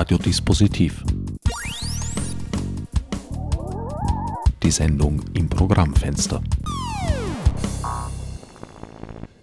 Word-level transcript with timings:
Radiodispositiv. 0.00 1.04
Die 4.62 4.70
Sendung 4.70 5.22
im 5.34 5.46
Programmfenster. 5.50 6.42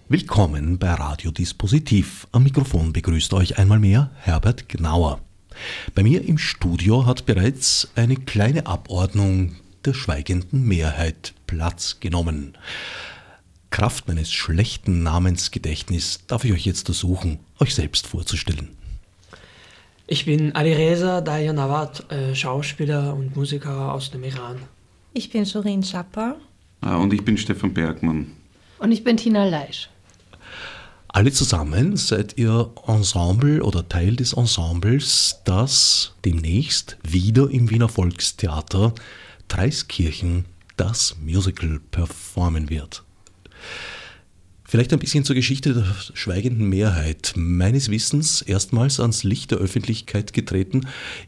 Willkommen 0.09 0.79
bei 0.79 0.96
Radiodispositiv. 0.96 2.28
Am 2.31 2.41
Mikrofon 2.41 2.91
begrüßt 2.91 3.35
euch 3.35 3.60
einmal 3.60 3.78
mehr 3.78 4.10
Herbert 4.15 4.67
Gnauer. 4.67 5.21
Bei 5.93 6.01
mir 6.01 6.28
im 6.28 6.39
Studio 6.39 7.05
hat 7.05 7.28
bereits 7.28 7.89
eine 7.94 8.15
kleine 8.15 8.65
Abordnung 8.65 9.58
der 9.85 9.94
schweigenden 9.94 10.67
Mehrheit 10.67 11.35
Platz 11.46 11.99
genommen. 11.99 12.58
Kraft 13.69 14.08
meines 14.08 14.33
schlechten 14.33 15.03
Namensgedächtnisses 15.03 16.26
darf 16.26 16.45
ich 16.45 16.53
euch 16.53 16.66
jetzt 16.66 16.89
ersuchen, 16.89 17.38
euch 17.59 17.76
selbst 17.76 18.08
vorzustellen. 18.08 18.77
Ich 20.09 20.23
bin 20.23 20.55
Ali 20.55 20.71
Reza 20.71 21.20
Dayanawat, 21.20 22.09
äh, 22.09 22.34
Schauspieler 22.34 23.13
und 23.13 23.35
Musiker 23.35 23.93
aus 23.93 24.09
dem 24.09 24.23
Iran. 24.23 24.57
Ich 25.13 25.30
bin 25.31 25.45
Shorin 25.45 25.83
Schapper. 25.83 26.38
Ah, 26.80 26.95
und 26.95 27.11
ich 27.11 27.25
bin 27.25 27.38
Stefan 27.38 27.73
Bergmann. 27.73 28.31
Und 28.80 28.93
ich 28.93 29.03
bin 29.03 29.17
Tina 29.17 29.45
Leisch. 29.45 29.89
Alle 31.09 31.33
zusammen 31.33 31.97
seid 31.97 32.38
ihr 32.38 32.71
Ensemble 32.88 33.61
oder 33.61 33.89
Teil 33.89 34.16
des 34.16 34.31
Ensembles, 34.31 35.41
das 35.43 36.13
demnächst 36.23 36.97
wieder 37.03 37.49
im 37.49 37.69
Wiener 37.69 37.89
Volkstheater 37.89 38.94
Dreiskirchen 39.49 40.45
das 40.77 41.17
Musical 41.21 41.81
performen 41.91 42.69
wird. 42.69 43.03
Vielleicht 44.70 44.91
ein 44.91 44.99
bisschen 44.99 45.23
zur 45.23 45.38
Geschichte 45.38 45.73
der 45.73 45.85
schweigenden 46.13 46.67
Mehrheit. 46.67 47.31
Meines 47.38 47.89
Wissens 47.89 48.41
erstmals 48.41 48.99
ans 48.99 49.23
Licht 49.23 49.52
der 49.52 49.59
Öffentlichkeit 49.59 50.34
getreten 50.34 50.81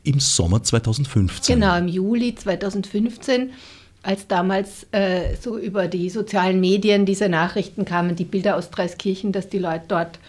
im 0.03 0.19
Sommer 0.19 0.61
2015. 0.61 1.55
Genau, 1.55 1.77
im 1.77 1.87
Juli 1.87 2.35
2015, 2.35 3.51
als 4.03 4.27
damals 4.27 4.87
äh, 4.91 5.37
so 5.39 5.57
über 5.57 5.87
die 5.87 6.09
sozialen 6.09 6.59
Medien 6.59 7.05
diese 7.05 7.29
Nachrichten 7.29 7.85
kamen, 7.85 8.17
die 8.17 8.25
Bilder 8.25 8.57
aus 8.57 8.71
Dreiskirchen, 8.71 9.31
dass 9.31 9.47
die 9.47 9.59
Leute 9.59 9.85
dort 9.87 10.19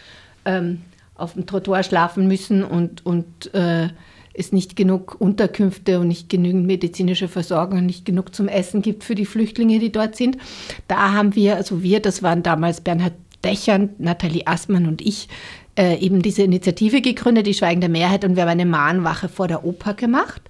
ähm, 0.44 0.82
auf 1.16 1.32
dem 1.32 1.46
Trottoir 1.46 1.82
schlafen 1.82 2.28
müssen 2.28 2.62
und, 2.62 3.04
und 3.04 3.52
äh, 3.54 3.88
es 4.32 4.52
nicht 4.52 4.76
genug 4.76 5.16
Unterkünfte 5.20 6.00
und 6.00 6.08
nicht 6.08 6.28
genügend 6.28 6.66
medizinische 6.66 7.28
Versorgung 7.28 7.78
und 7.78 7.86
nicht 7.86 8.04
genug 8.04 8.34
zum 8.34 8.48
Essen 8.48 8.82
gibt 8.82 9.04
für 9.04 9.14
die 9.14 9.26
Flüchtlinge, 9.26 9.78
die 9.78 9.92
dort 9.92 10.16
sind. 10.16 10.38
Da 10.88 11.12
haben 11.12 11.34
wir, 11.34 11.56
also 11.56 11.82
wir, 11.82 12.00
das 12.00 12.22
waren 12.22 12.42
damals 12.42 12.80
Bernhard 12.80 13.14
Dächern, 13.44 13.90
Nathalie 13.98 14.46
Assmann 14.46 14.86
und 14.86 15.00
ich, 15.00 15.28
äh, 15.76 15.96
eben 15.98 16.22
diese 16.22 16.42
Initiative 16.42 17.00
gegründet, 17.00 17.46
die 17.46 17.54
Schweigende 17.54 17.88
Mehrheit, 17.88 18.24
und 18.24 18.36
wir 18.36 18.42
haben 18.42 18.50
eine 18.50 18.66
Mahnwache 18.66 19.28
vor 19.28 19.48
der 19.48 19.64
Oper 19.64 19.94
gemacht. 19.94 20.42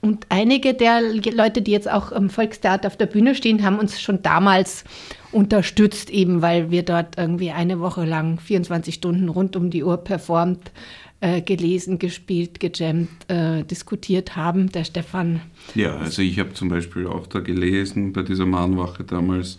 Und 0.00 0.26
einige 0.28 0.74
der 0.74 1.00
Leute, 1.00 1.62
die 1.62 1.72
jetzt 1.72 1.90
auch 1.90 2.12
am 2.12 2.30
Volkstheater 2.30 2.86
auf 2.86 2.96
der 2.96 3.06
Bühne 3.06 3.34
stehen, 3.34 3.64
haben 3.64 3.78
uns 3.78 4.00
schon 4.00 4.22
damals 4.22 4.84
unterstützt, 5.32 6.10
eben 6.10 6.42
weil 6.42 6.70
wir 6.70 6.84
dort 6.84 7.18
irgendwie 7.18 7.50
eine 7.50 7.80
Woche 7.80 8.04
lang 8.04 8.38
24 8.38 8.94
Stunden 8.94 9.28
rund 9.28 9.56
um 9.56 9.70
die 9.70 9.82
Uhr 9.82 9.96
performt 9.96 10.70
äh, 11.20 11.40
gelesen, 11.40 11.98
gespielt, 11.98 12.60
gejammt, 12.60 13.08
äh, 13.28 13.64
diskutiert 13.64 14.36
haben. 14.36 14.70
Der 14.72 14.84
Stefan. 14.84 15.40
Ja, 15.74 15.96
also 15.96 16.22
ich 16.22 16.38
habe 16.38 16.52
zum 16.54 16.68
Beispiel 16.68 17.06
auch 17.06 17.26
da 17.26 17.40
gelesen 17.40 18.12
bei 18.12 18.22
dieser 18.22 18.46
Mahnwache 18.46 19.04
damals. 19.04 19.56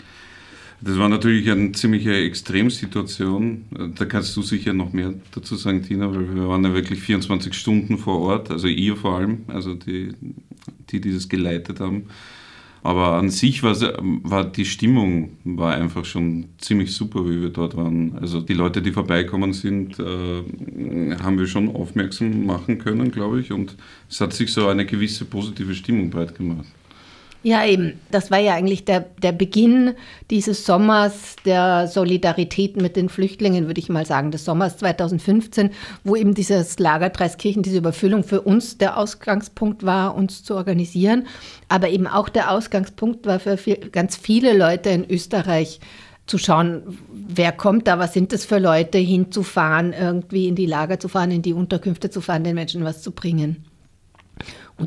Das 0.80 0.97
war 1.00 1.09
natürlich 1.09 1.50
eine 1.50 1.72
ziemliche 1.72 2.13
Extremsituation. 2.13 3.66
Da 3.95 4.05
kannst 4.05 4.38
du 4.38 4.44
sicher 4.44 4.73
noch 4.73 4.94
mehr 4.94 5.16
dazu 5.33 5.55
sagen, 5.55 5.81
Tina, 5.81 6.13
weil 6.13 6.35
wir 6.35 6.47
waren 6.47 6.63
ja 6.63 6.73
wirklich 6.73 7.00
24 7.00 7.53
Stunden 7.55 7.97
vor 7.97 8.19
Ort, 8.19 8.52
also 8.52 8.67
ihr 8.67 8.95
vor 8.95 9.17
allem, 9.17 9.39
also 9.47 9.73
die, 9.73 10.13
die 10.91 11.02
dieses 11.02 11.28
geleitet 11.28 11.80
haben. 11.80 12.03
Aber 12.83 13.13
an 13.13 13.29
sich 13.29 13.63
war, 13.63 14.44
die 14.46 14.66
Stimmung 14.66 15.31
war 15.44 15.75
einfach 15.75 16.06
schon 16.06 16.46
ziemlich 16.57 16.94
super, 16.94 17.28
wie 17.29 17.41
wir 17.41 17.50
dort 17.50 17.75
waren. 17.75 18.18
Also 18.19 18.41
die 18.41 18.53
Leute, 18.53 18.81
die 18.81 18.91
vorbeikommen 18.91 19.53
sind, 19.53 20.00
äh, 20.00 20.44
haben 21.22 21.38
wir 21.38 21.47
schon 21.47 21.75
aufmerksam 21.75 22.46
machen 22.46 22.78
können, 22.78 23.12
glaube 23.12 23.41
ich. 23.41 23.52
Und 23.52 23.75
es 24.09 24.22
hat 24.22 24.34
sich 24.34 24.53
so 24.53 24.68
eine 24.68 24.85
gewisse 24.85 25.25
positive 25.25 25.74
Stimmung 25.74 26.09
breit 26.09 26.35
gemacht. 26.35 26.68
Ja, 27.44 27.66
eben. 27.66 28.00
Das 28.12 28.31
war 28.31 28.40
ja 28.40 28.56
eigentlich 28.56 28.84
der, 28.84 29.02
der 29.22 29.31
Beginn 29.31 29.94
dieses 30.31 30.66
Sommers 30.66 31.36
der 31.46 31.88
Solidarität 31.88 32.75
mit 32.75 32.96
den 32.96 33.09
Flüchtlingen, 33.09 33.68
würde 33.68 33.80
ich 33.80 33.90
mal 33.90 34.06
sagen, 34.06 34.31
des 34.31 34.44
Sommers 34.44 34.78
2015, 34.78 35.70
wo 36.03 36.16
eben 36.16 36.34
dieses 36.34 36.80
Lager 36.80 37.09
Dreiskirchen, 37.09 37.64
diese 37.64 37.78
Überfüllung 37.78 38.24
für 38.24 38.42
uns 38.42 38.78
der 38.78 38.97
Ausgangspunkt 38.97 39.86
war, 39.86 40.16
uns 40.16 40.44
zu 40.44 40.56
organisieren. 40.56 41.28
Aber 41.70 41.90
eben 41.90 42.08
auch 42.08 42.28
der 42.28 42.52
Ausgangspunkt 42.52 43.26
war 43.26 43.40
für 43.40 43.58
viel, 43.58 43.78
ganz 43.92 44.16
viele 44.16 44.58
Leute 44.58 44.90
in 44.90 45.09
Österreich 45.09 45.80
zu 46.26 46.38
schauen, 46.38 46.97
wer 47.09 47.53
kommt 47.53 47.88
da, 47.88 48.00
was 48.00 48.14
sind 48.14 48.34
das 48.34 48.44
für 48.44 48.59
Leute, 48.59 48.97
hinzufahren, 48.97 49.94
irgendwie 49.94 50.47
in 50.47 50.56
die 50.56 50.66
Lager 50.66 51.00
zu 51.00 51.08
fahren, 51.08 51.31
in 51.31 51.42
die 51.42 51.53
Unterkünfte 51.53 52.09
zu 52.09 52.20
fahren, 52.20 52.44
den 52.44 52.56
Menschen 52.56 52.84
was 52.84 53.02
zu 53.02 53.12
bringen. 53.12 53.66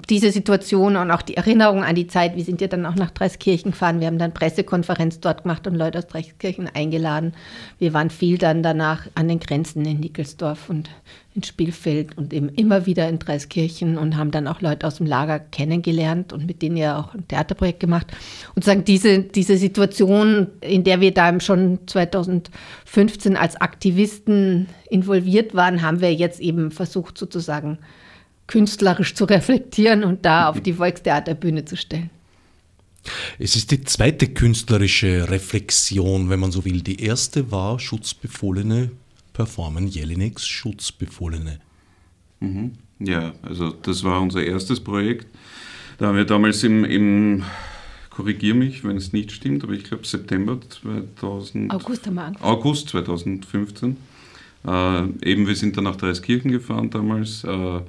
Diese 0.09 0.31
Situation 0.31 0.97
und 0.97 1.11
auch 1.11 1.23
die 1.23 1.37
Erinnerung 1.37 1.83
an 1.83 1.97
die 1.97 2.07
Zeit, 2.07 2.37
wir 2.37 2.45
sind 2.45 2.61
ja 2.61 2.69
dann 2.69 2.87
auch 2.87 2.95
nach 2.95 3.11
Dreiskirchen 3.11 3.73
gefahren, 3.73 3.99
wir 3.99 4.07
haben 4.07 4.19
dann 4.19 4.33
Pressekonferenz 4.33 5.19
dort 5.19 5.43
gemacht 5.43 5.67
und 5.67 5.75
Leute 5.75 5.99
aus 5.99 6.07
Dreiskirchen 6.07 6.69
eingeladen. 6.73 7.33
Wir 7.81 7.93
waren 7.93 8.09
viel 8.09 8.39
dann 8.39 8.63
danach 8.63 9.09
an 9.17 9.27
den 9.27 9.41
Grenzen 9.41 9.85
in 9.85 9.99
Nickelsdorf 9.99 10.71
und 10.71 10.91
in 11.35 11.43
Spielfeld 11.43 12.17
und 12.17 12.33
eben 12.33 12.49
immer 12.51 12.87
wieder 12.87 13.09
in 13.09 13.19
Dreiskirchen 13.19 13.99
und 13.99 14.17
haben 14.17 14.31
dann 14.31 14.47
auch 14.47 14.61
Leute 14.61 14.87
aus 14.87 14.97
dem 14.97 15.07
Lager 15.07 15.41
kennengelernt 15.41 16.33
und 16.33 16.47
mit 16.47 16.63
denen 16.63 16.77
ja 16.77 16.97
auch 16.97 17.13
ein 17.15 17.27
Theaterprojekt 17.27 17.81
gemacht. 17.81 18.07
Und 18.55 18.65
sagen, 18.65 18.85
diese, 18.85 19.21
diese 19.21 19.57
Situation, 19.57 20.49
in 20.61 20.85
der 20.85 21.01
wir 21.01 21.13
da 21.13 21.41
schon 21.41 21.81
2015 21.87 23.37
als 23.37 23.61
Aktivisten 23.61 24.69
involviert 24.89 25.55
waren, 25.55 25.83
haben 25.83 26.01
wir 26.01 26.15
jetzt 26.15 26.39
eben 26.39 26.71
versucht 26.71 27.19
sozusagen 27.19 27.79
künstlerisch 28.51 29.15
zu 29.15 29.25
reflektieren 29.25 30.03
und 30.03 30.25
da 30.25 30.49
auf 30.49 30.61
die 30.61 30.73
Volkstheaterbühne 30.73 31.65
zu 31.65 31.77
stellen. 31.77 32.11
Es 33.39 33.55
ist 33.57 33.71
die 33.71 33.83
zweite 33.85 34.27
künstlerische 34.27 35.31
Reflexion, 35.31 36.29
wenn 36.29 36.41
man 36.41 36.51
so 36.51 36.65
will. 36.65 36.83
Die 36.83 37.01
erste 37.01 37.51
war 37.51 37.79
Schutzbefohlene 37.79 38.91
performen 39.33 39.87
Jelineks 39.87 40.47
Schutzbefohlene. 40.47 41.61
Mhm. 42.41 42.73
Ja, 42.99 43.33
also 43.43 43.71
das 43.71 44.03
war 44.03 44.21
unser 44.21 44.45
erstes 44.45 44.81
Projekt. 44.81 45.27
Da 45.99 46.09
haben 46.09 46.17
wir 46.17 46.25
damals 46.25 46.65
im, 46.65 46.85
im 46.85 47.45
korrigiere 48.11 48.57
mich, 48.57 48.85
wenn 48.85 48.97
es 48.97 49.13
nicht 49.13 49.31
stimmt, 49.31 49.63
aber 49.63 49.75
ich 49.75 49.85
glaube 49.85 50.07
September 50.07 50.59
2000, 50.61 51.73
August 51.73 52.07
haben 52.07 52.15
wir 52.15 52.25
angefangen. 52.25 52.53
August 52.53 52.89
2015. 52.89 53.97
Äh, 54.67 55.05
eben, 55.31 55.47
wir 55.47 55.57
sind 55.57 55.77
dann 55.77 55.85
nach 55.85 55.97
Dreiskirchen 55.97 56.51
gefahren 56.51 56.91
damals. 56.91 57.45
Äh, 57.45 57.81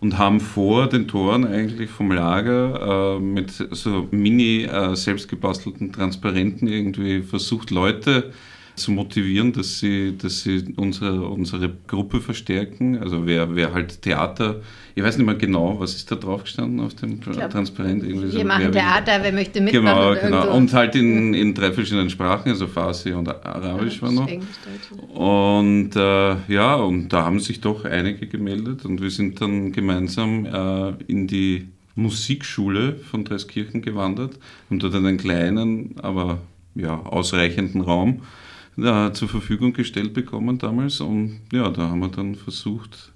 und 0.00 0.18
haben 0.18 0.40
vor 0.40 0.88
den 0.88 1.08
Toren 1.08 1.44
eigentlich 1.44 1.90
vom 1.90 2.12
Lager 2.12 3.16
äh, 3.16 3.20
mit 3.20 3.50
so 3.50 4.06
mini 4.10 4.64
äh, 4.64 4.94
selbstgebastelten 4.94 5.92
Transparenten 5.92 6.68
irgendwie 6.68 7.22
versucht, 7.22 7.70
Leute 7.70 8.32
zu 8.78 8.92
motivieren, 8.92 9.52
dass 9.52 9.78
sie, 9.78 10.16
dass 10.16 10.42
sie 10.42 10.74
unsere, 10.76 11.20
unsere 11.28 11.70
Gruppe 11.86 12.20
verstärken. 12.20 12.98
Also 12.98 13.26
wer, 13.26 13.54
wer 13.54 13.74
halt 13.74 14.00
Theater, 14.02 14.62
ich 14.94 15.02
weiß 15.02 15.18
nicht 15.18 15.26
mehr 15.26 15.34
genau, 15.34 15.78
was 15.78 15.94
ist 15.94 16.10
da 16.10 16.16
drauf 16.16 16.44
gestanden 16.44 16.80
auf 16.80 16.94
dem 16.94 17.20
glaub, 17.20 17.50
Transparent? 17.50 18.02
Irgendwie 18.02 18.32
wir 18.32 18.40
so, 18.40 18.44
machen 18.44 18.72
Theater, 18.72 19.18
wer 19.22 19.32
möchte 19.32 19.60
mitmachen. 19.60 20.20
Genau, 20.20 20.40
genau. 20.42 20.56
Und 20.56 20.72
halt 20.72 20.94
in, 20.94 21.34
in 21.34 21.54
drei 21.54 21.72
verschiedenen 21.72 22.10
Sprachen, 22.10 22.50
also 22.50 22.66
Farsi 22.66 23.12
und 23.12 23.28
Arabisch 23.28 23.96
ja, 23.96 24.02
war 24.02 24.12
noch. 24.12 24.30
Und 25.14 25.94
äh, 25.94 26.52
ja, 26.52 26.74
und 26.76 27.12
da 27.12 27.24
haben 27.24 27.40
sich 27.40 27.60
doch 27.60 27.84
einige 27.84 28.26
gemeldet 28.26 28.84
und 28.84 29.02
wir 29.02 29.10
sind 29.10 29.40
dann 29.40 29.72
gemeinsam 29.72 30.46
äh, 30.46 30.92
in 31.06 31.26
die 31.26 31.68
Musikschule 31.94 32.94
von 32.94 33.24
Dreiskirchen 33.24 33.82
gewandert 33.82 34.38
und 34.70 34.82
dort 34.82 34.94
einen 34.94 35.16
kleinen, 35.16 35.96
aber 36.00 36.38
ja, 36.74 37.00
ausreichenden 37.02 37.80
Raum 37.80 38.22
ja, 38.78 39.12
zur 39.12 39.28
Verfügung 39.28 39.72
gestellt 39.72 40.14
bekommen 40.14 40.58
damals. 40.58 41.00
Und 41.00 41.40
ja, 41.52 41.68
da 41.70 41.90
haben 41.90 42.00
wir 42.00 42.08
dann 42.08 42.34
versucht, 42.34 43.12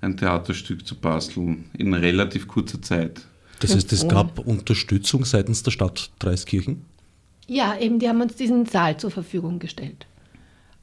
ein 0.00 0.16
Theaterstück 0.16 0.86
zu 0.86 0.94
basteln 0.94 1.64
in 1.76 1.94
relativ 1.94 2.46
kurzer 2.46 2.80
Zeit. 2.80 3.22
Das 3.60 3.74
heißt, 3.74 3.92
es 3.92 4.06
gab 4.06 4.38
Unterstützung 4.38 5.24
seitens 5.24 5.64
der 5.64 5.72
Stadt 5.72 6.10
Dreiskirchen? 6.20 6.84
Ja, 7.48 7.76
eben, 7.78 7.98
die 7.98 8.08
haben 8.08 8.20
uns 8.20 8.36
diesen 8.36 8.66
Saal 8.66 8.98
zur 8.98 9.10
Verfügung 9.10 9.58
gestellt. 9.58 10.06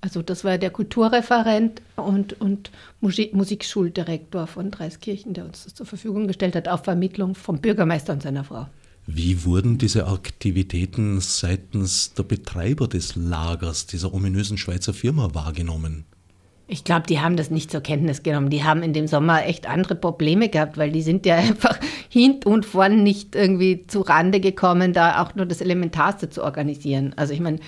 Also 0.02 0.22
das 0.22 0.44
war 0.44 0.58
der 0.58 0.72
Kulturreferent 0.72 1.82
und, 1.96 2.40
und 2.42 2.70
Musik 3.02 3.34
Musikschuldirektor 3.34 4.46
von 4.46 4.72
Dreiskirchen, 4.72 5.34
der 5.34 5.46
uns 5.46 5.64
das 5.64 5.74
zur 5.74 5.86
Verfügung 5.86 6.28
gestellt 6.28 6.56
hat, 6.56 6.68
auf 6.68 6.84
Vermittlung 6.84 7.34
vom 7.34 7.60
Bürgermeister 7.60 8.14
und 8.14 8.22
seiner 8.22 8.44
Frau. 8.44 8.68
Wie 9.08 9.46
wurden 9.46 9.78
diese 9.78 10.08
Aktivitäten 10.08 11.20
seitens 11.20 12.14
der 12.16 12.24
Betreiber 12.24 12.88
des 12.88 13.16
Lagers, 13.16 13.86
dieser 13.86 14.14
ominösen 14.14 14.58
Schweizer 14.58 14.94
Firma, 14.94 15.34
wahrgenommen? 15.34 16.06
Ich 16.68 16.84
glaube, 16.84 17.06
die 17.06 17.20
haben 17.20 17.38
das 17.38 17.52
nicht 17.52 17.70
zur 17.70 17.82
Kenntnis 17.82 18.24
genommen. 18.24 18.50
Die 18.50 18.64
haben 18.64 18.82
in 18.82 18.94
dem 18.94 19.06
Sommer 19.06 19.46
echt 19.46 19.70
andere 19.70 19.94
Probleme 19.94 20.50
gehabt, 20.50 20.78
weil 20.80 20.92
die 20.92 21.04
sind 21.04 21.28
ja 21.28 21.36
einfach 21.38 21.80
hint 22.10 22.48
und 22.48 22.66
vorn 22.66 23.04
nicht 23.04 23.36
irgendwie 23.36 23.86
zu 23.86 24.02
Rande 24.02 24.40
gekommen, 24.40 24.92
da 24.92 25.22
auch 25.22 25.36
nur 25.36 25.46
das 25.46 25.62
Elementarste 25.62 26.32
zu 26.32 26.44
organisieren. 26.44 27.14
Also 27.16 27.34
ich 27.34 27.40
meine, 27.40 27.60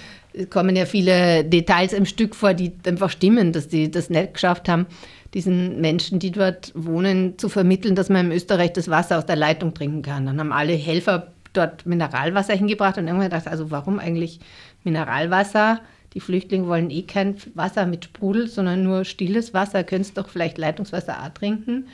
kommen 0.46 0.76
ja 0.76 0.86
viele 0.86 1.44
Details 1.44 1.94
im 1.94 2.06
Stück 2.06 2.36
vor, 2.36 2.54
die 2.54 2.72
einfach 2.86 3.10
stimmen, 3.10 3.52
dass 3.52 3.68
die 3.68 3.90
das 3.90 4.10
nicht 4.10 4.34
geschafft 4.36 4.70
haben, 4.70 4.86
diesen 5.34 5.82
Menschen, 5.82 6.20
die 6.20 6.32
dort 6.32 6.72
wohnen, 6.76 7.38
zu 7.38 7.50
vermitteln, 7.50 7.96
dass 7.96 8.10
man 8.10 8.28
in 8.28 8.32
Österreich 8.32 8.74
das 8.74 8.90
Wasser 8.90 9.18
aus 9.18 9.26
der 9.26 9.36
Leitung 9.36 9.74
trinken 9.74 10.02
kann. 10.02 10.26
Dann 10.26 10.40
haben 10.40 10.52
alle 10.52 10.74
Helfer 10.74 11.32
dort 11.54 11.86
Mineralwasser 11.86 12.54
hingebracht 12.54 12.98
und 12.98 13.08
irgendwann 13.08 13.30
gedacht, 13.30 13.48
also 13.48 13.72
warum 13.72 14.00
eigentlich 14.00 14.40
Mineralwasser? 14.84 15.82
Die 16.14 16.20
Flüchtlinge 16.20 16.68
wollen 16.68 16.90
eh 16.90 17.04
kein 17.04 17.36
Wasser 17.54 17.86
mit 17.86 18.06
Sprudel, 18.06 18.48
sondern 18.48 18.84
nur 18.84 19.06
stilles 19.06 19.54
Wasser. 19.54 19.84
Könntest 19.84 20.18
doch 20.18 20.30
vielleicht 20.30 20.58
Leitungswasser 20.58 21.24
auch 21.24 21.30
trinken. 21.30 21.88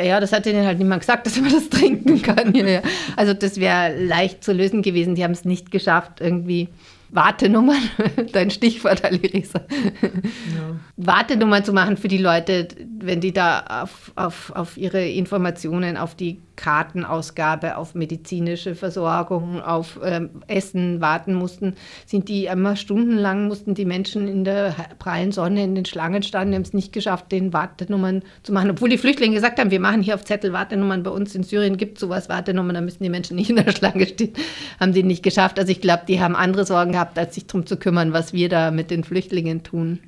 Ja, 0.00 0.20
das 0.20 0.32
hat 0.32 0.46
ihnen 0.46 0.66
halt 0.66 0.78
niemand 0.78 1.00
gesagt, 1.00 1.26
dass 1.26 1.40
man 1.40 1.52
das 1.52 1.68
trinken 1.68 2.22
kann. 2.22 2.54
Also 3.16 3.34
das 3.34 3.58
wäre 3.58 3.96
leicht 3.96 4.44
zu 4.44 4.52
lösen 4.52 4.82
gewesen. 4.82 5.14
Die 5.14 5.24
haben 5.24 5.32
es 5.32 5.44
nicht 5.44 5.70
geschafft, 5.70 6.20
irgendwie 6.20 6.68
Wartenummern, 7.12 7.82
dein 8.32 8.50
Stichwort, 8.50 9.04
Alirisa. 9.04 9.60
Ja. 10.00 10.76
Wartenummern 10.96 11.62
zu 11.62 11.72
machen 11.72 11.96
für 11.96 12.08
die 12.08 12.18
Leute, 12.18 12.68
wenn 12.98 13.20
die 13.20 13.32
da 13.32 13.82
auf, 13.82 14.12
auf, 14.16 14.50
auf 14.54 14.76
ihre 14.76 15.06
Informationen, 15.06 15.96
auf 15.96 16.14
die 16.14 16.40
Kartenausgabe, 16.56 17.76
auf 17.76 17.94
medizinische 17.94 18.74
Versorgung, 18.74 19.60
auf 19.60 19.98
ähm, 20.04 20.42
Essen 20.46 21.00
warten 21.00 21.34
mussten, 21.34 21.74
sind 22.06 22.28
die 22.28 22.46
immer 22.46 22.76
stundenlang, 22.76 23.48
mussten 23.48 23.74
die 23.74 23.84
Menschen 23.84 24.28
in 24.28 24.44
der 24.44 24.74
prallen 24.98 25.32
Sonne 25.32 25.64
in 25.64 25.74
den 25.74 25.84
Schlangen 25.84 26.22
standen, 26.22 26.54
haben 26.54 26.62
es 26.62 26.72
nicht 26.72 26.92
geschafft, 26.92 27.32
den 27.32 27.52
Wartenummern 27.52 28.22
zu 28.42 28.52
machen. 28.52 28.70
Obwohl 28.70 28.88
die 28.88 28.98
Flüchtlinge 28.98 29.34
gesagt 29.34 29.58
haben, 29.58 29.70
wir 29.70 29.80
machen 29.80 30.02
hier 30.02 30.14
auf 30.14 30.24
Zettel 30.24 30.52
Wartenummern, 30.52 31.02
bei 31.02 31.10
uns 31.10 31.34
in 31.34 31.42
Syrien 31.42 31.76
gibt 31.76 31.98
es 31.98 32.00
sowas, 32.00 32.28
Wartenummern, 32.28 32.74
da 32.74 32.80
müssen 32.80 33.02
die 33.02 33.10
Menschen 33.10 33.36
nicht 33.36 33.50
in 33.50 33.56
der 33.56 33.72
Schlange 33.72 34.06
stehen, 34.06 34.32
haben 34.80 34.92
die 34.92 35.02
nicht 35.02 35.22
geschafft. 35.22 35.58
Also 35.58 35.72
ich 35.72 35.80
glaube, 35.80 36.04
die 36.06 36.20
haben 36.20 36.36
andere 36.36 36.64
Sorgen 36.64 36.92
gehabt, 36.92 37.18
als 37.18 37.34
sich 37.34 37.46
darum 37.46 37.66
zu 37.66 37.76
kümmern, 37.76 38.12
was 38.12 38.32
wir 38.32 38.48
da 38.48 38.70
mit 38.70 38.90
den 38.90 39.04
Flüchtlingen 39.04 39.62
tun. 39.62 40.00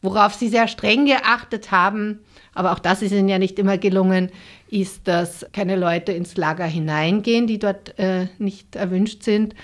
Worauf 0.00 0.34
sie 0.34 0.48
sehr 0.48 0.68
streng 0.68 1.06
geachtet 1.06 1.72
haben, 1.72 2.20
aber 2.58 2.72
auch 2.72 2.80
das 2.80 3.02
ist 3.02 3.12
ihnen 3.12 3.28
ja 3.28 3.38
nicht 3.38 3.56
immer 3.60 3.78
gelungen, 3.78 4.30
ist, 4.68 5.06
dass 5.06 5.46
keine 5.52 5.76
Leute 5.76 6.10
ins 6.10 6.36
Lager 6.36 6.66
hineingehen, 6.66 7.46
die 7.46 7.60
dort 7.60 7.96
äh, 8.00 8.26
nicht 8.38 8.74
erwünscht 8.74 9.22
sind. 9.22 9.54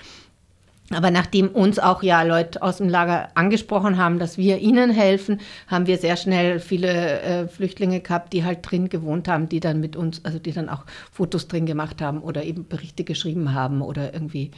Aber 0.91 1.11
nachdem 1.11 1.49
uns 1.49 1.81
auch 1.81 2.05
ja 2.05 2.23
Leute 2.23 2.63
aus 2.63 2.77
dem 2.77 2.89
Lager 2.89 3.31
angesprochen 3.35 3.99
haben, 3.99 4.21
dass 4.21 4.39
wir 4.39 4.59
ihnen 4.59 4.93
helfen, 4.93 5.41
haben 5.67 5.89
wir 5.89 5.99
sehr 5.99 6.17
schnell 6.17 6.61
viele 6.61 7.21
äh, 7.23 7.49
Flüchtlinge 7.49 7.99
gehabt, 7.99 8.33
die 8.33 8.45
halt 8.45 8.59
drin 8.63 8.89
gewohnt 8.89 9.27
haben, 9.27 9.49
die 9.49 9.59
dann 9.59 9.81
mit 9.81 9.97
uns, 9.97 10.25
also 10.25 10.39
die 10.39 10.53
dann 10.53 10.69
auch 10.69 10.85
Fotos 11.11 11.49
drin 11.49 11.67
gemacht 11.67 12.01
haben 12.01 12.21
oder 12.21 12.45
eben 12.45 12.69
Berichte 12.69 13.03
geschrieben 13.03 13.55
haben 13.55 13.83
oder 13.83 14.15
irgendwie 14.15 14.53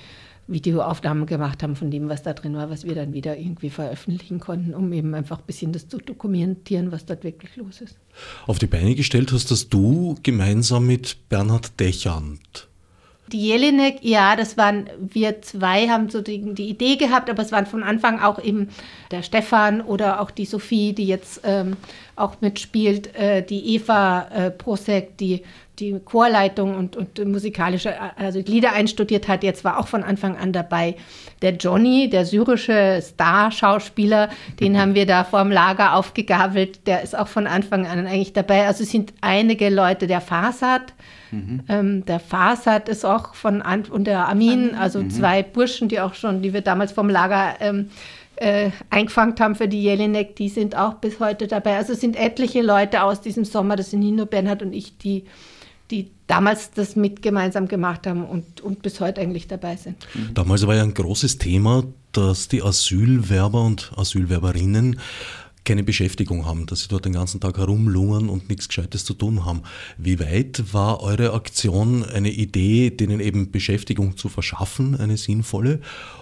Videoaufnahmen 0.48 1.26
gemacht 1.26 1.62
haben 1.62 1.74
von 1.74 1.90
dem, 1.90 2.08
was 2.08 2.22
da 2.22 2.32
drin 2.32 2.54
war, 2.54 2.70
was 2.70 2.84
wir 2.84 2.94
dann 2.94 3.12
wieder 3.12 3.36
irgendwie 3.36 3.70
veröffentlichen 3.70 4.38
konnten, 4.38 4.74
um 4.74 4.92
eben 4.92 5.14
einfach 5.14 5.38
ein 5.38 5.46
bisschen 5.46 5.72
das 5.72 5.88
zu 5.88 5.98
dokumentieren, 5.98 6.92
was 6.92 7.04
dort 7.04 7.24
wirklich 7.24 7.56
los 7.56 7.80
ist. 7.80 7.98
Auf 8.46 8.58
die 8.58 8.66
Beine 8.66 8.94
gestellt 8.94 9.32
hast 9.32 9.50
das 9.50 9.68
du 9.68 10.16
gemeinsam 10.22 10.86
mit 10.86 11.28
Bernhard 11.28 11.78
Dechand. 11.80 12.68
Die 13.32 13.44
Jelinek, 13.44 13.98
ja, 14.02 14.36
das 14.36 14.56
waren 14.56 14.88
wir 15.00 15.42
zwei, 15.42 15.88
haben 15.88 16.10
so 16.10 16.20
die, 16.20 16.54
die, 16.54 16.68
Idee 16.68 16.94
gehabt, 16.94 17.28
aber 17.28 17.42
es 17.42 17.50
waren 17.50 17.66
von 17.66 17.82
Anfang 17.82 18.20
auch 18.20 18.38
eben 18.38 18.68
der 19.10 19.24
Stefan 19.24 19.80
oder 19.80 20.20
auch 20.20 20.30
die 20.30 20.44
Sophie, 20.44 20.92
die 20.92 21.06
jetzt 21.06 21.40
ähm, 21.42 21.76
auch 22.14 22.40
mitspielt, 22.40 23.16
äh, 23.16 23.42
die 23.42 23.74
Eva 23.74 24.28
äh, 24.28 24.50
Prosek, 24.52 25.18
die 25.18 25.42
die 25.78 25.98
Chorleitung 26.04 26.74
und, 26.74 26.96
und 26.96 27.24
musikalische, 27.26 27.94
also 28.16 28.40
Lieder 28.40 28.72
einstudiert 28.72 29.28
hat, 29.28 29.42
jetzt 29.42 29.64
war 29.64 29.78
auch 29.78 29.88
von 29.88 30.02
Anfang 30.02 30.36
an 30.36 30.52
dabei. 30.52 30.96
Der 31.42 31.52
Johnny, 31.52 32.08
der 32.08 32.24
syrische 32.24 33.00
Star-Schauspieler, 33.02 34.30
den 34.60 34.80
haben 34.80 34.94
wir 34.94 35.06
da 35.06 35.24
vorm 35.24 35.50
Lager 35.50 35.94
aufgegabelt, 35.94 36.86
der 36.86 37.02
ist 37.02 37.16
auch 37.16 37.28
von 37.28 37.46
Anfang 37.46 37.86
an 37.86 38.06
eigentlich 38.06 38.32
dabei. 38.32 38.66
Also 38.66 38.84
es 38.84 38.90
sind 38.90 39.12
einige 39.20 39.68
Leute, 39.68 40.06
der 40.06 40.20
Fasad, 40.20 40.94
mhm. 41.30 41.62
ähm, 41.68 42.04
der 42.06 42.20
Fasad 42.20 42.88
ist 42.88 43.04
auch 43.04 43.34
von 43.34 43.60
An 43.62 43.84
und 43.84 44.06
der 44.06 44.28
Amin, 44.28 44.74
also 44.74 45.00
mhm. 45.00 45.10
zwei 45.10 45.42
Burschen, 45.42 45.88
die 45.88 46.00
auch 46.00 46.14
schon, 46.14 46.42
die 46.42 46.52
wir 46.54 46.62
damals 46.62 46.92
vom 46.92 47.10
Lager 47.10 47.56
ähm, 47.60 47.90
äh, 48.36 48.70
eingefangen 48.90 49.34
haben 49.38 49.54
für 49.54 49.68
die 49.68 49.82
Jelinek, 49.82 50.36
die 50.36 50.48
sind 50.48 50.76
auch 50.76 50.94
bis 50.94 51.20
heute 51.20 51.46
dabei. 51.46 51.76
Also 51.76 51.94
es 51.94 52.00
sind 52.00 52.16
etliche 52.16 52.62
Leute 52.62 53.02
aus 53.02 53.20
diesem 53.20 53.44
Sommer, 53.44 53.76
das 53.76 53.90
sind 53.90 54.00
nicht 54.00 54.14
nur 54.14 54.26
Bernhard 54.26 54.62
und 54.62 54.72
ich, 54.72 54.98
die 54.98 55.24
die 55.90 56.10
damals 56.26 56.70
das 56.72 56.96
mit 56.96 57.22
gemeinsam 57.22 57.68
gemacht 57.68 58.06
haben 58.06 58.24
und, 58.24 58.60
und 58.60 58.82
bis 58.82 59.00
heute 59.00 59.20
eigentlich 59.20 59.46
dabei 59.46 59.76
sind. 59.76 59.96
Mhm. 60.14 60.34
Damals 60.34 60.66
war 60.66 60.74
ja 60.74 60.82
ein 60.82 60.94
großes 60.94 61.38
Thema, 61.38 61.84
dass 62.12 62.48
die 62.48 62.62
Asylwerber 62.62 63.62
und 63.62 63.92
Asylwerberinnen 63.96 64.98
keine 65.66 65.82
Beschäftigung 65.82 66.46
haben, 66.46 66.64
dass 66.66 66.82
sie 66.82 66.88
dort 66.88 67.04
den 67.04 67.12
ganzen 67.12 67.40
Tag 67.40 67.58
herumlungern 67.58 68.28
und 68.28 68.48
nichts 68.48 68.68
Gescheites 68.68 69.04
zu 69.04 69.14
tun 69.14 69.44
haben. 69.44 69.62
Wie 69.98 70.18
weit 70.20 70.72
war 70.72 71.00
eure 71.02 71.34
Aktion 71.34 72.04
eine 72.04 72.30
Idee, 72.30 72.90
denen 72.90 73.20
eben 73.20 73.50
Beschäftigung 73.50 74.16
zu 74.16 74.28
verschaffen, 74.28 74.98
eine 74.98 75.16
sinnvolle? 75.16 75.80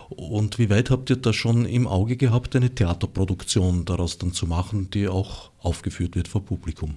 Und 0.08 0.58
wie 0.58 0.70
weit 0.70 0.90
habt 0.90 1.11
ihr 1.11 1.16
da 1.16 1.32
schon 1.32 1.66
im 1.66 1.87
Auge 1.87 2.16
gehabt, 2.16 2.56
eine 2.56 2.75
Theaterproduktion 2.75 3.84
daraus 3.84 4.19
dann 4.19 4.32
zu 4.32 4.46
machen, 4.46 4.88
die 4.90 5.08
auch 5.08 5.50
aufgeführt 5.58 6.16
wird 6.16 6.26
vor 6.26 6.44
Publikum? 6.44 6.96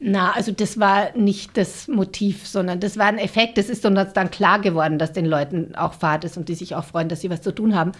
Na, 0.00 0.30
also 0.30 0.52
das 0.52 0.78
war 0.78 1.16
nicht 1.16 1.56
das 1.56 1.88
Motiv, 1.88 2.46
sondern 2.46 2.78
das 2.78 2.96
war 2.98 3.06
ein 3.06 3.18
Effekt. 3.18 3.58
Es 3.58 3.68
ist 3.68 3.84
uns 3.84 4.12
dann 4.12 4.30
klar 4.30 4.60
geworden, 4.60 4.98
dass 4.98 5.12
den 5.12 5.26
Leuten 5.26 5.74
auch 5.74 5.92
Fahrt 5.92 6.24
ist 6.24 6.36
und 6.36 6.48
die 6.48 6.54
sich 6.54 6.76
auch 6.76 6.84
freuen, 6.84 7.08
dass 7.08 7.20
sie 7.20 7.30
was 7.30 7.42
zu 7.42 7.52
tun 7.52 7.74
haben. 7.74 7.92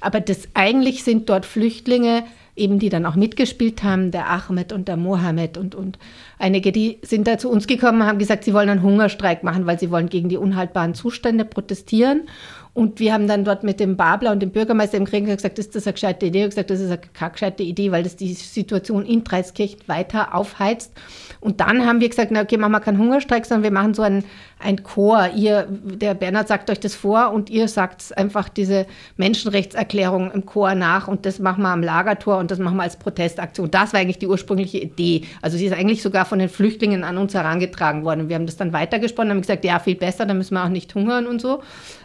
Aber 0.00 0.20
das 0.20 0.48
eigentlich 0.54 1.02
sind 1.02 1.28
dort 1.28 1.44
Flüchtlinge, 1.44 2.22
eben 2.54 2.78
die 2.78 2.88
dann 2.88 3.04
auch 3.04 3.16
mitgespielt 3.16 3.82
haben, 3.82 4.12
der 4.12 4.30
Ahmed 4.30 4.72
und 4.72 4.86
der 4.86 4.96
Mohammed 4.96 5.56
und, 5.56 5.74
und 5.74 5.98
einige, 6.38 6.70
die 6.70 6.98
sind 7.02 7.26
da 7.26 7.36
zu 7.36 7.50
uns 7.50 7.66
gekommen 7.66 8.02
und 8.02 8.06
haben 8.06 8.18
gesagt, 8.18 8.44
sie 8.44 8.54
wollen 8.54 8.68
einen 8.68 8.82
Hungerstreik 8.82 9.42
machen, 9.42 9.66
weil 9.66 9.78
sie 9.78 9.90
wollen 9.90 10.08
gegen 10.08 10.28
die 10.28 10.36
unhaltbaren 10.36 10.94
Zustände 10.94 11.44
protestieren. 11.44 12.28
Und 12.72 13.00
wir 13.00 13.12
haben 13.12 13.26
dann 13.26 13.44
dort 13.44 13.64
mit 13.64 13.80
dem 13.80 13.96
Babler 13.96 14.30
und 14.30 14.40
dem 14.40 14.50
Bürgermeister 14.52 14.96
im 14.96 15.04
Krieg 15.04 15.26
gesagt, 15.26 15.58
ist 15.58 15.74
das 15.74 15.86
eine 15.86 15.94
gescheite 15.94 16.26
Idee? 16.26 16.44
Ich 16.44 16.50
gesagt, 16.50 16.70
das 16.70 16.78
ist 16.80 16.86
eine 16.86 16.98
keine 16.98 17.32
gescheite 17.32 17.62
Idee, 17.64 17.90
weil 17.90 18.04
das 18.04 18.14
die 18.14 18.32
Situation 18.32 19.04
in 19.04 19.24
Dreiskirchen 19.24 19.80
weiter 19.88 20.34
aufheizt. 20.34 20.92
Und 21.40 21.60
dann 21.60 21.86
haben 21.86 22.00
wir 22.00 22.08
gesagt, 22.08 22.30
na 22.30 22.42
okay, 22.42 22.58
machen 22.58 22.72
wir 22.72 22.80
keinen 22.80 22.98
Hungerstreik, 22.98 23.46
sondern 23.46 23.64
wir 23.64 23.72
machen 23.72 23.94
so 23.94 24.02
einen, 24.02 24.24
ein 24.62 24.82
Chor. 24.82 25.30
Ihr, 25.34 25.66
der 25.70 26.14
Bernhard 26.14 26.48
sagt 26.48 26.70
euch 26.70 26.80
das 26.80 26.94
vor 26.94 27.32
und 27.32 27.50
ihr 27.50 27.68
sagt 27.68 28.16
einfach 28.16 28.48
diese 28.48 28.86
Menschenrechtserklärung 29.16 30.30
im 30.32 30.46
Chor 30.46 30.74
nach 30.74 31.08
und 31.08 31.26
das 31.26 31.38
machen 31.38 31.62
wir 31.62 31.70
am 31.70 31.82
Lagertor 31.82 32.38
und 32.38 32.50
das 32.50 32.58
machen 32.58 32.76
wir 32.76 32.82
als 32.82 32.96
Protestaktion. 32.96 33.70
Das 33.70 33.92
war 33.92 34.00
eigentlich 34.00 34.18
die 34.18 34.26
ursprüngliche 34.26 34.78
Idee. 34.78 35.22
Also 35.42 35.56
sie 35.56 35.66
ist 35.66 35.72
eigentlich 35.72 36.02
sogar 36.02 36.24
von 36.24 36.38
den 36.38 36.48
Flüchtlingen 36.48 37.04
an 37.04 37.18
uns 37.18 37.34
herangetragen 37.34 38.04
worden. 38.04 38.28
Wir 38.28 38.36
haben 38.36 38.46
das 38.46 38.56
dann 38.56 38.72
weitergesponnen, 38.72 39.32
haben 39.32 39.40
gesagt, 39.40 39.64
ja, 39.64 39.78
viel 39.78 39.96
besser, 39.96 40.26
dann 40.26 40.36
müssen 40.36 40.54
wir 40.54 40.64
auch 40.64 40.68
nicht 40.68 40.94
hungern 40.94 41.26
und 41.26 41.40
so. 41.40 41.62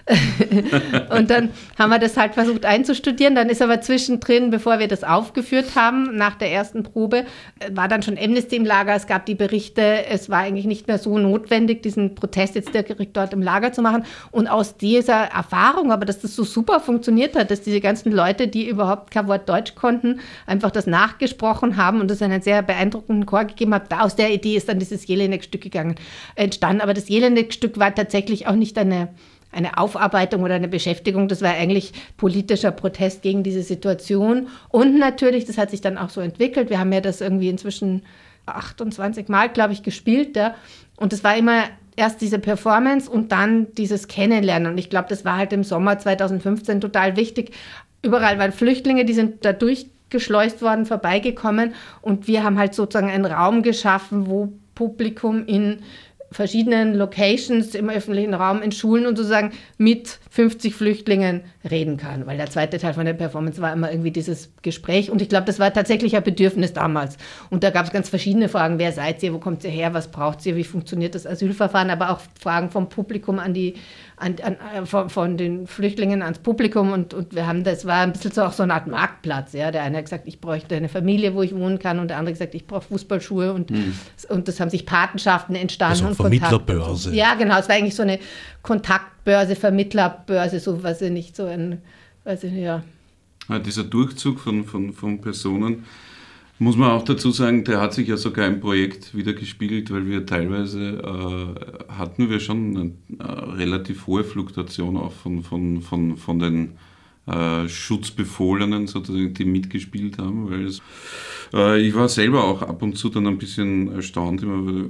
und 1.18 1.32
dann 1.32 1.50
haben 1.80 1.90
wir 1.90 1.98
das 1.98 2.16
halt 2.16 2.36
versucht 2.36 2.64
einzustudieren. 2.64 3.34
Dann 3.34 3.50
ist 3.50 3.62
aber 3.62 3.82
zwischendrin, 3.82 4.52
bevor 4.52 4.78
wir 4.78 4.88
das 4.88 5.04
aufgeführt 5.04 5.76
haben, 5.76 6.16
nach 6.16 6.36
der 6.36 6.52
ersten 6.52 6.84
Probe, 6.84 7.26
war 7.72 7.88
dann 7.88 8.04
schon 8.04 8.18
Amnesty 8.18 8.56
im 8.56 8.66
Lager. 8.66 8.94
Es 8.94 9.08
gab 9.08 9.26
die 9.26 9.34
Berichte, 9.34 10.06
es 10.06 10.30
war 10.30 10.40
eigentlich 10.40 10.66
nicht 10.66 10.88
mehr 10.88 11.00
so 11.00 11.18
notwendig, 11.18 11.82
diesen 11.82 12.14
Protest 12.14 12.45
jetzt 12.54 12.74
direkt 12.74 13.18
dort 13.18 13.34
im 13.34 13.42
Lager 13.42 13.74
zu 13.74 13.82
machen. 13.82 14.04
Und 14.32 14.48
aus 14.48 14.78
dieser 14.78 15.24
Erfahrung, 15.26 15.92
aber 15.92 16.06
dass 16.06 16.20
das 16.20 16.36
so 16.36 16.44
super 16.44 16.80
funktioniert 16.80 17.36
hat, 17.36 17.50
dass 17.52 17.62
diese 17.62 17.82
ganzen 17.82 18.12
Leute, 18.12 18.48
die 18.48 18.68
überhaupt 18.68 19.12
kein 19.12 19.28
Wort 19.28 19.50
Deutsch 19.50 19.76
konnten, 19.76 20.20
einfach 20.46 20.72
das 20.72 20.88
nachgesprochen 20.88 21.78
haben 21.78 22.02
und 22.02 22.12
das 22.12 22.22
einen 22.22 22.42
sehr 22.42 22.62
beeindruckenden 22.62 23.26
Chor 23.26 23.46
gegeben 23.46 23.74
hat. 23.74 23.92
Aus 23.94 24.16
der 24.16 24.34
Idee 24.34 24.56
ist 24.56 24.70
dann 24.70 24.80
dieses 24.80 25.08
Jelinek-Stück 25.08 25.62
gegangen, 25.62 25.96
entstanden. 26.36 26.82
Aber 26.82 26.94
das 26.94 27.10
Jelinek-Stück 27.10 27.80
war 27.80 27.94
tatsächlich 27.94 28.48
auch 28.48 28.56
nicht 28.56 28.78
eine 28.78 29.10
eine 29.56 29.78
Aufarbeitung 29.78 30.44
oder 30.44 30.56
eine 30.56 30.68
Beschäftigung. 30.68 31.28
Das 31.28 31.42
war 31.42 31.52
eigentlich 31.52 31.94
politischer 32.18 32.72
Protest 32.72 33.22
gegen 33.22 33.42
diese 33.42 33.64
Situation. 33.64 34.50
Und 34.70 35.00
natürlich, 35.00 35.46
das 35.46 35.58
hat 35.58 35.72
sich 35.72 35.82
dann 35.82 35.98
auch 35.98 36.10
so 36.10 36.22
entwickelt. 36.22 36.70
Wir 36.70 36.80
haben 36.80 36.92
ja 36.92 37.02
das 37.02 37.22
irgendwie 37.22 37.50
inzwischen 37.50 38.04
28 38.46 39.30
Mal, 39.30 39.50
glaube 39.50 39.74
ich, 39.74 39.82
gespielt. 39.82 40.36
Ja. 40.36 40.56
Und 40.98 41.14
es 41.14 41.24
war 41.24 41.38
immer 41.38 41.64
erst 41.96 42.22
diese 42.22 42.40
Performance 42.40 43.10
und 43.10 43.32
dann 43.32 43.74
dieses 43.76 44.08
Kennenlernen. 44.08 44.72
Und 44.72 44.78
ich 44.78 44.90
glaube, 44.90 45.08
das 45.10 45.26
war 45.26 45.38
halt 45.38 45.54
im 45.54 45.64
Sommer 45.64 45.98
2015 45.98 46.82
total 46.82 47.16
wichtig. 47.16 47.52
Überall 48.02 48.38
waren 48.40 48.52
Flüchtlinge, 48.52 49.06
die 49.06 49.14
sind 49.14 49.46
da 49.46 49.54
durchgeschleust 49.54 50.62
worden, 50.62 50.86
vorbeigekommen. 50.86 51.74
Und 52.02 52.28
wir 52.28 52.44
haben 52.44 52.58
halt 52.58 52.74
sozusagen 52.74 53.10
einen 53.10 53.26
Raum 53.26 53.64
geschaffen, 53.64 54.28
wo 54.28 54.54
Publikum 54.76 55.46
in 55.46 55.80
verschiedenen 56.36 56.94
Locations 56.96 57.74
im 57.76 57.90
öffentlichen 57.90 58.34
Raum, 58.34 58.62
in 58.62 58.72
Schulen 58.72 59.06
und 59.06 59.16
sozusagen 59.16 59.52
mit 59.78 60.20
50 60.32 60.76
Flüchtlingen 60.76 61.42
reden 61.70 61.98
kann. 61.98 62.28
Weil 62.28 62.38
der 62.38 62.50
zweite 62.50 62.78
Teil 62.78 62.94
von 62.94 63.06
der 63.06 63.14
Performance 63.14 63.62
war 63.62 63.72
immer 63.72 63.90
irgendwie 63.90 64.12
dieses 64.12 64.52
Gespräch. 64.62 65.10
Und 65.10 65.22
ich 65.22 65.30
glaube, 65.30 65.46
das 65.46 65.60
war 65.60 65.74
tatsächlich 65.74 66.16
ein 66.16 66.24
Bedürfnis 66.24 66.74
damals. 66.74 67.18
Und 67.50 67.64
da 67.64 67.70
gab 67.70 67.86
es 67.86 67.94
ganz 67.94 68.10
verschiedene 68.10 68.50
Fragen. 68.50 68.80
Wer 68.80 68.92
seid 68.92 69.24
ihr? 69.24 69.34
Wo 69.34 69.40
kommt 69.40 69.64
ihr 69.64 69.70
her? 69.70 69.94
Was 69.94 70.10
braucht 70.12 70.46
ihr? 70.46 70.58
Wie 70.58 70.66
funktioniert 70.66 71.16
das 71.16 71.26
Asylverfahren? 71.26 71.90
Aber 71.90 72.10
auch 72.10 72.20
Fragen 72.40 72.70
vom 72.70 72.90
Publikum 72.90 73.40
an 73.40 73.54
die, 73.54 73.76
an, 74.18 74.36
an, 74.42 74.58
äh, 74.74 74.86
von, 74.86 75.10
von, 75.10 75.38
den 75.38 75.68
Flüchtlingen 75.68 76.22
ans 76.22 76.40
Publikum. 76.40 76.92
Und, 76.94 77.14
und 77.14 77.36
wir 77.36 77.48
haben, 77.48 77.64
das 77.64 77.86
war 77.86 78.02
ein 78.02 78.14
bisschen 78.14 78.32
so 78.32 78.44
auch 78.44 78.54
so 78.54 78.64
eine 78.64 78.74
Art 78.74 78.88
Marktplatz. 78.88 79.54
Ja? 79.54 79.72
Der 79.72 79.84
eine 79.84 79.98
hat 79.98 80.06
gesagt, 80.06 80.28
ich 80.28 80.40
bräuchte 80.40 80.76
eine 80.76 80.90
Familie, 80.90 81.34
wo 81.34 81.42
ich 81.42 81.54
wohnen 81.54 81.80
kann. 81.80 82.00
Und 82.00 82.10
der 82.10 82.18
andere 82.18 82.34
hat 82.34 82.40
gesagt, 82.40 82.56
ich 82.56 82.66
brauche 82.66 82.82
Fußballschuhe. 82.82 83.54
Und, 83.54 83.72
mhm. 83.72 83.94
und 84.30 84.48
das 84.48 84.60
haben 84.60 84.70
sich 84.70 84.86
Patenschaften 84.86 85.56
entstanden. 85.56 86.06
Also 86.06 86.24
Vermittlerbörse. 86.24 87.14
Ja, 87.14 87.36
genau. 87.36 87.60
Es 87.60 87.68
war 87.68 87.76
eigentlich 87.76 87.96
so 87.96 88.04
eine 88.04 88.20
Kontaktbörse, 88.62 89.56
Vermittlerbörse, 89.56 90.60
so 90.60 90.82
was 90.84 91.02
ich 91.02 91.12
nicht 91.12 91.36
so 91.36 91.46
ein, 91.46 91.82
weiß 92.24 92.46
ich 92.46 92.52
nicht, 92.52 92.64
ja. 92.64 92.84
ja. 93.50 93.60
Dieser 93.60 93.84
Durchzug 93.84 94.40
von, 94.40 94.64
von, 94.66 94.94
von 94.94 95.20
Personen, 95.20 95.86
muss 96.58 96.78
man 96.78 96.92
auch 96.92 97.04
dazu 97.04 97.32
sagen, 97.32 97.66
der 97.66 97.82
hat 97.82 97.94
sich 97.94 98.08
ja 98.08 98.16
sogar 98.16 98.48
im 98.48 98.62
Projekt 98.62 99.16
wieder 99.16 99.34
gespiegelt, 99.34 99.92
weil 99.92 100.08
wir 100.08 100.26
teilweise 100.26 101.02
äh, 101.04 101.92
hatten 101.92 102.30
wir 102.30 102.40
schon 102.40 102.78
eine, 102.78 102.92
eine, 103.20 103.58
relativ 103.58 104.08
hohe 104.08 104.24
Fluktuation 104.24 104.96
auch 104.96 105.12
von, 105.12 105.44
von, 105.44 105.82
von, 105.82 106.16
von 106.16 106.40
den 106.40 106.72
äh, 107.28 107.68
Schutzbefohlenen 107.68 108.88
sozusagen, 108.88 109.34
die 109.34 109.46
mitgespielt 109.46 110.18
haben, 110.18 110.50
weil 110.50 110.66
es, 110.66 110.82
äh, 111.54 111.82
ich 111.82 111.94
war 111.94 112.08
selber 112.08 112.46
auch 112.46 112.62
ab 112.62 112.82
und 112.82 112.98
zu 112.98 113.10
dann 113.10 113.28
ein 113.28 113.38
bisschen 113.38 113.92
erstaunt, 113.92 114.42
immer, 114.42 114.86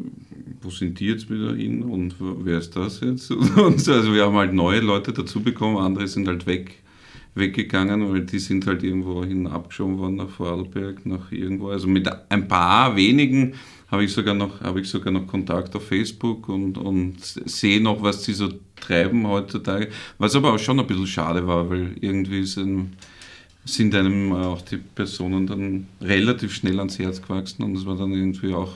wo 0.61 0.69
sind 0.69 0.99
die 0.99 1.07
jetzt 1.07 1.31
wieder 1.31 1.55
hin 1.55 1.81
und 1.81 2.15
wer 2.19 2.59
ist 2.59 2.75
das 2.75 2.99
jetzt? 2.99 3.31
Und 3.31 3.87
also 3.87 4.13
wir 4.13 4.25
haben 4.25 4.35
halt 4.35 4.53
neue 4.53 4.81
Leute 4.81 5.13
dazu 5.13 5.41
bekommen, 5.41 5.77
andere 5.77 6.07
sind 6.07 6.27
halt 6.27 6.45
weg, 6.45 6.83
weggegangen, 7.35 8.11
weil 8.11 8.21
die 8.21 8.39
sind 8.39 8.65
halt 8.65 8.81
irgendwo 8.81 9.23
hin 9.23 9.45
abgeschoben 9.45 9.97
worden 9.97 10.15
nach 10.15 10.29
Vorarlberg, 10.29 11.05
nach 11.05 11.31
irgendwo. 11.31 11.69
Also 11.69 11.87
mit 11.87 12.09
ein 12.29 12.47
paar 12.47 12.95
wenigen 12.95 13.53
habe 13.91 14.05
ich 14.05 14.13
sogar 14.13 14.33
noch, 14.33 14.61
habe 14.61 14.81
ich 14.81 14.89
sogar 14.89 15.11
noch 15.11 15.27
Kontakt 15.27 15.75
auf 15.75 15.87
Facebook 15.87 16.49
und, 16.49 16.77
und 16.77 17.17
sehe 17.21 17.81
noch, 17.81 18.01
was 18.01 18.23
die 18.23 18.33
so 18.33 18.49
treiben 18.77 19.27
heutzutage. 19.27 19.89
Was 20.17 20.35
aber 20.35 20.53
auch 20.53 20.59
schon 20.59 20.79
ein 20.79 20.87
bisschen 20.87 21.07
schade 21.07 21.45
war, 21.45 21.69
weil 21.69 21.95
irgendwie 21.99 22.45
sind, 22.45 22.93
sind 23.65 23.93
einem 23.93 24.31
auch 24.31 24.61
die 24.61 24.77
Personen 24.77 25.45
dann 25.45 25.87
relativ 26.01 26.53
schnell 26.53 26.79
ans 26.79 26.99
Herz 26.99 27.21
gewachsen 27.21 27.63
und 27.63 27.75
es 27.75 27.85
war 27.85 27.97
dann 27.97 28.13
irgendwie 28.13 28.53
auch 28.53 28.73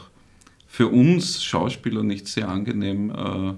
für 0.68 0.88
uns 0.88 1.44
Schauspieler 1.44 2.04
nicht 2.04 2.28
sehr 2.28 2.50
angenehm 2.50 3.10
äh, 3.10 3.54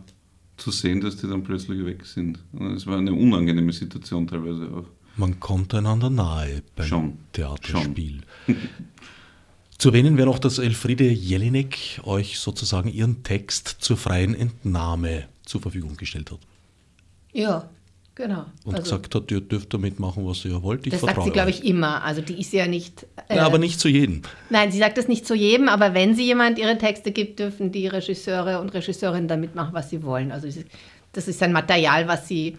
zu 0.62 0.72
sehen, 0.72 1.01
dass 1.01 1.18
die 1.18 1.27
dann 1.27 1.44
plötzlich 1.44 1.84
weg 1.86 2.06
sind. 2.06 2.39
Es 2.75 2.86
war 2.86 2.98
eine 2.98 3.13
unangenehme 3.13 3.74
Situation 3.74 4.27
teilweise 4.27 4.72
auch. 4.72 4.86
Man 5.18 5.39
kommt 5.39 5.74
einander 5.74 6.10
nahe 6.10 6.62
beim 6.75 6.88
Schon. 6.88 7.18
Theaterspiel. 7.34 8.22
Schon. 8.46 8.56
Zu 9.77 9.89
erwähnen 9.89 10.15
wäre 10.15 10.27
noch, 10.27 10.38
dass 10.38 10.60
Elfriede 10.60 11.10
Jelinek 11.10 12.01
euch 12.03 12.38
sozusagen 12.38 12.88
ihren 12.88 13.24
Text 13.24 13.68
zur 13.80 13.98
freien 13.98 14.36
Entnahme 14.36 15.27
zur 15.44 15.60
Verfügung 15.60 15.98
gestellt 15.98 16.32
hat. 16.32 16.39
Ja, 17.34 17.70
Genau. 18.15 18.46
Und 18.65 18.75
also, 18.75 18.84
gesagt 18.84 19.15
hat, 19.15 19.32
ihr 19.32 19.39
dürft 19.39 19.74
damit 19.74 20.00
machen, 20.00 20.25
was 20.27 20.44
ihr 20.44 20.62
wollt. 20.62 20.86
Ich 20.86 20.91
das 20.91 21.01
sagt 21.01 21.24
sie, 21.24 21.32
glaube 21.32 21.50
ich, 21.50 21.63
immer. 21.63 22.03
Also 22.03 22.22
die 22.22 22.39
ist 22.39 22.51
ja 22.51 22.68
nicht. 22.68 23.08
Äh, 23.30 23.38
ja, 23.38 23.46
aber 23.46 23.58
nicht 23.58 23.80
zu 23.80 23.88
jedem. 23.88 24.22
Nein, 24.50 24.72
sie 24.72 24.80
sagt 24.80 24.98
das 24.98 25.08
nicht 25.08 25.25
zu 25.25 25.34
jedem, 25.34 25.70
aber 25.70 25.94
wenn 25.94 26.13
sie 26.13 26.25
jemand 26.25 26.60
ihre 26.60 26.77
Texte 26.77 27.12
gibt, 27.12 27.39
dürfen 27.39 27.72
die 27.72 27.88
Regisseure 27.88 28.60
und 28.60 28.74
Regisseurinnen 28.74 29.30
damit 29.30 29.56
machen, 29.56 29.74
was 29.74 29.89
sie 29.89 30.03
wollen. 30.03 30.32
Also 30.32 30.50
das 31.13 31.27
ist 31.27 31.41
ein 31.41 31.53
Material, 31.53 32.08
was 32.08 32.27
sie 32.27 32.58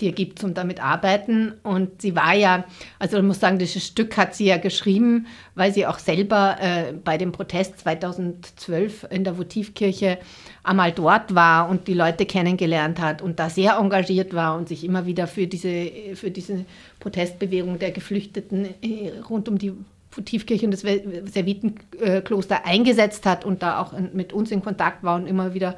dir 0.00 0.12
gibt 0.12 0.38
zum 0.38 0.54
damit 0.54 0.82
arbeiten. 0.82 1.54
Und 1.62 2.02
sie 2.02 2.16
war 2.16 2.34
ja, 2.34 2.64
also 2.98 3.18
ich 3.18 3.22
muss 3.22 3.40
sagen, 3.40 3.58
dieses 3.58 3.86
Stück 3.86 4.16
hat 4.16 4.34
sie 4.34 4.46
ja 4.46 4.56
geschrieben, 4.56 5.26
weil 5.54 5.72
sie 5.72 5.86
auch 5.86 5.98
selber 5.98 6.56
äh, 6.60 6.92
bei 6.92 7.18
dem 7.18 7.32
Protest 7.32 7.80
2012 7.80 9.06
in 9.10 9.24
der 9.24 9.38
Votivkirche 9.38 10.18
einmal 10.62 10.92
dort 10.92 11.34
war 11.34 11.68
und 11.68 11.88
die 11.88 11.94
Leute 11.94 12.26
kennengelernt 12.26 13.00
hat 13.00 13.22
und 13.22 13.38
da 13.38 13.50
sehr 13.50 13.76
engagiert 13.76 14.34
war 14.34 14.56
und 14.56 14.68
sich 14.68 14.84
immer 14.84 15.06
wieder 15.06 15.26
für 15.26 15.46
diese, 15.46 15.90
für 16.14 16.30
diese 16.30 16.64
Protestbewegung 16.98 17.78
der 17.78 17.90
Geflüchteten 17.90 18.66
äh, 18.82 19.12
rund 19.28 19.48
um 19.48 19.58
die 19.58 19.72
Votivkirche 20.10 20.66
und 20.66 20.72
das 20.72 20.80
Servitenkloster 20.80 22.66
eingesetzt 22.66 23.26
hat 23.26 23.44
und 23.44 23.62
da 23.62 23.80
auch 23.80 23.92
mit 24.12 24.32
uns 24.32 24.50
in 24.50 24.62
Kontakt 24.62 25.04
war 25.04 25.16
und 25.16 25.26
immer 25.26 25.54
wieder 25.54 25.76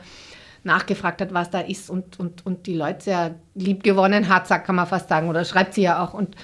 nachgefragt 0.65 1.21
hat, 1.21 1.35
was 1.35 1.51
da 1.51 1.61
ist 1.61 1.91
und, 1.91 2.19
und, 2.21 2.47
und 2.47 2.67
die 2.67 2.75
Leute 2.75 3.05
sehr 3.05 3.35
lieb 3.55 3.83
gewonnen 3.83 4.29
hat, 4.29 4.47
sagt, 4.47 4.67
kann 4.67 4.77
man 4.77 4.87
fast 4.87 5.09
sagen, 5.09 5.29
oder 5.29 5.45
schreibt 5.45 5.75
sie 5.75 5.83
ja 5.83 6.05
auch. 6.05 6.15
Und, 6.15 6.37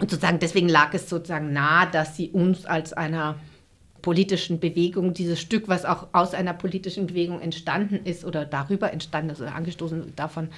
und 0.00 0.10
sozusagen 0.10 0.38
deswegen 0.38 0.68
lag 0.68 0.92
es 0.94 1.08
sozusagen 1.08 1.52
nahe, 1.52 1.88
dass 1.90 2.16
sie 2.16 2.30
uns 2.30 2.66
als 2.66 2.92
einer 2.92 3.36
politischen 4.02 4.60
Bewegung, 4.60 5.14
dieses 5.14 5.40
Stück, 5.40 5.68
was 5.68 5.84
auch 5.84 6.08
aus 6.12 6.34
einer 6.34 6.54
politischen 6.54 7.06
Bewegung 7.06 7.40
entstanden 7.40 8.00
ist 8.04 8.24
oder 8.24 8.44
darüber 8.44 8.92
entstanden 8.92 9.30
ist 9.30 9.40
oder 9.40 9.54
angestoßen 9.54 10.14
davon 10.16 10.48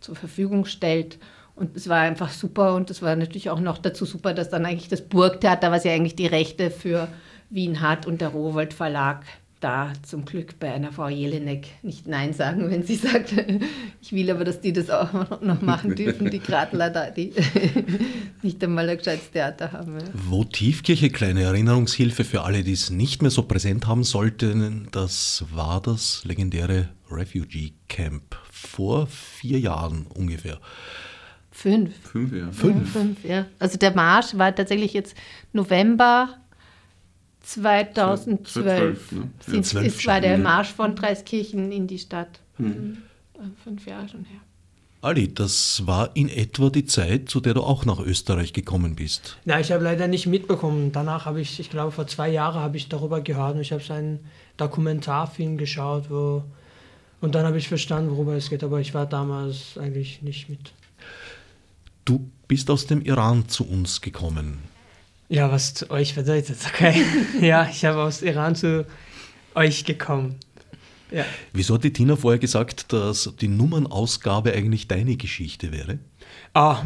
zur 0.00 0.16
Verfügung 0.16 0.64
stellt. 0.64 1.18
Und 1.54 1.76
es 1.76 1.88
war 1.88 1.98
einfach 1.98 2.30
super 2.30 2.76
und 2.76 2.88
es 2.88 3.02
war 3.02 3.16
natürlich 3.16 3.50
auch 3.50 3.60
noch 3.60 3.78
dazu 3.78 4.04
super, 4.04 4.32
dass 4.32 4.48
dann 4.48 4.64
eigentlich 4.64 4.88
das 4.88 5.02
Burgtheater, 5.02 5.72
was 5.72 5.84
ja 5.84 5.92
eigentlich 5.92 6.14
die 6.14 6.26
Rechte 6.26 6.70
für 6.70 7.08
Wien 7.50 7.80
hat 7.80 8.06
und 8.06 8.20
der 8.20 8.28
Rowold 8.28 8.72
Verlag 8.72 9.24
da 9.60 9.92
zum 10.02 10.24
Glück 10.24 10.58
bei 10.58 10.72
einer 10.72 10.92
Frau 10.92 11.08
Jelinek 11.08 11.66
nicht 11.82 12.06
Nein 12.06 12.32
sagen, 12.32 12.70
wenn 12.70 12.84
sie 12.84 12.94
sagt, 12.96 13.34
ich 14.00 14.12
will 14.12 14.30
aber, 14.30 14.44
dass 14.44 14.60
die 14.60 14.72
das 14.72 14.90
auch 14.90 15.40
noch 15.40 15.62
machen 15.62 15.94
dürfen, 15.94 16.30
die 16.30 16.38
gerade 16.38 16.76
leider 16.76 17.10
die 17.10 17.32
nicht 18.42 18.62
einmal 18.62 18.88
ein 18.88 18.98
gescheites 18.98 19.30
Theater 19.30 19.72
haben. 19.72 19.98
Ja. 19.98 20.06
Votivkirche, 20.12 21.10
kleine 21.10 21.42
Erinnerungshilfe 21.42 22.24
für 22.24 22.42
alle, 22.42 22.62
die 22.62 22.72
es 22.72 22.90
nicht 22.90 23.22
mehr 23.22 23.30
so 23.30 23.42
präsent 23.42 23.86
haben 23.86 24.04
sollten, 24.04 24.88
das 24.92 25.44
war 25.52 25.80
das 25.80 26.24
legendäre 26.24 26.88
Refugee 27.10 27.72
Camp 27.88 28.36
vor 28.50 29.06
vier 29.06 29.58
Jahren 29.58 30.06
ungefähr. 30.06 30.58
Fünf. 31.50 31.92
Fünf, 32.12 32.32
ja. 32.32 32.52
Fünf. 32.52 32.94
Ja, 32.94 33.00
fünf, 33.00 33.24
ja. 33.24 33.46
Also 33.58 33.78
der 33.78 33.92
Marsch 33.92 34.36
war 34.36 34.54
tatsächlich 34.54 34.92
jetzt 34.92 35.16
November 35.52 36.36
2012 37.48 38.52
12, 38.52 39.12
ne? 39.12 39.18
ja. 39.20 39.62
Sind, 39.62 39.86
ist, 39.86 40.06
war 40.06 40.20
der 40.20 40.38
Marsch 40.38 40.68
von 40.72 40.94
Dreiskirchen 40.94 41.72
in 41.72 41.86
die 41.86 41.98
Stadt. 41.98 42.40
Hm. 42.56 42.98
Fünf 43.64 43.86
Jahre 43.86 44.08
schon 44.08 44.24
her. 44.24 44.40
Ali, 45.00 45.32
das 45.32 45.86
war 45.86 46.10
in 46.14 46.28
etwa 46.28 46.70
die 46.70 46.84
Zeit, 46.84 47.28
zu 47.28 47.40
der 47.40 47.54
du 47.54 47.62
auch 47.62 47.84
nach 47.84 48.00
Österreich 48.00 48.52
gekommen 48.52 48.96
bist. 48.96 49.38
Na, 49.44 49.60
ich 49.60 49.70
habe 49.70 49.84
leider 49.84 50.08
nicht 50.08 50.26
mitbekommen. 50.26 50.90
Danach 50.90 51.24
habe 51.24 51.40
ich, 51.40 51.60
ich 51.60 51.70
glaube, 51.70 51.92
vor 51.92 52.08
zwei 52.08 52.28
Jahren 52.28 52.60
habe 52.60 52.76
ich 52.76 52.88
darüber 52.88 53.20
gehört 53.20 53.54
und 53.54 53.60
ich 53.60 53.70
habe 53.70 53.82
so 53.82 53.92
einen 53.92 54.18
Dokumentarfilm 54.56 55.56
geschaut, 55.56 56.10
wo 56.10 56.42
und 57.20 57.34
dann 57.34 57.46
habe 57.46 57.58
ich 57.58 57.68
verstanden, 57.68 58.10
worüber 58.10 58.36
es 58.36 58.48
geht, 58.48 58.62
aber 58.62 58.80
ich 58.80 58.94
war 58.94 59.06
damals 59.06 59.76
eigentlich 59.76 60.22
nicht 60.22 60.48
mit. 60.48 60.72
Du 62.04 62.30
bist 62.46 62.70
aus 62.70 62.86
dem 62.86 63.02
Iran 63.02 63.48
zu 63.48 63.68
uns 63.68 64.00
gekommen. 64.00 64.60
Ja, 65.28 65.52
was 65.52 65.74
zu 65.74 65.90
euch 65.90 66.14
bedeutet, 66.14 66.56
okay. 66.66 67.04
ja, 67.40 67.68
ich 67.70 67.84
habe 67.84 68.02
aus 68.02 68.22
Iran 68.22 68.54
zu 68.54 68.86
euch 69.54 69.84
gekommen. 69.84 70.36
Ja. 71.10 71.24
Wieso 71.52 71.74
hat 71.74 71.84
die 71.84 71.92
Tina 71.92 72.16
vorher 72.16 72.38
gesagt, 72.38 72.92
dass 72.92 73.34
die 73.40 73.48
Nummernausgabe 73.48 74.52
eigentlich 74.52 74.88
deine 74.88 75.16
Geschichte 75.16 75.72
wäre? 75.72 75.98
Ah, 76.54 76.84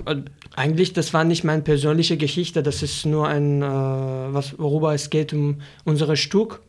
eigentlich, 0.55 0.93
das 0.93 1.13
war 1.15 1.25
nicht 1.25 1.45
meine 1.45 1.63
persönliche 1.63 2.17
Geschichte, 2.17 2.63
das 2.63 2.83
ist 2.83 3.07
nur 3.07 3.29
ein, 3.29 3.63
äh, 3.63 3.67
was, 3.67 4.59
worüber 4.59 4.95
es 4.95 5.11
geht 5.11 5.33
um 5.33 5.61
unser 5.85 6.15
Stück. 6.17 6.63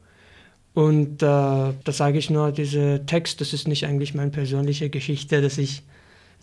Und 0.73 1.21
äh, 1.21 1.25
da 1.25 1.73
sage 1.85 2.17
ich 2.17 2.29
nur, 2.29 2.51
dieser 2.51 3.05
Text, 3.05 3.41
das 3.41 3.53
ist 3.53 3.67
nicht 3.67 3.85
eigentlich 3.85 4.15
meine 4.15 4.31
persönliche 4.31 4.89
Geschichte, 4.89 5.41
dass 5.41 5.57
ich 5.57 5.83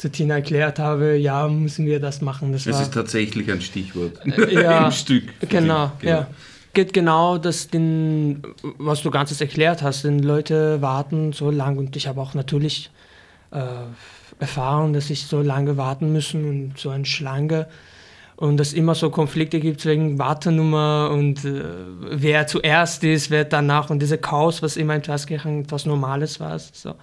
zu 0.00 0.10
Tina 0.10 0.36
erklärt 0.36 0.78
habe, 0.78 1.16
ja, 1.16 1.46
müssen 1.46 1.84
wir 1.84 2.00
das 2.00 2.22
machen. 2.22 2.52
Das, 2.52 2.64
das 2.64 2.80
ist 2.80 2.94
tatsächlich 2.94 3.52
ein 3.52 3.60
Stichwort 3.60 4.18
äh, 4.24 4.54
ja, 4.54 4.84
im 4.86 4.92
Stück. 4.92 5.24
Genau, 5.46 5.92
genau, 6.00 6.12
ja. 6.12 6.26
Geht 6.72 6.94
genau 6.94 7.36
das, 7.36 7.68
den, 7.68 8.42
was 8.78 9.02
du 9.02 9.10
ganzes 9.10 9.42
erklärt 9.42 9.82
hast, 9.82 10.04
denn 10.04 10.20
Leute 10.20 10.80
warten 10.80 11.34
so 11.34 11.50
lange 11.50 11.78
und 11.80 11.96
ich 11.96 12.06
habe 12.06 12.18
auch 12.18 12.32
natürlich 12.32 12.90
äh, 13.50 13.60
erfahren, 14.38 14.94
dass 14.94 15.10
ich 15.10 15.26
so 15.26 15.42
lange 15.42 15.76
warten 15.76 16.12
müssen 16.14 16.48
und 16.48 16.78
so 16.78 16.88
eine 16.88 17.04
Schlange 17.04 17.66
und 18.36 18.56
dass 18.56 18.72
immer 18.72 18.94
so 18.94 19.10
Konflikte 19.10 19.60
gibt 19.60 19.84
wegen 19.84 20.18
Wartenummer 20.18 21.10
und 21.12 21.44
äh, 21.44 21.62
wer 22.10 22.46
zuerst 22.46 23.04
ist, 23.04 23.30
wer 23.30 23.44
danach 23.44 23.90
und 23.90 24.00
diese 24.00 24.16
Chaos, 24.16 24.62
was 24.62 24.78
immer 24.78 24.94
in 24.94 25.02
Taskirchen 25.02 25.64
etwas 25.64 25.84
Normales 25.84 26.40
war. 26.40 26.58
So. 26.58 26.94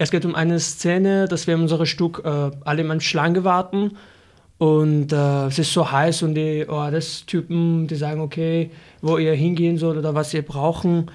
Es 0.00 0.10
geht 0.10 0.24
um 0.24 0.34
eine 0.34 0.58
Szene, 0.60 1.28
dass 1.28 1.46
wir 1.46 1.52
in 1.56 1.60
unserem 1.60 1.84
Stück 1.84 2.22
äh, 2.24 2.50
alle 2.64 2.82
in 2.82 3.00
Schlange 3.02 3.44
warten 3.44 3.98
und 4.56 5.12
äh, 5.12 5.44
es 5.48 5.58
ist 5.58 5.74
so 5.74 5.92
heiß 5.92 6.22
und 6.22 6.36
die 6.36 6.64
oh, 6.66 6.90
das 6.90 7.26
Typen, 7.26 7.86
die 7.86 7.96
sagen, 7.96 8.22
okay, 8.22 8.70
wo 9.02 9.18
ihr 9.18 9.34
hingehen 9.34 9.76
sollt 9.76 9.98
oder 9.98 10.14
was 10.14 10.32
ihr 10.32 10.40
brauchen. 10.40 11.10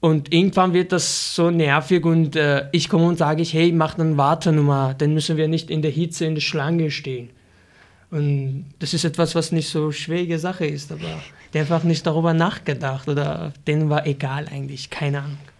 Und 0.00 0.34
irgendwann 0.34 0.72
wird 0.72 0.90
das 0.90 1.36
so 1.36 1.52
nervig 1.52 2.04
und 2.04 2.34
äh, 2.34 2.66
ich 2.72 2.88
komme 2.88 3.04
und 3.04 3.18
sage 3.18 3.40
ich, 3.40 3.54
hey, 3.54 3.70
mach 3.70 3.96
eine 4.00 4.16
Wartenummer, 4.16 4.94
dann 4.98 5.14
müssen 5.14 5.36
wir 5.36 5.46
nicht 5.46 5.70
in 5.70 5.80
der 5.80 5.92
Hitze 5.92 6.24
in 6.24 6.34
der 6.34 6.42
Schlange 6.42 6.90
stehen. 6.90 7.30
Und 8.10 8.64
das 8.80 8.94
ist 8.94 9.04
etwas, 9.04 9.36
was 9.36 9.52
nicht 9.52 9.68
so 9.68 9.92
schwierige 9.92 10.40
Sache 10.40 10.66
ist, 10.66 10.90
aber 10.90 11.22
der 11.52 11.60
einfach 11.60 11.84
nicht 11.84 12.04
darüber 12.04 12.34
nachgedacht 12.34 13.06
oder 13.08 13.52
denen 13.68 13.90
war 13.90 14.08
egal 14.08 14.46
eigentlich, 14.50 14.90
keine 14.90 15.18
Ahnung. 15.18 15.53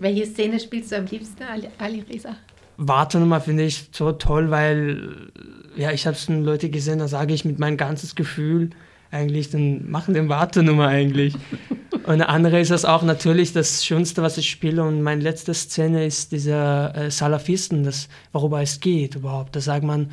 Welche 0.00 0.24
Szene 0.24 0.58
spielst 0.58 0.92
du 0.92 0.96
am 0.96 1.04
liebsten, 1.06 1.42
Ali 1.78 2.00
Reza? 2.00 2.34
Wartenummer 2.78 3.42
finde 3.42 3.64
ich 3.64 3.90
so 3.92 4.12
toll, 4.12 4.50
weil 4.50 5.30
ja, 5.76 5.92
ich 5.92 6.06
habe 6.06 6.16
es 6.16 6.26
Leute 6.28 6.70
gesehen, 6.70 7.00
da 7.00 7.08
sage 7.08 7.34
ich 7.34 7.44
mit 7.44 7.58
meinem 7.58 7.76
ganzes 7.76 8.14
Gefühl 8.14 8.70
eigentlich, 9.10 9.50
dann 9.50 9.90
machen 9.90 10.14
den 10.14 10.30
Wartenummer 10.30 10.88
eigentlich. 10.88 11.34
Und 11.92 12.06
eine 12.06 12.30
andere 12.30 12.60
ist 12.60 12.70
das 12.70 12.86
auch 12.86 13.02
natürlich 13.02 13.52
das 13.52 13.84
Schönste, 13.84 14.22
was 14.22 14.38
ich 14.38 14.48
spiele. 14.48 14.82
Und 14.82 15.02
meine 15.02 15.20
letzte 15.20 15.52
Szene 15.52 16.06
ist 16.06 16.32
dieser 16.32 16.96
äh, 16.96 17.10
Salafisten, 17.10 17.84
das, 17.84 18.08
worüber 18.32 18.62
es 18.62 18.80
geht 18.80 19.16
überhaupt. 19.16 19.54
Da 19.54 19.60
sagt 19.60 19.84
man, 19.84 20.10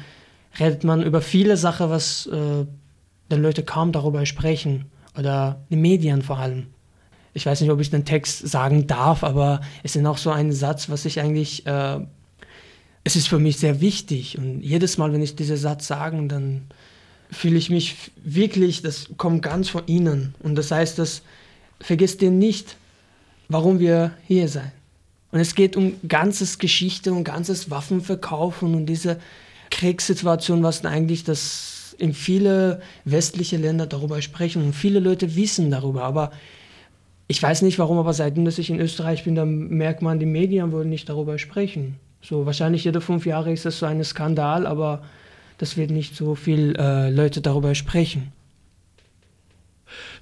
redet 0.60 0.84
man 0.84 1.02
über 1.02 1.22
viele 1.22 1.56
Sachen, 1.56 1.90
was 1.90 2.28
äh, 2.28 2.66
die 3.32 3.36
Leute 3.36 3.64
kaum 3.64 3.94
darüber 3.94 4.26
sprechen. 4.26 4.86
Oder 5.18 5.62
die 5.70 5.78
Medien 5.78 6.22
vor 6.22 6.40
allem. 6.40 6.68
Ich 7.38 7.46
weiß 7.46 7.62
nicht, 7.62 7.70
ob 7.70 7.80
ich 7.80 7.92
den 7.92 8.04
Text 8.04 8.48
sagen 8.48 8.88
darf, 8.88 9.24
aber 9.24 9.62
es 9.84 9.96
ist 9.96 10.04
auch 10.08 10.18
so 10.18 10.32
ein 10.32 10.52
Satz, 10.52 10.90
was 10.90 11.06
ich 11.06 11.20
eigentlich, 11.20 11.68
äh, 11.68 12.00
es 13.04 13.16
ist 13.16 13.28
für 13.28 13.38
mich 13.38 13.58
sehr 13.58 13.80
wichtig. 13.80 14.40
Und 14.40 14.62
jedes 14.62 14.98
Mal, 14.98 15.14
wenn 15.14 15.22
ich 15.22 15.36
diesen 15.36 15.56
Satz 15.56 15.86
sage, 15.86 16.20
dann 16.28 16.64
fühle 17.30 17.60
ich 17.60 17.70
mich 17.70 17.96
wirklich, 18.24 18.82
das 18.82 19.10
kommt 19.18 19.44
ganz 19.44 19.70
von 19.70 19.84
ihnen. 19.86 20.34
Und 20.40 20.56
das 20.56 20.72
heißt, 20.72 20.98
dass 20.98 21.22
vergesst 21.80 22.24
ihr 22.24 22.32
nicht, 22.32 22.76
warum 23.50 23.78
wir 23.78 24.14
hier 24.26 24.50
sind. 24.50 24.72
Und 25.32 25.40
es 25.40 25.54
geht 25.54 25.76
um 25.76 25.94
ganzes 26.08 26.58
Geschichte 26.58 27.14
und 27.14 27.24
ganzes 27.24 27.70
Waffenverkaufen 27.70 28.74
und 28.74 28.88
diese 28.88 29.20
Kriegssituation, 29.70 30.64
was 30.64 30.84
eigentlich 30.86 31.24
das 31.24 31.96
in 32.00 32.16
viele 32.16 32.82
westliche 33.06 33.58
Länder 33.58 33.86
darüber 33.86 34.24
sprechen 34.24 34.64
und 34.64 34.74
viele 34.74 35.00
Leute 35.00 35.36
wissen 35.36 35.70
darüber, 35.70 36.02
aber 36.02 36.32
ich 37.28 37.44
weiß 37.44 37.62
nicht 37.62 37.78
warum, 37.78 37.98
aber 37.98 38.14
seitdem, 38.14 38.46
dass 38.46 38.58
ich 38.58 38.70
in 38.70 38.80
Österreich 38.80 39.26
bin, 39.26 39.36
da 39.36 39.46
merkt 39.46 40.02
man, 40.02 40.20
die 40.20 40.26
Medien 40.26 40.72
wollen 40.72 40.90
nicht 40.90 41.10
darüber 41.10 41.38
sprechen. 41.38 41.96
So 42.22 42.46
wahrscheinlich 42.46 42.84
jede 42.84 43.02
fünf 43.02 43.26
Jahre 43.26 43.52
ist 43.52 43.66
das 43.66 43.80
so 43.80 43.86
ein 43.86 44.04
Skandal, 44.04 44.66
aber 44.66 45.04
das 45.58 45.76
wird 45.76 45.92
nicht 45.92 46.16
so 46.16 46.36
viel 46.36 46.76
äh, 46.78 47.10
Leute 47.10 47.42
darüber 47.42 47.76
sprechen. 47.76 48.32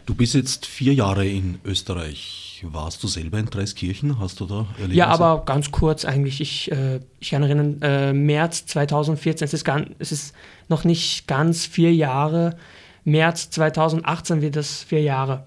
Du 0.05 0.13
bist 0.13 0.35
jetzt 0.35 0.65
vier 0.65 0.93
Jahre 0.93 1.27
in 1.27 1.59
Österreich. 1.63 2.63
Warst 2.63 3.03
du 3.03 3.07
selber 3.07 3.37
in 3.37 3.47
Dreiskirchen? 3.47 4.19
Hast 4.19 4.39
du 4.39 4.45
da 4.45 4.67
erlebt? 4.79 4.95
Ja, 4.95 5.07
aber 5.07 5.43
ganz 5.45 5.71
kurz 5.71 6.05
eigentlich. 6.05 6.41
Ich, 6.41 6.71
äh, 6.71 6.99
ich 7.19 7.31
kann 7.31 7.43
erinnern, 7.43 7.81
äh, 7.81 8.13
März 8.13 8.65
2014, 8.67 9.45
es 9.45 9.53
ist, 9.53 9.65
ganz, 9.65 9.89
es 9.99 10.11
ist 10.11 10.35
noch 10.69 10.83
nicht 10.83 11.27
ganz 11.27 11.65
vier 11.65 11.93
Jahre. 11.93 12.57
März 13.03 13.49
2018 13.51 14.41
wird 14.41 14.55
das 14.55 14.83
vier 14.83 15.01
Jahre. 15.01 15.45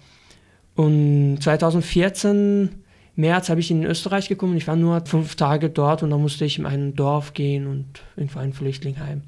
Und 0.78 1.38
2014, 1.40 2.68
März, 3.16 3.48
habe 3.48 3.58
ich 3.58 3.68
in 3.72 3.82
Österreich 3.82 4.28
gekommen. 4.28 4.56
Ich 4.56 4.68
war 4.68 4.76
nur 4.76 5.04
fünf 5.06 5.34
Tage 5.34 5.70
dort 5.70 6.04
und 6.04 6.10
dann 6.10 6.22
musste 6.22 6.44
ich 6.44 6.56
in 6.56 6.66
ein 6.66 6.94
Dorf 6.94 7.34
gehen 7.34 7.66
und 7.66 7.86
irgendwo 8.14 8.38
ein 8.38 8.52
Flüchtlingheim. 8.52 9.22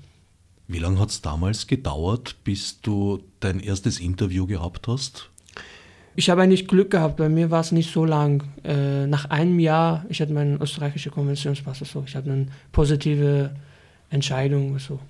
Wie 0.69 0.79
lange 0.79 1.01
hat 1.01 1.11
es 1.11 1.23
damals 1.23 1.67
gedauert, 1.67 2.37
bis 2.45 2.81
du 2.83 3.25
dein 3.41 3.59
erstes 3.59 3.99
Interview 3.99 4.47
gehabt 4.47 4.87
hast? 4.87 5.29
Ich 6.15 6.31
habe 6.31 6.41
eigentlich 6.43 6.69
Glück 6.69 6.93
gehabt, 6.93 7.17
bei 7.17 7.29
mir 7.29 7.51
war 7.51 7.63
es 7.63 7.73
nicht 7.73 7.93
so 7.93 8.05
lang. 8.05 8.45
Äh, 8.63 9.09
nach 9.09 9.25
einem 9.25 9.59
Jahr, 9.59 10.07
ich 10.09 10.21
hatte 10.21 10.33
meinen 10.33 10.63
österreichischen 10.63 11.11
Konventionspass, 11.11 11.81
so, 11.81 12.05
ich 12.07 12.15
hatte 12.15 12.31
eine 12.31 12.47
positive 12.71 13.57
Entscheidung. 14.09 14.79
So. 14.79 15.01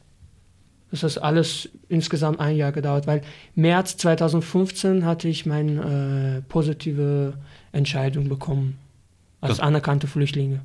Das 0.91 1.03
hat 1.05 1.23
alles 1.23 1.69
insgesamt 1.89 2.41
ein 2.41 2.57
Jahr 2.57 2.73
gedauert, 2.73 3.07
weil 3.07 3.23
März 3.55 3.97
2015 3.99 5.05
hatte 5.05 5.29
ich 5.29 5.47
meine 5.47 6.39
äh, 6.39 6.43
positive 6.49 7.35
Entscheidung 7.73 8.29
bekommen 8.29 8.77
als 9.41 9.57
das 9.57 9.61
anerkannte 9.61 10.07
Flüchtlinge. 10.07 10.61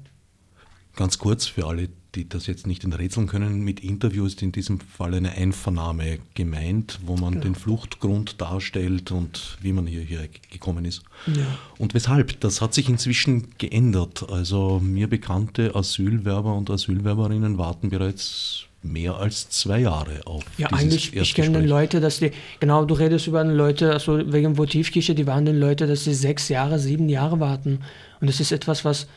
Ganz 0.96 1.18
kurz 1.18 1.46
für 1.46 1.68
alle, 1.68 1.90
die 2.16 2.28
das 2.28 2.48
jetzt 2.48 2.68
nicht 2.68 2.86
enträtseln 2.86 3.28
können, 3.28 3.62
mit 3.62 3.82
Interview 3.82 4.26
ist 4.26 4.42
in 4.42 4.54
diesem 4.54 4.80
Fall 4.80 5.14
eine 5.14 5.34
Einvernahme 5.34 6.20
gemeint, 6.34 7.00
wo 7.06 7.18
man 7.18 7.34
ja. 7.34 7.40
den 7.42 7.56
Fluchtgrund 7.56 8.40
darstellt 8.40 9.12
und 9.12 9.58
wie 9.62 9.74
man 9.74 9.88
hierher 9.88 10.30
gekommen 10.52 10.86
ist. 10.86 11.04
Ja. 11.28 11.46
Und 11.78 11.94
weshalb? 11.94 12.40
Das 12.40 12.62
hat 12.62 12.74
sich 12.74 12.88
inzwischen 12.88 13.50
geändert. 13.58 14.30
Also 14.30 14.80
mir 14.80 15.10
bekannte 15.10 15.76
Asylwerber 15.76 16.56
und 16.56 16.70
Asylwerberinnen 16.70 17.58
warten 17.58 17.90
bereits 17.90 18.68
mehr 18.86 19.18
als 19.18 19.50
zwei 19.50 19.80
Jahre 19.80 20.26
auf. 20.26 20.44
Ja, 20.58 20.68
eigentlich, 20.68 21.16
ich 21.16 21.34
kenne 21.34 21.66
Leute, 21.66 22.00
dass 22.00 22.20
die, 22.20 22.32
genau, 22.60 22.86
du 22.86 22.94
redest 22.94 23.28
über 23.28 23.44
Leute, 23.44 23.92
also 23.92 24.32
wegen 24.32 24.58
Votivkirche, 24.58 25.16
die 25.16 25.28
waren 25.28 25.46
den 25.46 25.60
Leute, 25.60 25.88
dass 25.88 26.04
sie 26.04 26.14
sechs 26.14 26.50
Jahre, 26.50 26.80
sieben 26.80 27.10
Jahre 27.10 27.40
warten. 27.40 27.80
Und 28.22 28.28
das 28.28 28.40
ist 28.40 28.52
etwas, 28.52 28.86
was, 28.86 29.08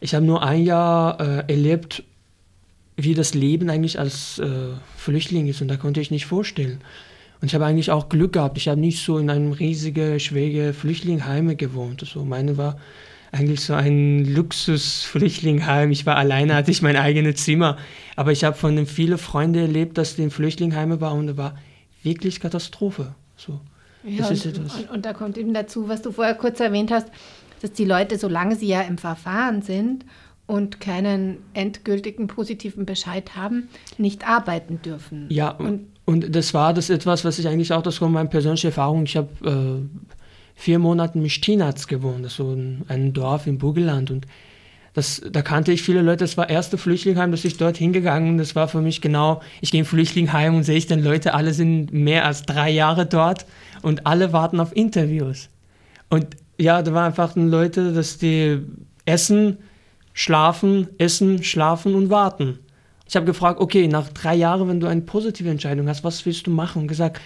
ich 0.00 0.14
habe 0.14 0.24
nur 0.24 0.42
ein 0.42 0.64
Jahr 0.64 1.20
äh, 1.20 1.52
erlebt, 1.52 2.02
wie 2.96 3.14
das 3.14 3.34
Leben 3.34 3.70
eigentlich 3.70 3.98
als 3.98 4.38
äh, 4.38 4.46
Flüchtling 4.96 5.46
ist 5.48 5.60
und 5.60 5.68
da 5.68 5.76
konnte 5.76 6.00
ich 6.00 6.10
nicht 6.10 6.26
vorstellen. 6.26 6.80
Und 7.40 7.48
ich 7.48 7.54
habe 7.54 7.66
eigentlich 7.66 7.90
auch 7.90 8.08
Glück 8.08 8.34
gehabt. 8.34 8.56
Ich 8.56 8.68
habe 8.68 8.80
nicht 8.80 9.02
so 9.02 9.18
in 9.18 9.28
einem 9.28 9.52
riesigen, 9.52 10.18
schwere 10.20 10.72
Flüchtlingsheime 10.72 11.56
gewohnt. 11.56 12.02
Also 12.02 12.24
meine 12.24 12.56
war 12.56 12.78
eigentlich 13.34 13.62
so 13.62 13.74
ein 13.74 14.24
Luxus-Flüchtlingheim. 14.24 15.90
Ich 15.90 16.06
war 16.06 16.16
alleine, 16.16 16.54
hatte 16.54 16.70
ich 16.70 16.82
mein 16.82 16.96
eigenes 16.96 17.42
Zimmer. 17.44 17.76
Aber 18.16 18.32
ich 18.32 18.44
habe 18.44 18.56
von 18.56 18.86
vielen 18.86 19.18
Freunden 19.18 19.58
erlebt, 19.58 19.98
dass 19.98 20.16
die 20.16 20.22
in 20.22 20.30
Flüchtlingsheime 20.30 21.00
waren 21.00 21.18
und 21.18 21.26
da 21.26 21.36
war 21.36 21.58
wirklich 22.02 22.38
Katastrophe. 22.40 23.14
So. 23.36 23.60
Ja, 24.04 24.28
und, 24.28 24.46
und, 24.46 24.90
und, 24.90 25.04
da 25.04 25.12
kommt 25.12 25.36
eben 25.36 25.52
dazu, 25.52 25.88
was 25.88 26.02
du 26.02 26.12
vorher 26.12 26.34
kurz 26.34 26.60
erwähnt 26.60 26.90
hast, 26.90 27.08
dass 27.62 27.72
die 27.72 27.86
Leute, 27.86 28.18
solange 28.18 28.54
sie 28.54 28.68
ja 28.68 28.82
im 28.82 28.98
Verfahren 28.98 29.62
sind 29.62 30.04
und 30.46 30.78
keinen 30.80 31.38
endgültigen 31.54 32.26
positiven 32.26 32.84
Bescheid 32.84 33.34
haben, 33.34 33.68
nicht 33.96 34.28
arbeiten 34.28 34.80
dürfen. 34.82 35.26
Ja, 35.30 35.50
und, 35.50 35.86
und 36.04 36.36
das 36.36 36.52
war 36.52 36.74
das 36.74 36.90
etwas, 36.90 37.24
was 37.24 37.38
ich 37.38 37.48
eigentlich 37.48 37.72
auch, 37.72 37.82
das 37.82 38.00
war 38.00 38.08
meine 38.10 38.28
persönliche 38.28 38.68
Erfahrung, 38.68 39.04
ich 39.04 39.16
habe 39.16 39.28
äh, 39.42 40.04
vier 40.54 40.78
Monate 40.78 41.18
in 41.18 41.28
Stinaz 41.30 41.86
gewohnt, 41.86 42.24
das 42.24 42.36
so 42.36 42.52
ein, 42.52 43.12
Dorf 43.12 43.46
im 43.46 43.58
Burgenland 43.58 44.10
und 44.10 44.26
das, 44.94 45.20
da 45.28 45.42
kannte 45.42 45.72
ich 45.72 45.82
viele 45.82 46.02
Leute, 46.02 46.18
das 46.18 46.36
war 46.36 46.46
das 46.46 46.54
erste 46.54 46.78
Flüchtlingsheim, 46.78 47.32
das 47.32 47.44
ich 47.44 47.56
dort 47.56 47.76
hingegangen 47.76 48.38
das 48.38 48.54
war 48.54 48.68
für 48.68 48.80
mich 48.80 49.00
genau, 49.00 49.42
ich 49.60 49.72
gehe 49.72 49.80
im 49.80 49.86
Flüchtlingsheim 49.86 50.54
und 50.54 50.62
sehe 50.62 50.76
ich 50.76 50.86
dann 50.86 51.02
Leute, 51.02 51.34
alle 51.34 51.52
sind 51.52 51.92
mehr 51.92 52.24
als 52.24 52.44
drei 52.44 52.70
Jahre 52.70 53.04
dort 53.04 53.44
und 53.82 54.06
alle 54.06 54.32
warten 54.32 54.60
auf 54.60 54.74
Interviews. 54.74 55.48
Und 56.10 56.28
ja, 56.58 56.80
da 56.82 56.94
waren 56.94 57.06
einfach 57.06 57.34
Leute, 57.34 57.92
dass 57.92 58.18
die 58.18 58.60
essen, 59.04 59.58
schlafen, 60.12 60.88
essen, 60.98 61.42
schlafen 61.42 61.96
und 61.96 62.10
warten. 62.10 62.60
Ich 63.08 63.16
habe 63.16 63.26
gefragt, 63.26 63.60
okay, 63.60 63.88
nach 63.88 64.08
drei 64.08 64.34
Jahren, 64.34 64.68
wenn 64.68 64.80
du 64.80 64.86
eine 64.86 65.02
positive 65.02 65.50
Entscheidung 65.50 65.88
hast, 65.88 66.04
was 66.04 66.24
willst 66.24 66.46
du 66.46 66.50
machen? 66.50 66.82
Und 66.82 66.88
gesagt, 66.88 67.20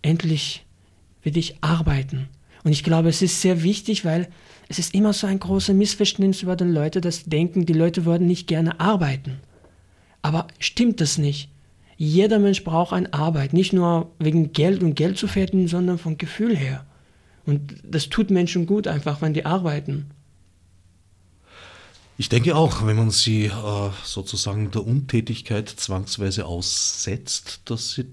endlich 0.00 0.64
will 1.22 1.36
ich 1.36 1.56
arbeiten. 1.60 2.28
Und 2.64 2.72
ich 2.72 2.84
glaube, 2.84 3.08
es 3.08 3.22
ist 3.22 3.40
sehr 3.40 3.62
wichtig, 3.62 4.04
weil 4.04 4.28
es 4.68 4.78
ist 4.78 4.94
immer 4.94 5.12
so 5.12 5.26
ein 5.26 5.40
großes 5.40 5.74
Missverständnis 5.74 6.42
über 6.42 6.56
die 6.56 6.64
Leute, 6.64 7.00
dass 7.00 7.24
denken, 7.24 7.66
die 7.66 7.72
Leute 7.72 8.04
würden 8.04 8.26
nicht 8.26 8.46
gerne 8.46 8.80
arbeiten. 8.80 9.40
Aber 10.22 10.46
stimmt 10.58 11.00
das 11.00 11.18
nicht? 11.18 11.50
Jeder 11.96 12.38
Mensch 12.38 12.64
braucht 12.64 12.92
eine 12.92 13.12
Arbeit, 13.12 13.52
nicht 13.52 13.72
nur 13.72 14.10
wegen 14.18 14.52
Geld 14.52 14.82
und 14.82 14.94
Geld 14.94 15.18
zu 15.18 15.26
verdienen, 15.26 15.68
sondern 15.68 15.98
vom 15.98 16.18
Gefühl 16.18 16.56
her. 16.56 16.86
Und 17.44 17.74
das 17.84 18.08
tut 18.08 18.30
Menschen 18.30 18.66
gut 18.66 18.86
einfach, 18.86 19.20
wenn 19.20 19.34
die 19.34 19.44
arbeiten. 19.44 20.10
Ich 22.18 22.28
denke 22.28 22.54
auch, 22.54 22.86
wenn 22.86 22.96
man 22.96 23.10
sie 23.10 23.46
äh, 23.46 23.90
sozusagen 24.04 24.70
der 24.70 24.86
Untätigkeit 24.86 25.68
zwangsweise 25.68 26.46
aussetzt, 26.46 27.62
dass 27.64 27.92
sie 27.92 28.06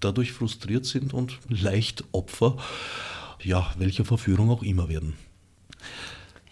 dadurch 0.00 0.32
frustriert 0.32 0.84
sind 0.84 1.14
und 1.14 1.38
leicht 1.48 2.04
Opfer, 2.12 2.58
ja, 3.44 3.70
welcher 3.78 4.04
Verführung 4.04 4.50
auch 4.50 4.62
immer 4.62 4.88
werden. 4.88 5.14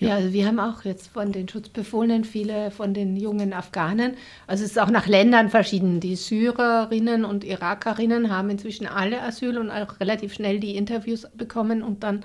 Ja, 0.02 0.16
also 0.16 0.33
wir 0.33 0.48
haben 0.48 0.59
auch 0.59 0.83
jetzt 0.85 1.12
von 1.12 1.31
den 1.31 1.48
Schutzbefohlenen 1.48 2.24
viele 2.24 2.72
von 2.72 2.92
den 2.92 3.16
jungen 3.16 3.52
Afghanen, 3.52 4.16
also 4.48 4.64
es 4.64 4.72
ist 4.72 4.78
auch 4.81 4.90
nach 4.90 5.07
Ländern 5.07 5.48
verschieden. 5.48 6.00
Die 6.00 6.16
Syrerinnen 6.16 7.24
und 7.24 7.44
Irakerinnen 7.44 8.28
haben 8.28 8.50
inzwischen 8.50 8.88
alle 8.88 9.22
Asyl 9.22 9.59
und 9.59 9.70
auch 9.70 10.00
relativ 10.00 10.35
schnell 10.35 10.59
die 10.59 10.74
Interviews 10.74 11.28
bekommen 11.37 11.85
und 11.85 12.02
dann 12.02 12.24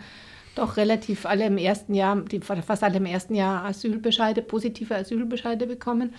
doch 0.55 0.75
relativ 0.77 1.27
alle 1.27 1.45
im 1.45 1.59
ersten 1.59 1.93
Jahr, 1.93 2.23
fast 2.65 2.83
alle 2.83 2.97
im 2.97 3.05
ersten 3.05 3.35
Jahr 3.35 3.63
Asylbescheide, 3.65 4.41
positive 4.41 4.95
Asylbescheide 4.95 5.67
bekommen, 5.67 6.15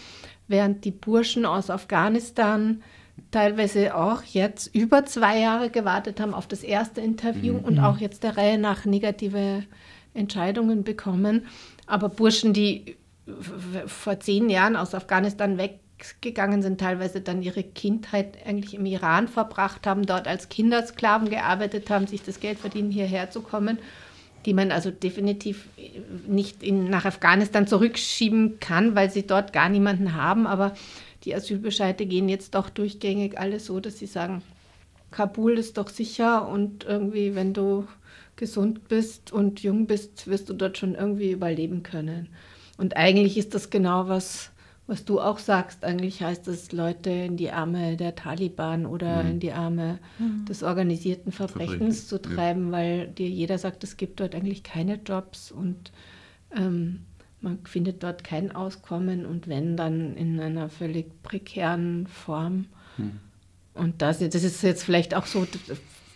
während 0.46 0.84
die 0.84 0.92
Burschen 0.92 1.44
aus 1.44 1.70
Afghanistan 1.70 2.84
teilweise 3.31 3.94
auch 3.94 4.22
jetzt 4.22 4.74
über 4.74 5.04
zwei 5.04 5.40
Jahre 5.40 5.70
gewartet 5.70 6.20
haben 6.20 6.35
auf 6.35 6.46
das 6.46 6.62
erste 6.62 7.00
Interview 7.00 7.54
mhm. 7.54 7.64
und 7.64 7.78
auch 7.81 7.98
jetzt 7.98 8.22
der 8.22 8.37
Reihe 8.37 8.59
nach 8.59 8.85
negative 8.85 9.64
Entscheidungen 10.14 10.85
bekommen. 10.85 11.46
Aber 11.87 12.09
Burschen, 12.09 12.52
die 12.52 12.96
vor 13.87 14.20
zehn 14.20 14.48
Jahren 14.48 14.76
aus 14.76 14.94
Afghanistan 14.94 15.59
weggegangen 15.59 16.62
sind, 16.62 16.81
teilweise 16.81 17.20
dann 17.20 17.42
ihre 17.42 17.62
Kindheit 17.62 18.38
eigentlich 18.46 18.74
im 18.74 18.87
Iran 18.87 19.28
verbracht 19.28 19.87
haben, 19.87 20.07
dort 20.07 20.26
als 20.26 20.48
Kindersklaven 20.48 21.28
gearbeitet 21.28 21.90
haben, 21.90 22.07
sich 22.07 22.22
das 22.22 22.40
Geld 22.40 22.59
verdienen, 22.59 22.90
hierher 22.90 23.31
zu 23.31 23.42
kommen, 23.42 23.78
die 24.46 24.54
man 24.54 24.72
also 24.72 24.90
definitiv 24.90 25.68
nicht 26.26 26.62
in, 26.62 26.88
nach 26.88 27.04
Afghanistan 27.04 27.66
zurückschieben 27.66 28.61
kann, 28.61 28.94
weil 28.94 29.11
sie 29.11 29.26
dort 29.26 29.52
gar 29.52 29.68
niemanden 29.68 30.14
haben. 30.14 30.46
Aber 30.46 30.74
die 31.24 31.35
Asylbescheide 31.35 32.07
gehen 32.07 32.28
jetzt 32.28 32.54
doch 32.54 32.70
durchgängig 32.70 33.38
alle 33.38 33.61
so, 33.61 33.81
dass 33.81 33.98
sie 33.98 34.07
sagen, 34.07 34.42
Kabul 35.11 35.59
ist 35.59 35.78
doch 35.78 35.88
sicher 35.88 36.48
und 36.48 36.85
irgendwie, 36.85 37.35
wenn 37.35 37.54
du 37.54 37.87
gesund 38.37 38.88
bist 38.88 39.33
und 39.33 39.62
jung 39.62 39.87
bist, 39.87 40.26
wirst 40.28 40.48
du 40.48 40.54
dort 40.54 40.78
schon 40.78 40.94
irgendwie 40.94 41.33
überleben 41.33 41.83
können. 41.83 42.28
Und 42.76 42.96
eigentlich 42.96 43.37
ist 43.37 43.54
das 43.54 43.70
genau 43.70 44.09
was, 44.09 44.52
was 44.87 45.04
du 45.04 45.20
auch 45.20 45.38
sagst. 45.38 45.85
Eigentlich 45.85 46.22
heißt 46.22 46.46
es, 46.46 46.72
Leute 46.72 47.11
in 47.11 47.37
die 47.37 47.50
Arme 47.50 47.96
der 47.96 48.14
Taliban 48.14 48.87
oder 48.87 49.22
mhm. 49.24 49.31
in 49.31 49.40
die 49.40 49.52
Arme 49.52 49.98
mhm. 50.18 50.44
des 50.44 50.62
organisierten 50.62 51.33
Verbrechens 51.33 52.07
zu 52.07 52.22
treiben, 52.22 52.66
ja. 52.66 52.72
weil 52.72 53.09
dir 53.09 53.28
jeder 53.28 53.59
sagt, 53.59 53.83
es 53.83 53.96
gibt 53.96 54.20
dort 54.20 54.35
eigentlich 54.35 54.62
keine 54.62 54.94
Jobs 54.94 55.50
und 55.50 55.90
ähm, 56.57 57.00
man 57.40 57.59
findet 57.64 58.03
dort 58.03 58.24
kein 58.24 58.55
Auskommen 58.55 59.27
und 59.27 59.48
wenn, 59.48 59.77
dann 59.77 60.16
in 60.16 60.40
einer 60.40 60.68
völlig 60.68 61.22
prekären 61.22 62.07
Form. 62.07 62.66
Mhm. 62.96 63.20
Und 63.74 64.03
das, 64.03 64.18
das 64.18 64.42
ist 64.42 64.62
jetzt 64.62 64.83
vielleicht 64.83 65.14
auch 65.14 65.27
so 65.27 65.46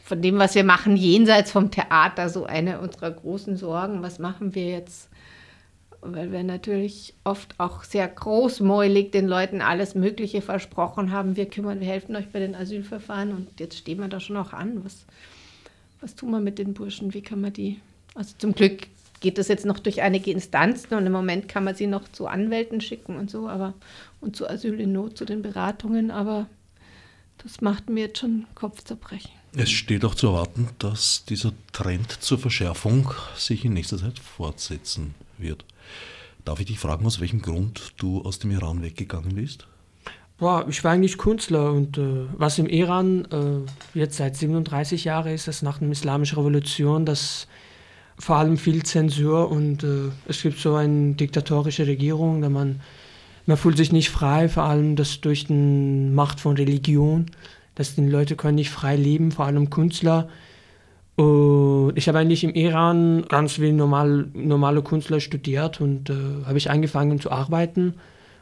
von 0.04 0.20
dem, 0.20 0.38
was 0.38 0.54
wir 0.54 0.64
machen, 0.64 0.96
jenseits 0.96 1.52
vom 1.52 1.70
Theater, 1.70 2.28
so 2.28 2.44
eine 2.44 2.80
unserer 2.80 3.10
großen 3.10 3.56
Sorgen. 3.56 4.02
Was 4.02 4.18
machen 4.18 4.54
wir 4.54 4.66
jetzt? 4.66 5.08
Weil 6.00 6.32
wir 6.32 6.42
natürlich 6.42 7.14
oft 7.22 7.54
auch 7.58 7.84
sehr 7.84 8.08
großmäulig 8.08 9.12
den 9.12 9.28
Leuten 9.28 9.60
alles 9.60 9.94
Mögliche 9.94 10.42
versprochen 10.42 11.12
haben. 11.12 11.36
Wir 11.36 11.46
kümmern, 11.46 11.78
wir 11.78 11.86
helfen 11.86 12.16
euch 12.16 12.28
bei 12.30 12.40
den 12.40 12.56
Asylverfahren 12.56 13.32
und 13.32 13.60
jetzt 13.60 13.78
stehen 13.78 14.00
wir 14.00 14.08
da 14.08 14.18
schon 14.18 14.36
auch 14.36 14.52
an. 14.52 14.84
Was, 14.84 15.06
was 16.00 16.16
tun 16.16 16.32
wir 16.32 16.40
mit 16.40 16.58
den 16.58 16.74
Burschen? 16.74 17.14
Wie 17.14 17.22
kann 17.22 17.40
man 17.40 17.52
die? 17.52 17.78
Also 18.16 18.34
zum 18.36 18.52
Glück 18.52 18.88
geht 19.22 19.38
das 19.38 19.48
jetzt 19.48 19.64
noch 19.64 19.78
durch 19.78 20.02
einige 20.02 20.30
Instanzen 20.30 20.94
und 20.94 21.06
im 21.06 21.12
Moment 21.12 21.48
kann 21.48 21.64
man 21.64 21.74
sie 21.74 21.86
noch 21.86 22.06
zu 22.10 22.26
Anwälten 22.26 22.80
schicken 22.82 23.16
und 23.16 23.30
so, 23.30 23.48
aber 23.48 23.72
und 24.20 24.36
zu 24.36 24.48
Asyl 24.48 24.78
in 24.78 24.92
Not, 24.92 25.16
zu 25.16 25.24
den 25.24 25.40
Beratungen, 25.40 26.10
aber 26.10 26.46
das 27.38 27.60
macht 27.60 27.88
mir 27.88 28.06
jetzt 28.06 28.18
schon 28.18 28.46
Kopfzerbrechen. 28.54 29.30
Es 29.56 29.70
steht 29.70 30.04
auch 30.04 30.14
zu 30.14 30.28
erwarten, 30.28 30.68
dass 30.78 31.24
dieser 31.24 31.52
Trend 31.72 32.10
zur 32.10 32.38
Verschärfung 32.38 33.12
sich 33.36 33.64
in 33.64 33.74
nächster 33.74 33.98
Zeit 33.98 34.18
fortsetzen 34.18 35.14
wird. 35.38 35.64
Darf 36.44 36.60
ich 36.60 36.66
dich 36.66 36.78
fragen, 36.78 37.06
aus 37.06 37.20
welchem 37.20 37.42
Grund 37.42 37.92
du 37.98 38.22
aus 38.22 38.38
dem 38.38 38.50
Iran 38.50 38.82
weggegangen 38.82 39.34
bist? 39.34 39.66
Boah, 40.38 40.66
ich 40.68 40.82
war 40.82 40.92
eigentlich 40.92 41.18
Künstler 41.18 41.72
und 41.72 41.98
äh, 41.98 42.26
was 42.36 42.58
im 42.58 42.66
Iran 42.66 43.26
äh, 43.26 43.98
jetzt 43.98 44.16
seit 44.16 44.36
37 44.36 45.04
Jahren 45.04 45.32
ist, 45.32 45.46
ist 45.46 45.62
nach 45.62 45.78
der 45.78 45.88
Islamischen 45.90 46.38
Revolution, 46.38 47.06
dass 47.06 47.46
vor 48.18 48.36
allem 48.36 48.56
viel 48.56 48.82
Zensur 48.82 49.50
und 49.50 49.84
äh, 49.84 50.10
es 50.28 50.42
gibt 50.42 50.58
so 50.58 50.74
eine 50.74 51.14
diktatorische 51.14 51.86
Regierung, 51.86 52.42
da 52.42 52.48
man 52.48 52.80
man 53.46 53.56
fühlt 53.56 53.76
sich 53.76 53.92
nicht 53.92 54.10
frei, 54.10 54.48
vor 54.48 54.64
allem 54.64 54.96
das 54.96 55.20
durch 55.20 55.46
die 55.46 55.54
Macht 55.54 56.40
von 56.40 56.56
Religion, 56.56 57.26
dass 57.74 57.94
die 57.94 58.06
Leute 58.06 58.36
können 58.36 58.54
nicht 58.54 58.70
frei 58.70 58.96
leben, 58.96 59.32
vor 59.32 59.46
allem 59.46 59.70
Künstler. 59.70 60.28
Und 61.16 61.92
ich 61.96 62.08
habe 62.08 62.18
eigentlich 62.18 62.44
im 62.44 62.54
Iran 62.54 63.24
ganz 63.28 63.58
wie 63.58 63.72
normal, 63.72 64.28
normale 64.34 64.82
Künstler 64.82 65.20
studiert 65.20 65.80
und 65.80 66.08
äh, 66.08 66.14
habe 66.46 66.58
ich 66.58 66.70
angefangen 66.70 67.20
zu 67.20 67.30
arbeiten. 67.30 67.94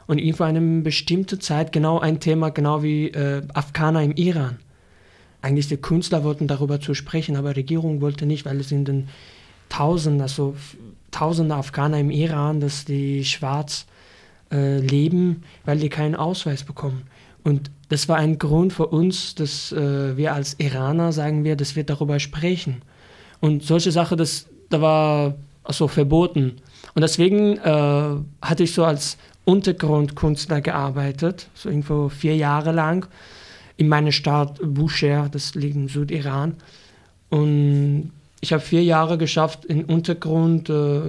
Und 0.06 0.18
irgendwo 0.18 0.44
eine 0.44 0.82
bestimmte 0.82 1.38
Zeit 1.38 1.72
genau 1.72 1.98
ein 2.00 2.20
Thema, 2.20 2.50
genau 2.50 2.82
wie 2.82 3.08
äh, 3.08 3.42
Afghaner 3.54 4.02
im 4.02 4.12
Iran. 4.12 4.58
Eigentlich 5.40 5.68
die 5.68 5.76
Künstler 5.76 6.24
wollten 6.24 6.46
darüber 6.46 6.80
zu 6.80 6.94
sprechen, 6.94 7.36
aber 7.36 7.54
die 7.54 7.60
Regierung 7.60 8.00
wollte 8.00 8.26
nicht, 8.26 8.44
weil 8.44 8.60
es 8.60 8.68
sind 8.68 8.88
dann 8.88 9.08
Tausende, 9.70 10.24
also 10.24 10.54
Tausende 11.10 11.54
Afghaner 11.54 11.98
im 11.98 12.10
Iran, 12.10 12.60
dass 12.60 12.84
die 12.84 13.24
schwarz 13.24 13.86
äh, 14.52 14.78
leben, 14.78 15.42
weil 15.64 15.78
die 15.78 15.88
keinen 15.88 16.14
Ausweis 16.14 16.62
bekommen. 16.62 17.04
Und 17.42 17.70
das 17.88 18.08
war 18.08 18.16
ein 18.16 18.38
Grund 18.38 18.72
für 18.72 18.86
uns, 18.86 19.34
dass 19.34 19.72
äh, 19.72 20.16
wir 20.16 20.34
als 20.34 20.54
Iraner, 20.58 21.12
sagen 21.12 21.42
wir, 21.42 21.56
dass 21.56 21.74
wir 21.74 21.84
darüber 21.84 22.20
sprechen. 22.20 22.82
Und 23.40 23.64
solche 23.64 23.90
Sachen, 23.90 24.18
das, 24.18 24.46
da 24.68 24.80
war 24.80 25.34
also 25.64 25.88
verboten. 25.88 26.56
Und 26.94 27.02
deswegen 27.02 27.56
äh, 27.56 28.16
hatte 28.42 28.62
ich 28.62 28.74
so 28.74 28.84
als 28.84 29.16
Untergrundkünstler 29.44 30.60
gearbeitet, 30.60 31.48
so 31.54 31.68
irgendwo 31.68 32.08
vier 32.08 32.36
Jahre 32.36 32.72
lang 32.72 33.08
in 33.76 33.88
meiner 33.88 34.12
Stadt 34.12 34.60
Bushehr, 34.62 35.28
das 35.30 35.54
liegt 35.54 35.74
im 35.74 35.88
Südiran. 35.88 36.56
Und 37.30 38.12
ich 38.40 38.52
habe 38.52 38.62
vier 38.62 38.82
Jahre 38.82 39.18
geschafft, 39.18 39.66
im 39.66 39.84
Untergrund 39.84 40.70
äh, 40.70 41.00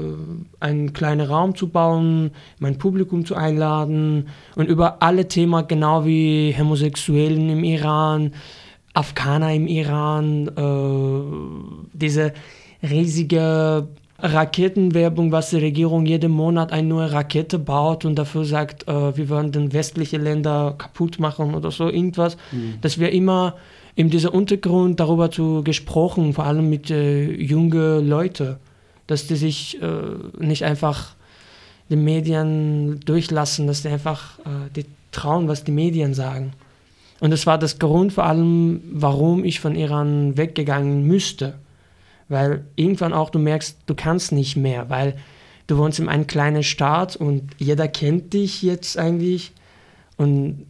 einen 0.59 0.91
kleinen 0.91 1.27
Raum 1.27 1.55
zu 1.55 1.69
bauen, 1.69 2.31
mein 2.59 2.77
Publikum 2.77 3.25
zu 3.25 3.35
einladen 3.35 4.27
und 4.55 4.67
über 4.67 5.01
alle 5.01 5.27
Themen, 5.27 5.65
genau 5.67 6.05
wie 6.05 6.53
Homosexuellen 6.57 7.49
im 7.49 7.63
Iran, 7.63 8.33
Afghaner 8.93 9.53
im 9.53 9.67
Iran, 9.67 10.49
äh, 10.49 11.87
diese 11.93 12.33
riesige 12.83 13.87
Raketenwerbung, 14.19 15.31
was 15.31 15.51
die 15.51 15.57
Regierung 15.57 16.05
jeden 16.05 16.31
Monat 16.31 16.73
eine 16.73 16.87
neue 16.87 17.11
Rakete 17.13 17.59
baut 17.59 18.03
und 18.03 18.15
dafür 18.15 18.43
sagt, 18.43 18.87
äh, 18.87 19.15
wir 19.17 19.29
wollen 19.29 19.53
den 19.53 19.71
westlichen 19.71 20.21
Länder 20.21 20.75
kaputt 20.77 21.17
machen 21.19 21.55
oder 21.55 21.71
so 21.71 21.89
irgendwas, 21.89 22.35
mhm. 22.51 22.75
dass 22.81 22.99
wir 22.99 23.11
immer 23.11 23.55
in 24.01 24.09
dieser 24.09 24.33
Untergrund 24.33 24.99
darüber 24.99 25.29
zu 25.29 25.63
gesprochen, 25.63 26.33
vor 26.33 26.45
allem 26.45 26.71
mit 26.71 26.89
äh, 26.89 27.31
jungen 27.31 28.07
Leuten, 28.07 28.55
dass 29.05 29.27
die 29.27 29.35
sich 29.35 29.79
äh, 29.79 29.89
nicht 30.39 30.65
einfach 30.65 31.13
den 31.91 32.03
Medien 32.03 32.99
durchlassen, 33.01 33.67
dass 33.67 33.83
die 33.83 33.89
einfach 33.89 34.39
äh, 34.39 34.71
die 34.75 34.85
trauen, 35.11 35.47
was 35.47 35.63
die 35.63 35.71
Medien 35.71 36.15
sagen. 36.15 36.53
Und 37.19 37.29
das 37.29 37.45
war 37.45 37.59
das 37.59 37.77
Grund 37.77 38.13
vor 38.13 38.23
allem, 38.23 38.81
warum 38.91 39.45
ich 39.45 39.59
von 39.59 39.75
Iran 39.75 40.35
weggegangen 40.35 41.05
müsste. 41.05 41.59
Weil 42.27 42.65
irgendwann 42.75 43.13
auch 43.13 43.29
du 43.29 43.37
merkst, 43.37 43.77
du 43.85 43.93
kannst 43.93 44.31
nicht 44.31 44.55
mehr, 44.55 44.89
weil 44.89 45.15
du 45.67 45.77
wohnst 45.77 45.99
in 45.99 46.09
einem 46.09 46.25
kleinen 46.25 46.63
Staat 46.63 47.17
und 47.17 47.43
jeder 47.59 47.87
kennt 47.87 48.33
dich 48.33 48.63
jetzt 48.63 48.97
eigentlich. 48.97 49.51
Und 50.17 50.65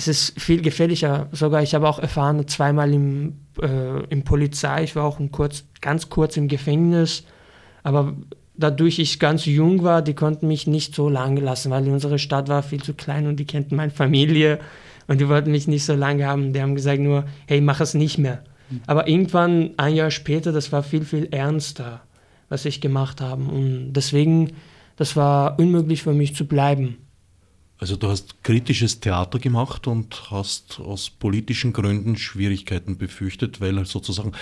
es 0.00 0.08
ist 0.08 0.40
viel 0.40 0.62
gefährlicher. 0.62 1.28
Sogar 1.32 1.62
ich 1.62 1.74
habe 1.74 1.88
auch 1.88 1.98
erfahren, 1.98 2.46
zweimal 2.48 2.92
im, 2.92 3.34
äh, 3.60 4.02
im 4.08 4.24
Polizei, 4.24 4.84
ich 4.84 4.96
war 4.96 5.04
auch 5.04 5.20
kurz, 5.30 5.64
ganz 5.80 6.08
kurz 6.08 6.36
im 6.36 6.48
Gefängnis, 6.48 7.24
aber 7.82 8.14
dadurch 8.56 8.98
ich 8.98 9.18
ganz 9.18 9.44
jung 9.44 9.82
war, 9.82 10.00
die 10.00 10.14
konnten 10.14 10.48
mich 10.48 10.66
nicht 10.66 10.94
so 10.94 11.08
lange 11.08 11.40
lassen, 11.40 11.70
weil 11.70 11.88
unsere 11.88 12.18
Stadt 12.18 12.48
war 12.48 12.62
viel 12.62 12.82
zu 12.82 12.94
klein 12.94 13.26
und 13.26 13.36
die 13.36 13.46
kannten 13.46 13.76
meine 13.76 13.90
Familie 13.90 14.60
und 15.06 15.20
die 15.20 15.28
wollten 15.28 15.50
mich 15.50 15.68
nicht 15.68 15.84
so 15.84 15.94
lange 15.94 16.26
haben. 16.26 16.52
Die 16.52 16.62
haben 16.62 16.74
gesagt 16.74 17.00
nur, 17.00 17.24
hey, 17.46 17.60
mach 17.60 17.80
es 17.80 17.94
nicht 17.94 18.18
mehr. 18.18 18.42
Aber 18.86 19.08
irgendwann, 19.08 19.72
ein 19.76 19.94
Jahr 19.94 20.10
später, 20.10 20.52
das 20.52 20.72
war 20.72 20.82
viel, 20.82 21.04
viel 21.04 21.28
ernster, 21.30 22.02
was 22.48 22.64
ich 22.64 22.80
gemacht 22.80 23.20
habe. 23.20 23.42
Und 23.42 23.92
deswegen, 23.92 24.52
das 24.96 25.16
war 25.16 25.58
unmöglich 25.58 26.02
für 26.04 26.12
mich 26.12 26.36
zu 26.36 26.46
bleiben. 26.46 26.98
Also 27.80 27.96
du 27.96 28.08
hast 28.08 28.44
kritisches 28.44 29.00
Theater 29.00 29.38
gemacht 29.38 29.86
und 29.86 30.30
hast 30.30 30.80
aus 30.80 31.08
politischen 31.08 31.72
Gründen 31.72 32.16
Schwierigkeiten 32.18 32.98
befürchtet, 32.98 33.62
weil 33.62 33.76
halt 33.76 33.88
sozusagen 33.88 34.32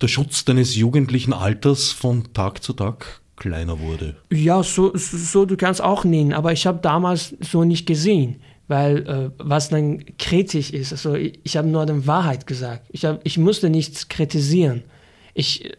der 0.00 0.08
Schutz 0.08 0.46
deines 0.46 0.74
jugendlichen 0.74 1.34
Alters 1.34 1.92
von 1.92 2.32
Tag 2.32 2.62
zu 2.62 2.72
Tag 2.72 3.20
kleiner 3.36 3.80
wurde. 3.80 4.16
Ja, 4.32 4.62
so, 4.62 4.92
so 4.94 5.44
du 5.44 5.58
kannst 5.58 5.82
auch 5.82 6.04
nennen, 6.04 6.32
aber 6.32 6.52
ich 6.52 6.66
habe 6.66 6.78
damals 6.80 7.36
so 7.40 7.64
nicht 7.64 7.86
gesehen, 7.86 8.36
weil 8.66 9.06
äh, 9.06 9.30
was 9.36 9.68
dann 9.68 10.02
kritisch 10.18 10.70
ist, 10.70 10.92
also 10.92 11.16
ich, 11.16 11.38
ich 11.42 11.58
habe 11.58 11.68
nur 11.68 11.84
die 11.84 12.06
Wahrheit 12.06 12.46
gesagt. 12.46 12.86
Ich, 12.88 13.04
hab, 13.04 13.20
ich 13.24 13.36
musste 13.36 13.68
nichts 13.68 14.08
kritisieren. 14.08 14.84
Ich 15.34 15.70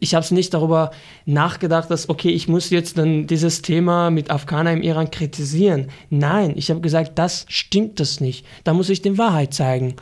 ich 0.00 0.14
habe 0.14 0.24
es 0.24 0.30
nicht 0.30 0.54
darüber 0.54 0.90
nachgedacht, 1.26 1.90
dass, 1.90 2.08
okay, 2.08 2.30
ich 2.30 2.48
muss 2.48 2.70
jetzt 2.70 2.98
dann 2.98 3.26
dieses 3.26 3.62
Thema 3.62 4.10
mit 4.10 4.30
Afghaner 4.30 4.72
im 4.72 4.82
Iran 4.82 5.10
kritisieren. 5.10 5.88
Nein, 6.10 6.54
ich 6.56 6.70
habe 6.70 6.80
gesagt, 6.80 7.18
das 7.18 7.46
stimmt 7.48 8.00
das 8.00 8.20
nicht. 8.20 8.46
Da 8.64 8.74
muss 8.74 8.90
ich 8.90 9.02
die 9.02 9.18
Wahrheit 9.18 9.54
zeigen. 9.54 9.96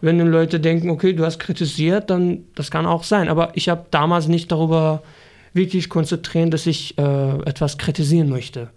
Wenn 0.00 0.18
dann 0.18 0.28
Leute 0.28 0.60
denken, 0.60 0.90
okay, 0.90 1.12
du 1.12 1.24
hast 1.24 1.38
kritisiert, 1.38 2.10
dann 2.10 2.44
das 2.54 2.70
kann 2.70 2.86
auch 2.86 3.02
sein. 3.02 3.28
Aber 3.28 3.52
ich 3.54 3.68
habe 3.68 3.86
damals 3.90 4.28
nicht 4.28 4.52
darüber 4.52 5.02
wirklich 5.52 5.88
konzentriert, 5.88 6.52
dass 6.52 6.66
ich 6.66 6.98
äh, 6.98 7.38
etwas 7.46 7.78
kritisieren 7.78 8.28
möchte. 8.28 8.70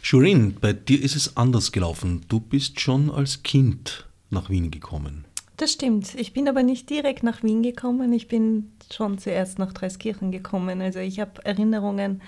Shurin, 0.00 0.56
bei 0.60 0.72
dir 0.72 1.00
ist 1.02 1.16
es 1.16 1.36
anders 1.36 1.72
gelaufen. 1.72 2.22
Du 2.28 2.40
bist 2.40 2.80
schon 2.80 3.10
als 3.10 3.42
Kind 3.42 4.06
nach 4.30 4.50
Wien 4.50 4.70
gekommen. 4.70 5.24
Das 5.56 5.72
stimmt. 5.72 6.14
Ich 6.14 6.32
bin 6.32 6.48
aber 6.48 6.62
nicht 6.62 6.90
direkt 6.90 7.22
nach 7.22 7.42
Wien 7.42 7.62
gekommen. 7.62 8.12
Ich 8.12 8.28
bin 8.28 8.72
schon 8.92 9.18
zuerst 9.18 9.58
nach 9.58 9.72
Dreiskirchen 9.72 10.32
gekommen. 10.32 10.80
Also 10.80 10.98
ich 10.98 11.20
habe 11.20 11.44
Erinnerungen, 11.44 12.22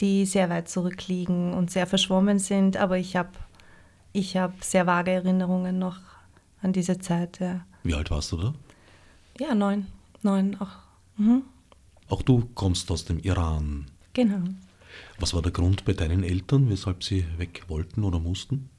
die 0.00 0.26
sehr 0.26 0.50
weit 0.50 0.68
zurückliegen 0.68 1.54
und 1.54 1.70
sehr 1.70 1.86
verschwommen 1.86 2.38
sind, 2.38 2.76
aber 2.76 2.98
ich 2.98 3.16
habe 3.16 3.30
ich 4.12 4.36
hab 4.36 4.62
sehr 4.62 4.86
vage 4.86 5.10
Erinnerungen 5.10 5.78
noch 5.78 5.98
an 6.62 6.72
diese 6.72 6.98
Zeit. 6.98 7.40
Ja. 7.40 7.66
Wie 7.82 7.94
alt 7.94 8.10
warst 8.10 8.32
du 8.32 8.36
da? 8.36 8.54
Ja, 9.38 9.54
neun. 9.54 9.86
Neun 10.22 10.56
auch. 10.60 10.78
Mhm. 11.16 11.42
Auch 12.08 12.22
du 12.22 12.48
kommst 12.54 12.90
aus 12.90 13.04
dem 13.04 13.18
Iran. 13.18 13.86
Genau. 14.12 14.48
Was 15.18 15.34
war 15.34 15.42
der 15.42 15.52
Grund 15.52 15.84
bei 15.84 15.92
deinen 15.92 16.22
Eltern, 16.22 16.70
weshalb 16.70 17.04
sie 17.04 17.26
weg 17.36 17.64
wollten 17.68 18.04
oder 18.04 18.18
mussten? 18.18 18.70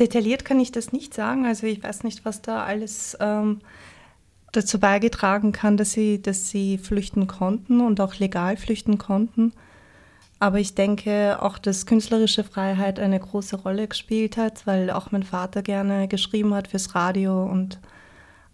Detailliert 0.00 0.44
kann 0.44 0.58
ich 0.58 0.72
das 0.72 0.92
nicht 0.92 1.14
sagen. 1.14 1.46
Also 1.46 1.66
ich 1.66 1.82
weiß 1.82 2.04
nicht, 2.04 2.24
was 2.24 2.42
da 2.42 2.64
alles 2.64 3.16
ähm, 3.20 3.60
dazu 4.52 4.80
beigetragen 4.80 5.52
kann, 5.52 5.76
dass 5.76 5.92
sie, 5.92 6.20
dass 6.20 6.48
sie 6.48 6.78
flüchten 6.78 7.26
konnten 7.26 7.80
und 7.80 8.00
auch 8.00 8.16
legal 8.16 8.56
flüchten 8.56 8.98
konnten. 8.98 9.52
Aber 10.38 10.58
ich 10.58 10.74
denke 10.74 11.42
auch, 11.42 11.58
dass 11.58 11.84
künstlerische 11.84 12.44
Freiheit 12.44 12.98
eine 12.98 13.20
große 13.20 13.56
Rolle 13.56 13.86
gespielt 13.86 14.38
hat, 14.38 14.66
weil 14.66 14.90
auch 14.90 15.12
mein 15.12 15.22
Vater 15.22 15.60
gerne 15.60 16.08
geschrieben 16.08 16.54
hat 16.54 16.68
fürs 16.68 16.94
Radio 16.94 17.44
und 17.44 17.78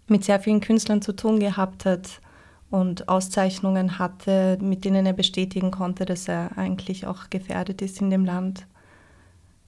mit 0.07 0.25
sehr 0.25 0.41
vielen 0.41 0.59
Künstlern 0.59 1.01
zu 1.01 1.15
tun 1.15 1.39
gehabt 1.39 1.85
hat 1.85 2.21
und 2.69 3.07
Auszeichnungen 3.07 3.99
hatte, 3.99 4.57
mit 4.61 4.83
denen 4.83 5.05
er 5.05 5.13
bestätigen 5.13 5.71
konnte, 5.71 6.03
dass 6.03 6.27
er 6.27 6.57
eigentlich 6.57 7.07
auch 7.07 7.29
gefährdet 7.29 7.81
ist 7.81 8.01
in 8.01 8.09
dem 8.09 8.25
Land. 8.25 8.67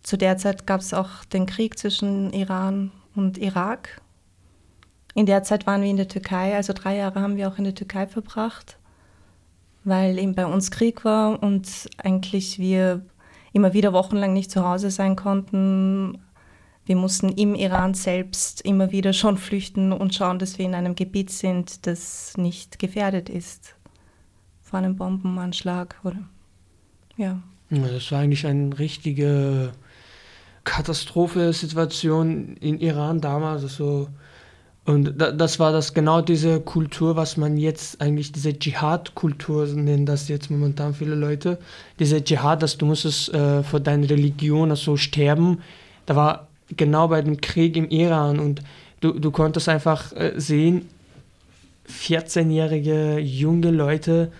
Zu 0.03 0.17
der 0.17 0.37
Zeit 0.37 0.65
gab 0.65 0.81
es 0.81 0.93
auch 0.93 1.25
den 1.25 1.45
Krieg 1.45 1.77
zwischen 1.77 2.31
Iran 2.31 2.91
und 3.15 3.37
Irak. 3.37 4.01
In 5.13 5.25
der 5.25 5.43
Zeit 5.43 5.67
waren 5.67 5.81
wir 5.81 5.89
in 5.89 5.97
der 5.97 6.07
Türkei, 6.07 6.55
also 6.55 6.73
drei 6.73 6.95
Jahre 6.97 7.21
haben 7.21 7.35
wir 7.35 7.47
auch 7.47 7.57
in 7.57 7.65
der 7.65 7.75
Türkei 7.75 8.07
verbracht 8.07 8.79
weil 9.83 10.17
eben 10.19 10.35
bei 10.35 10.45
uns 10.45 10.71
Krieg 10.71 11.05
war 11.05 11.41
und 11.41 11.89
eigentlich 11.97 12.59
wir 12.59 13.01
immer 13.53 13.73
wieder 13.73 13.93
wochenlang 13.93 14.33
nicht 14.33 14.51
zu 14.51 14.63
Hause 14.63 14.91
sein 14.91 15.15
konnten. 15.15 16.19
Wir 16.85 16.95
mussten 16.95 17.29
im 17.29 17.55
Iran 17.55 17.93
selbst 17.93 18.61
immer 18.61 18.91
wieder 18.91 19.13
schon 19.13 19.37
flüchten 19.37 19.91
und 19.91 20.13
schauen, 20.13 20.39
dass 20.39 20.57
wir 20.57 20.65
in 20.65 20.75
einem 20.75 20.95
Gebiet 20.95 21.29
sind, 21.29 21.85
das 21.87 22.35
nicht 22.37 22.79
gefährdet 22.79 23.29
ist 23.29 23.75
vor 24.61 24.79
einem 24.79 24.95
Bombenanschlag 24.95 25.95
oder 26.03 26.19
ja. 27.17 27.41
ja 27.69 27.87
das 27.87 28.11
war 28.11 28.19
eigentlich 28.19 28.45
eine 28.45 28.77
richtige 28.77 29.71
Katastrophe-Situation 30.69 32.55
in 32.59 32.79
Iran 32.79 33.21
damals. 33.21 33.63
Also 33.63 34.07
und 34.85 35.15
das 35.17 35.59
war 35.59 35.71
das 35.71 35.93
genau 35.93 36.21
diese 36.21 36.61
Kultur, 36.61 37.15
was 37.15 37.37
man 37.37 37.57
jetzt 37.57 38.01
eigentlich 38.01 38.31
diese 38.31 38.57
Dschihad-Kultur 38.57 39.67
nennen 39.67 40.05
das 40.05 40.27
jetzt 40.29 40.49
momentan 40.49 40.93
viele 40.93 41.15
Leute. 41.15 41.59
Diese 41.99 42.23
Dschihad, 42.23 42.63
dass 42.63 42.77
du 42.77 42.85
musstest 42.85 43.33
äh, 43.33 43.61
für 43.61 43.79
deine 43.79 44.09
Religion 44.09 44.71
also 44.71 44.97
sterben. 44.97 45.61
Da 46.05 46.15
war 46.15 46.47
genau 46.75 47.07
bei 47.07 47.21
dem 47.21 47.39
Krieg 47.41 47.75
im 47.75 47.89
Iran 47.89 48.39
und 48.39 48.61
du, 49.01 49.13
du 49.13 49.31
konntest 49.31 49.69
einfach 49.69 50.11
äh, 50.15 50.33
sehen, 50.37 50.87
14-jährige 51.87 53.19
junge 53.19 53.71
Leute, 53.71 54.31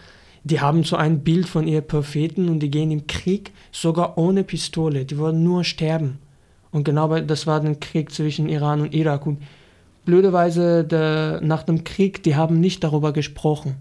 die 0.44 0.62
haben 0.62 0.84
so 0.84 0.96
ein 0.96 1.24
Bild 1.24 1.48
von 1.48 1.68
ihren 1.68 1.86
Propheten 1.86 2.50
und 2.50 2.60
die 2.60 2.72
gehen 2.72 2.92
im 2.92 3.08
Krieg 3.08 3.52
sogar 3.72 4.18
ohne 4.18 4.44
Pistole. 4.44 5.06
Die 5.06 5.18
wollen 5.18 5.44
nur 5.44 5.64
sterben. 5.64 6.20
Und 6.72 6.84
genau 6.84 7.20
das 7.20 7.48
war 7.48 7.60
der 7.60 7.76
Krieg 7.76 8.12
zwischen 8.12 8.48
Iran 8.48 8.82
und 8.82 8.94
Irak. 8.94 9.26
Und 9.26 9.42
blöderweise 10.06 10.84
der, 10.84 11.42
nach 11.42 11.64
dem 11.64 11.84
Krieg, 11.84 12.24
die 12.24 12.36
haben 12.36 12.60
nicht 12.60 12.84
darüber 12.84 13.12
gesprochen. 13.12 13.76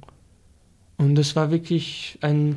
Und 0.96 1.14
das 1.14 1.36
war 1.36 1.50
wirklich 1.50 2.18
eine 2.22 2.56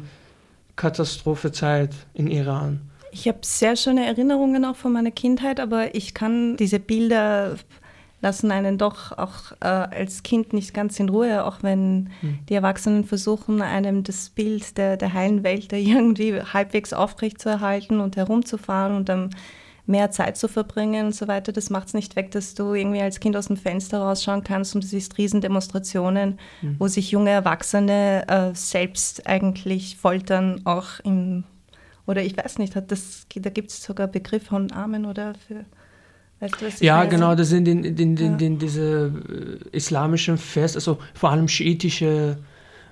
Katastrophezeit 0.75 1.93
in 2.13 2.27
Iran. 2.27 2.81
Ich 3.11 3.27
habe 3.27 3.39
sehr 3.41 3.75
schöne 3.75 4.05
Erinnerungen 4.05 4.63
auch 4.65 4.77
von 4.77 4.93
meiner 4.93 5.11
Kindheit, 5.11 5.59
aber 5.59 5.93
ich 5.95 6.13
kann 6.13 6.55
diese 6.55 6.79
Bilder 6.79 7.57
lassen 8.21 8.51
einen 8.51 8.77
doch 8.77 9.17
auch 9.17 9.51
äh, 9.61 9.65
als 9.65 10.23
Kind 10.23 10.53
nicht 10.53 10.73
ganz 10.73 10.99
in 10.99 11.09
Ruhe, 11.09 11.43
auch 11.43 11.63
wenn 11.63 12.09
hm. 12.21 12.39
die 12.47 12.53
Erwachsenen 12.53 13.03
versuchen, 13.03 13.61
einem 13.61 14.03
das 14.03 14.29
Bild 14.29 14.77
der, 14.77 14.97
der 14.97 15.13
heilen 15.13 15.43
Welt 15.43 15.73
irgendwie 15.73 16.41
halbwegs 16.41 16.93
aufrecht 16.93 17.41
zu 17.41 17.49
erhalten 17.49 17.99
und 17.99 18.15
herumzufahren 18.15 18.95
und 18.95 19.09
dann 19.09 19.31
mehr 19.87 20.11
Zeit 20.11 20.37
zu 20.37 20.47
verbringen 20.47 21.07
und 21.07 21.15
so 21.15 21.27
weiter. 21.27 21.51
Das 21.51 21.69
macht 21.69 21.87
es 21.87 21.93
nicht 21.93 22.15
weg, 22.15 22.31
dass 22.31 22.53
du 22.53 22.73
irgendwie 22.73 23.01
als 23.01 23.19
Kind 23.19 23.35
aus 23.35 23.47
dem 23.47 23.57
Fenster 23.57 23.99
rausschauen 23.99 24.43
kannst 24.43 24.75
und 24.75 24.83
du 24.83 24.87
siehst 24.87 25.17
Riesendemonstrationen, 25.17 26.39
mhm. 26.61 26.75
wo 26.79 26.87
sich 26.87 27.11
junge 27.11 27.31
Erwachsene 27.31 28.27
äh, 28.27 28.55
selbst 28.55 29.27
eigentlich 29.27 29.97
foltern, 29.97 30.61
auch 30.65 30.99
im, 31.03 31.43
oder 32.05 32.21
ich 32.21 32.37
weiß 32.37 32.59
nicht, 32.59 32.75
hat 32.75 32.91
das, 32.91 33.25
da 33.35 33.49
gibt 33.49 33.71
es 33.71 33.83
sogar 33.83 34.07
Begriff 34.07 34.45
von 34.45 34.71
Armen 34.71 35.05
oder 35.05 35.33
für. 35.47 35.65
Weißt 36.41 36.81
du, 36.81 36.85
ja, 36.85 37.05
genau, 37.05 37.35
das 37.35 37.49
sind 37.49 37.67
in, 37.67 37.83
in, 37.83 38.17
in, 38.17 38.39
in 38.39 38.57
diese 38.59 39.11
äh, 39.71 39.77
islamischen 39.77 40.37
Fest, 40.37 40.75
also 40.75 40.97
vor 41.13 41.29
allem 41.29 41.47
schiitische 41.47 42.37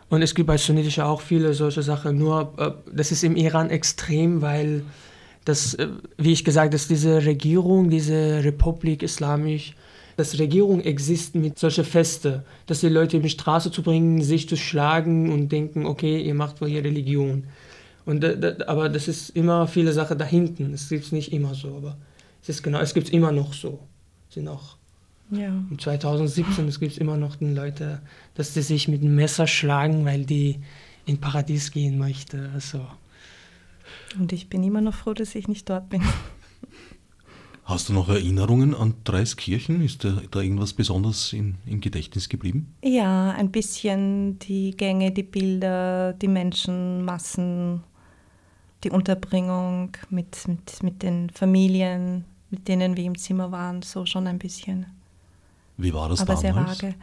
und 0.09 0.21
es 0.23 0.33
gibt 0.33 0.47
bei 0.47 0.57
sunnitischer 0.57 1.07
auch 1.07 1.21
viele 1.21 1.53
solche 1.53 1.83
Sachen. 1.83 2.17
Nur 2.17 2.53
äh, 2.57 2.71
das 2.91 3.11
ist 3.11 3.23
im 3.23 3.35
Iran 3.35 3.69
extrem, 3.69 4.41
weil 4.41 4.83
dass, 5.45 5.73
äh, 5.75 5.87
wie 6.17 6.31
ich 6.31 6.43
gesagt, 6.43 6.73
dass 6.73 6.87
diese 6.87 7.25
Regierung, 7.25 7.89
diese 7.89 8.43
Republik 8.43 9.03
Islamisch, 9.03 9.75
dass 10.17 10.37
Regierung 10.37 10.81
existiert 10.81 11.43
mit 11.43 11.59
solchen 11.59 11.85
Feste, 11.85 12.43
dass 12.65 12.81
die 12.81 12.89
Leute 12.89 13.17
in 13.17 13.23
die 13.23 13.29
Straße 13.29 13.71
zu 13.71 13.81
bringen, 13.81 14.21
sich 14.21 14.49
zu 14.49 14.57
schlagen 14.57 15.31
und 15.31 15.51
denken, 15.51 15.85
okay, 15.85 16.21
ihr 16.21 16.33
macht 16.33 16.59
wohl 16.59 16.67
ihre 16.67 16.83
Religion. 16.83 17.45
Und, 18.05 18.25
aber 18.67 18.89
das 18.89 19.07
ist 19.07 19.29
immer 19.29 19.67
viele 19.67 19.93
Sachen 19.93 20.17
da 20.17 20.25
hinten. 20.25 20.73
Es 20.73 20.89
gibt 20.89 21.05
es 21.05 21.11
nicht 21.11 21.31
immer 21.31 21.53
so, 21.55 21.69
aber 21.77 21.97
es 22.49 22.57
ist 22.57 22.63
genau, 22.63 22.79
es 22.79 22.93
gibt 22.93 23.07
es 23.07 23.13
immer 23.13 23.31
noch 23.31 23.53
so. 23.53 23.79
sind 24.29 24.47
auch 24.47 24.75
ja. 25.31 25.53
2017, 25.77 26.67
es 26.67 26.79
gibt 26.79 26.97
immer 26.97 27.15
noch 27.15 27.35
den 27.35 27.55
Leute, 27.55 28.01
dass 28.33 28.55
sie 28.55 28.63
sich 28.63 28.87
mit 28.87 29.01
einem 29.01 29.15
Messer 29.15 29.45
schlagen, 29.45 30.05
weil 30.05 30.25
die 30.25 30.59
in 31.05 31.19
Paradies 31.19 31.71
gehen 31.71 31.99
möchten. 31.99 32.49
Also 32.53 32.85
und 34.19 34.33
ich 34.33 34.49
bin 34.49 34.63
immer 34.63 34.81
noch 34.81 34.95
froh, 34.95 35.13
dass 35.13 35.35
ich 35.35 35.47
nicht 35.47 35.69
dort 35.69 35.89
bin. 35.89 36.01
Hast 37.63 37.89
du 37.89 37.93
noch 37.93 38.09
Erinnerungen 38.09 38.73
an 38.73 38.95
Dreiskirchen? 39.03 39.81
Ist 39.83 40.03
da, 40.03 40.21
da 40.31 40.41
irgendwas 40.41 40.73
besonders 40.73 41.33
in, 41.33 41.55
im 41.67 41.81
Gedächtnis 41.81 42.27
geblieben? 42.27 42.73
Ja, 42.83 43.29
ein 43.31 43.51
bisschen 43.51 44.39
die 44.39 44.71
Gänge, 44.71 45.11
die 45.11 45.21
Bilder, 45.21 46.13
die 46.13 46.27
Menschenmassen, 46.27 47.83
die 48.83 48.89
Unterbringung 48.89 49.91
mit, 50.09 50.47
mit, 50.47 50.81
mit 50.81 51.03
den 51.03 51.29
Familien, 51.29 52.25
mit 52.49 52.67
denen 52.67 52.97
wir 52.97 53.03
im 53.03 53.17
Zimmer 53.17 53.51
waren, 53.51 53.81
so 53.81 54.05
schon 54.05 54.27
ein 54.27 54.39
bisschen. 54.39 54.85
Wie 55.77 55.93
war 55.93 56.09
das 56.09 56.21
Aber 56.21 56.35
damals? 56.35 56.79
sehr 56.79 56.89
vage. 56.89 56.95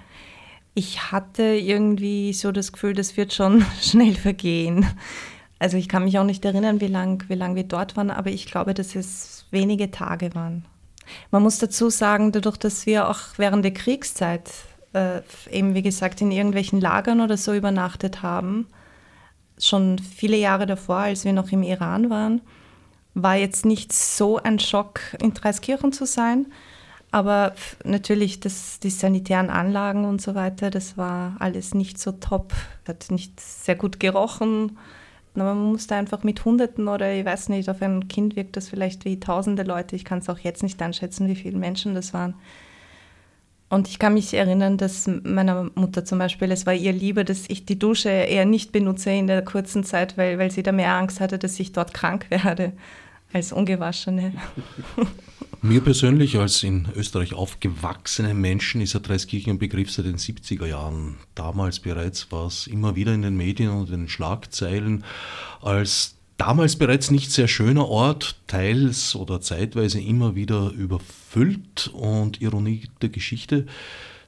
Ich 0.74 1.10
hatte 1.10 1.42
irgendwie 1.42 2.32
so 2.32 2.52
das 2.52 2.72
Gefühl, 2.72 2.92
das 2.92 3.16
wird 3.16 3.32
schon 3.32 3.64
schnell 3.80 4.14
vergehen. 4.14 4.86
Also 5.58 5.78
ich 5.78 5.88
kann 5.88 6.04
mich 6.04 6.18
auch 6.18 6.24
nicht 6.24 6.44
erinnern, 6.44 6.80
wie 6.80 6.86
lange 6.86 7.18
wie 7.28 7.34
lang 7.34 7.54
wir 7.54 7.64
dort 7.64 7.96
waren, 7.96 8.10
aber 8.10 8.30
ich 8.30 8.46
glaube, 8.46 8.74
dass 8.74 8.94
es 8.94 9.46
wenige 9.50 9.90
Tage 9.90 10.34
waren. 10.34 10.66
Man 11.30 11.42
muss 11.42 11.58
dazu 11.58 11.88
sagen, 11.88 12.32
dadurch, 12.32 12.56
dass 12.56 12.84
wir 12.84 13.08
auch 13.08 13.20
während 13.36 13.64
der 13.64 13.72
Kriegszeit 13.72 14.50
äh, 14.92 15.20
eben, 15.50 15.74
wie 15.74 15.82
gesagt, 15.82 16.20
in 16.20 16.30
irgendwelchen 16.30 16.80
Lagern 16.80 17.20
oder 17.20 17.36
so 17.36 17.54
übernachtet 17.54 18.22
haben, 18.22 18.66
schon 19.58 19.98
viele 19.98 20.36
Jahre 20.36 20.66
davor, 20.66 20.98
als 20.98 21.24
wir 21.24 21.32
noch 21.32 21.52
im 21.52 21.62
Iran 21.62 22.10
waren, 22.10 22.42
war 23.16 23.36
jetzt 23.36 23.64
nicht 23.64 23.92
so 23.92 24.36
ein 24.38 24.58
Schock, 24.58 25.00
in 25.20 25.34
Dreiskirchen 25.34 25.92
zu 25.92 26.06
sein. 26.06 26.46
Aber 27.10 27.54
natürlich, 27.84 28.40
das, 28.40 28.78
die 28.78 28.90
sanitären 28.90 29.50
Anlagen 29.50 30.04
und 30.04 30.20
so 30.20 30.34
weiter, 30.34 30.70
das 30.70 30.96
war 30.96 31.36
alles 31.38 31.74
nicht 31.74 31.98
so 31.98 32.12
top. 32.12 32.52
Hat 32.86 33.10
nicht 33.10 33.40
sehr 33.40 33.74
gut 33.74 33.98
gerochen 33.98 34.76
man 35.36 35.72
muss 35.72 35.86
da 35.86 35.98
einfach 35.98 36.22
mit 36.22 36.44
Hunderten 36.44 36.88
oder 36.88 37.12
ich 37.12 37.24
weiß 37.24 37.48
nicht, 37.50 37.68
auf 37.68 37.82
ein 37.82 38.08
Kind 38.08 38.36
wirkt 38.36 38.56
das 38.56 38.68
vielleicht 38.68 39.04
wie 39.04 39.20
tausende 39.20 39.62
Leute. 39.62 39.96
Ich 39.96 40.04
kann 40.04 40.18
es 40.18 40.28
auch 40.28 40.38
jetzt 40.38 40.62
nicht 40.62 40.80
einschätzen, 40.80 41.28
wie 41.28 41.36
viele 41.36 41.58
Menschen 41.58 41.94
das 41.94 42.14
waren. 42.14 42.34
Und 43.68 43.88
ich 43.88 43.98
kann 43.98 44.14
mich 44.14 44.32
erinnern, 44.32 44.78
dass 44.78 45.08
meiner 45.24 45.70
Mutter 45.74 46.04
zum 46.04 46.20
Beispiel, 46.20 46.52
es 46.52 46.66
war 46.66 46.74
ihr 46.74 46.92
lieber, 46.92 47.24
dass 47.24 47.46
ich 47.48 47.66
die 47.66 47.78
Dusche 47.78 48.10
eher 48.10 48.44
nicht 48.44 48.70
benutze 48.70 49.10
in 49.10 49.26
der 49.26 49.44
kurzen 49.44 49.82
Zeit, 49.82 50.16
weil, 50.16 50.38
weil 50.38 50.52
sie 50.52 50.62
da 50.62 50.70
mehr 50.70 50.94
Angst 50.94 51.20
hatte, 51.20 51.38
dass 51.38 51.58
ich 51.58 51.72
dort 51.72 51.92
krank 51.92 52.26
werde 52.30 52.72
als 53.36 53.52
Ungewaschene. 53.52 54.32
Mir 55.62 55.82
persönlich 55.82 56.38
als 56.38 56.62
in 56.62 56.88
Österreich 56.96 57.34
aufgewachsenen 57.34 58.40
Menschen 58.40 58.80
ist 58.80 58.94
der 58.94 59.02
Dreiskirchen 59.02 59.52
ein 59.52 59.58
Begriff 59.58 59.90
seit 59.90 60.06
den 60.06 60.16
70er 60.16 60.66
Jahren. 60.66 61.16
Damals 61.34 61.80
bereits 61.80 62.32
war 62.32 62.46
es 62.46 62.66
immer 62.66 62.96
wieder 62.96 63.12
in 63.12 63.20
den 63.20 63.36
Medien 63.36 63.70
und 63.70 63.90
den 63.90 64.08
Schlagzeilen 64.08 65.04
als 65.60 66.14
damals 66.38 66.76
bereits 66.76 67.10
nicht 67.10 67.30
sehr 67.30 67.48
schöner 67.48 67.88
Ort, 67.88 68.36
teils 68.46 69.14
oder 69.14 69.42
zeitweise 69.42 70.00
immer 70.00 70.34
wieder 70.34 70.70
überfüllt 70.70 71.88
und 71.92 72.40
Ironie 72.40 72.84
der 73.02 73.10
Geschichte. 73.10 73.66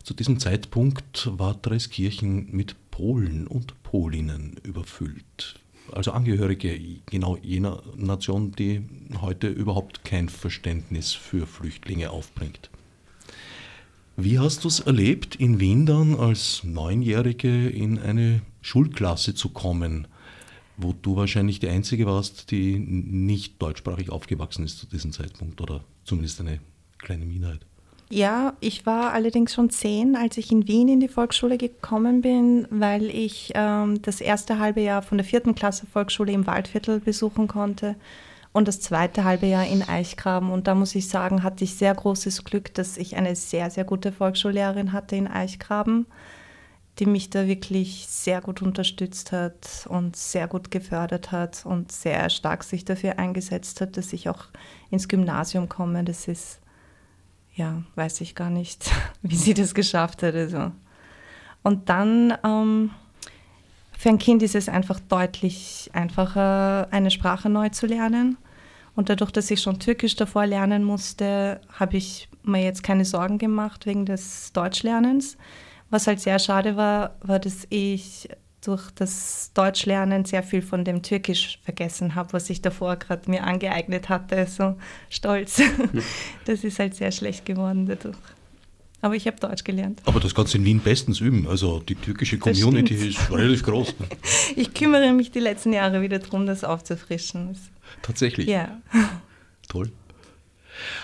Zu 0.03 0.13
diesem 0.13 0.39
Zeitpunkt 0.39 1.31
war 1.33 1.55
Dreiskirchen 1.55 2.49
mit 2.51 2.77
Polen 2.91 3.47
und 3.47 3.83
Polinnen 3.83 4.57
überfüllt. 4.65 5.61
Also 5.93 6.13
Angehörige 6.13 6.79
genau 7.07 7.37
jener 7.37 7.83
Nation, 7.97 8.53
die 8.53 8.83
heute 9.21 9.49
überhaupt 9.49 10.05
kein 10.05 10.29
Verständnis 10.29 11.13
für 11.13 11.47
Flüchtlinge 11.47 12.11
aufbringt. 12.11 12.71
Wie 14.17 14.39
hast 14.39 14.65
du 14.65 14.69
es 14.69 14.81
erlebt, 14.81 15.37
in 15.37 15.61
Wien 15.61 15.87
dann 15.87 16.17
als 16.17 16.65
Neunjährige 16.65 17.69
in 17.69 18.01
eine 18.01 18.43
Schulklasse 18.61 19.35
zu 19.35 19.51
kommen, 19.51 20.09
wo 20.77 20.93
du 20.93 21.15
wahrscheinlich 21.15 21.61
die 21.61 21.69
Einzige 21.69 22.07
warst, 22.07 22.51
die 22.51 22.79
nicht 22.81 23.63
deutschsprachig 23.63 24.11
aufgewachsen 24.11 24.65
ist 24.65 24.79
zu 24.79 24.87
diesem 24.87 25.13
Zeitpunkt 25.13 25.61
oder 25.61 25.85
zumindest 26.05 26.41
eine 26.41 26.61
kleine 26.99 27.27
Minderheit? 27.27 27.68
Ja, 28.11 28.55
ich 28.61 28.87
war 28.87 29.13
allerdings 29.13 29.53
schon 29.53 29.69
zehn, 29.69 30.17
als 30.17 30.39
ich 30.39 30.51
in 30.51 30.67
Wien 30.67 30.89
in 30.89 31.01
die 31.01 31.09
Volksschule 31.09 31.59
gekommen 31.59 32.23
bin, 32.23 32.67
weil 32.71 33.05
ich 33.05 33.53
ähm, 33.55 34.01
das 34.01 34.23
erste 34.23 34.59
halbe 34.59 34.81
Jahr 34.81 35.03
von 35.03 35.19
der 35.19 35.27
vierten 35.27 35.55
Klasse 35.55 35.87
Volksschule 35.87 36.33
im 36.33 36.47
Waldviertel 36.47 37.01
besuchen 37.01 37.49
konnte 37.49 37.97
und 38.53 38.67
das 38.67 38.81
zweite 38.81 39.25
halbe 39.25 39.47
Jahr 39.47 39.67
in 39.67 39.83
Eichgraben. 39.83 40.51
Und 40.51 40.67
da 40.69 40.75
muss 40.75 40.95
ich 40.95 41.09
sagen, 41.09 41.43
hatte 41.43 41.65
ich 41.65 41.75
sehr 41.75 41.95
großes 41.95 42.45
Glück, 42.45 42.73
dass 42.75 42.97
ich 42.97 43.17
eine 43.17 43.37
sehr, 43.37 43.71
sehr 43.71 43.85
gute 43.85 44.11
Volksschullehrerin 44.11 44.93
hatte 44.93 45.17
in 45.17 45.29
Eichgraben, 45.29 46.07
die 46.99 47.07
mich 47.07 47.29
da 47.29 47.47
wirklich 47.47 48.07
sehr 48.09 48.41
gut 48.41 48.63
unterstützt 48.63 49.33
hat 49.33 49.87
und 49.89 50.17
sehr 50.17 50.49
gut 50.49 50.71
gefördert 50.71 51.31
hat 51.31 51.67
und 51.67 51.93
sehr 51.93 52.31
stark 52.31 52.65
sich 52.65 52.87
dafür 52.87 53.19
eingesetzt 53.19 53.83
hat, 53.83 53.99
dass 53.99 54.15
ich 54.15 54.31
auch 54.31 54.47
ins 54.91 55.09
Gymnasium 55.09 55.69
komme. 55.69 56.05
Das 56.05 56.27
ist, 56.27 56.59
ja, 57.59 57.83
weiß 57.97 58.23
ich 58.23 58.35
gar 58.35 58.51
nicht, 58.51 58.91
wie 59.23 59.37
sie 59.37 59.55
das 59.55 59.75
geschafft 59.75 60.23
hat. 60.23 60.35
Also. 60.35 60.73
Und 61.63 61.89
dann... 61.89 62.35
Ähm, 62.43 62.91
für 63.99 64.11
ein 64.11 64.19
Kind 64.19 64.45
ist 64.45 64.55
es 64.55 64.69
einfach 64.69 65.01
deutlich 65.01 65.91
einfacher, 65.93 66.87
eine 66.93 67.11
Sprache 67.11 67.49
neu 67.49 67.69
zu 67.71 67.87
lernen. 67.87 68.39
Und 68.95 69.09
dadurch, 69.11 69.33
dass 69.33 69.51
ich 69.51 69.61
schon 69.61 69.81
Türkisch 69.81 70.15
davor 70.15 70.47
lernen 70.47 70.85
musste, 70.85 71.61
habe 71.73 71.97
ich 71.97 72.29
mir 72.45 72.63
jetzt 72.63 72.85
keine 72.85 73.05
Sorgen 73.05 73.39
gemacht 73.39 73.87
wegen 73.87 74.07
des 74.07 74.53
Deutschlernens. 74.53 75.37
Was 75.91 76.07
halt 76.07 76.21
sehr 76.21 76.39
schade 76.39 76.77
war, 76.77 77.17
war, 77.23 77.41
dass 77.41 77.67
ich 77.71 78.29
durch 78.63 78.91
das 78.93 79.53
Deutschlernen 79.55 80.25
sehr 80.25 80.43
viel 80.43 80.63
von 80.63 80.85
dem 80.85 81.03
Türkisch 81.03 81.59
vergessen 81.63 82.15
habe, 82.15 82.33
was 82.33 82.51
ich 82.51 82.61
davor 82.61 82.97
gerade 82.97 83.31
mir 83.31 83.45
angeeignet 83.45 84.09
hatte. 84.09 84.47
So 84.47 84.77
stolz. 85.11 85.63
Das 86.45 86.65
ist 86.65 86.79
halt 86.79 86.95
sehr 86.95 87.13
schlecht 87.13 87.45
geworden 87.45 87.87
dadurch. 87.87 88.17
Aber 89.01 89.15
ich 89.15 89.27
habe 89.27 89.39
Deutsch 89.39 89.65
gelernt. 89.65 90.01
Aber 90.07 90.19
das 90.19 90.35
kannst 90.35 90.55
du 90.55 90.59
in 90.59 90.65
Wien 90.65 90.81
bestens 90.81 91.21
üben. 91.21 91.47
Also 91.47 91.81
die 91.81 91.95
türkische 91.95 92.39
Community 92.39 92.95
ist 92.95 93.31
relativ 93.31 93.63
groß. 93.65 93.95
Ich 94.57 94.75
kümmere 94.75 95.13
mich 95.13 95.31
die 95.31 95.41
letzten 95.41 95.73
Jahre 95.73 96.03
wieder 96.03 96.19
darum, 96.19 96.47
das 96.47 96.65
aufzufrischen. 96.65 97.57
Tatsächlich? 98.03 98.49
Ja. 98.49 98.81
Toll. 99.69 99.93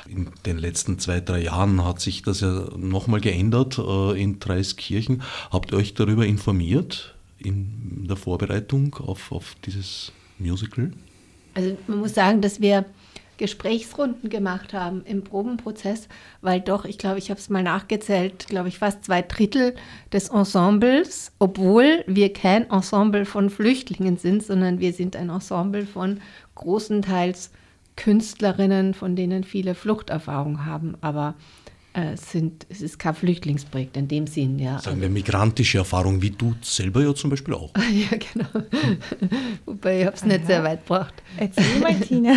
In 0.08 0.30
den 0.46 0.58
letzten 0.58 0.98
zwei, 0.98 1.20
drei 1.20 1.42
Jahren 1.42 1.84
hat 1.84 2.00
sich 2.00 2.22
das 2.22 2.40
ja 2.40 2.66
nochmal 2.76 3.20
geändert 3.20 3.78
äh, 3.78 4.20
in 4.20 4.40
Dreiskirchen. 4.40 5.22
Habt 5.50 5.72
ihr 5.72 5.78
euch 5.78 5.94
darüber 5.94 6.26
informiert 6.26 7.13
in 7.44 8.06
der 8.08 8.16
Vorbereitung 8.16 8.94
auf, 8.94 9.32
auf 9.32 9.54
dieses 9.64 10.12
Musical? 10.38 10.92
Also 11.54 11.76
man 11.86 11.98
muss 11.98 12.14
sagen, 12.14 12.40
dass 12.40 12.60
wir 12.60 12.84
Gesprächsrunden 13.36 14.30
gemacht 14.30 14.72
haben 14.72 15.02
im 15.04 15.24
Probenprozess, 15.24 16.08
weil 16.40 16.60
doch, 16.60 16.84
ich 16.84 16.98
glaube, 16.98 17.18
ich 17.18 17.30
habe 17.30 17.40
es 17.40 17.50
mal 17.50 17.62
nachgezählt, 17.62 18.46
glaube 18.46 18.68
ich, 18.68 18.78
fast 18.78 19.04
zwei 19.04 19.22
Drittel 19.22 19.74
des 20.12 20.28
Ensembles, 20.28 21.32
obwohl 21.38 22.04
wir 22.06 22.32
kein 22.32 22.70
Ensemble 22.70 23.24
von 23.24 23.50
Flüchtlingen 23.50 24.18
sind, 24.18 24.42
sondern 24.44 24.78
wir 24.78 24.92
sind 24.92 25.16
ein 25.16 25.30
Ensemble 25.30 25.86
von 25.86 26.20
großenteils 26.54 27.50
Künstlerinnen, 27.96 28.94
von 28.94 29.16
denen 29.16 29.44
viele 29.44 29.74
Fluchterfahrung 29.74 30.64
haben, 30.64 30.96
aber 31.00 31.34
sind, 32.16 32.66
es 32.68 32.82
ist 32.82 32.98
kein 32.98 33.14
Flüchtlingsprojekt 33.14 33.96
in 33.96 34.08
dem 34.08 34.26
Sinn, 34.26 34.58
ja. 34.58 34.80
Sagen 34.80 35.00
wir 35.00 35.08
migrantische 35.08 35.78
Erfahrung, 35.78 36.20
wie 36.20 36.30
du 36.30 36.54
selber 36.60 37.02
ja 37.02 37.14
zum 37.14 37.30
Beispiel 37.30 37.54
auch. 37.54 37.72
ja, 37.92 38.18
genau. 38.18 38.66
Wobei 39.64 40.00
ich 40.00 40.06
habe 40.06 40.16
es 40.16 40.24
nicht 40.24 40.46
sehr 40.46 40.64
weit 40.64 40.80
gebracht. 40.80 41.14
Erzähl 41.36 41.78
mal, 41.80 41.94
Tina. 42.00 42.32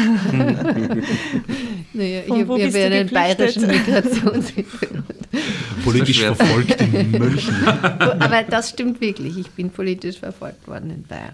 naja, 1.93 2.22
ich 2.26 2.32
habe 2.32 2.63
hab 2.63 2.72
ja 2.72 2.86
einen 2.86 3.10
bayerischen 3.10 3.65
Migrationshintergrund. 3.65 5.06
Politisch 5.84 6.20
verfolgt 6.20 6.82
in 6.82 7.12
München. 7.12 7.56
Aber 7.65 8.43
das 8.43 8.70
stimmt 8.70 9.02
wirklich. 9.02 9.39
Ich 9.39 9.50
bin 9.52 9.72
politisch 9.72 10.20
verfolgt 10.20 10.67
worden 10.67 10.91
in 10.91 11.04
Bayern. 11.04 11.34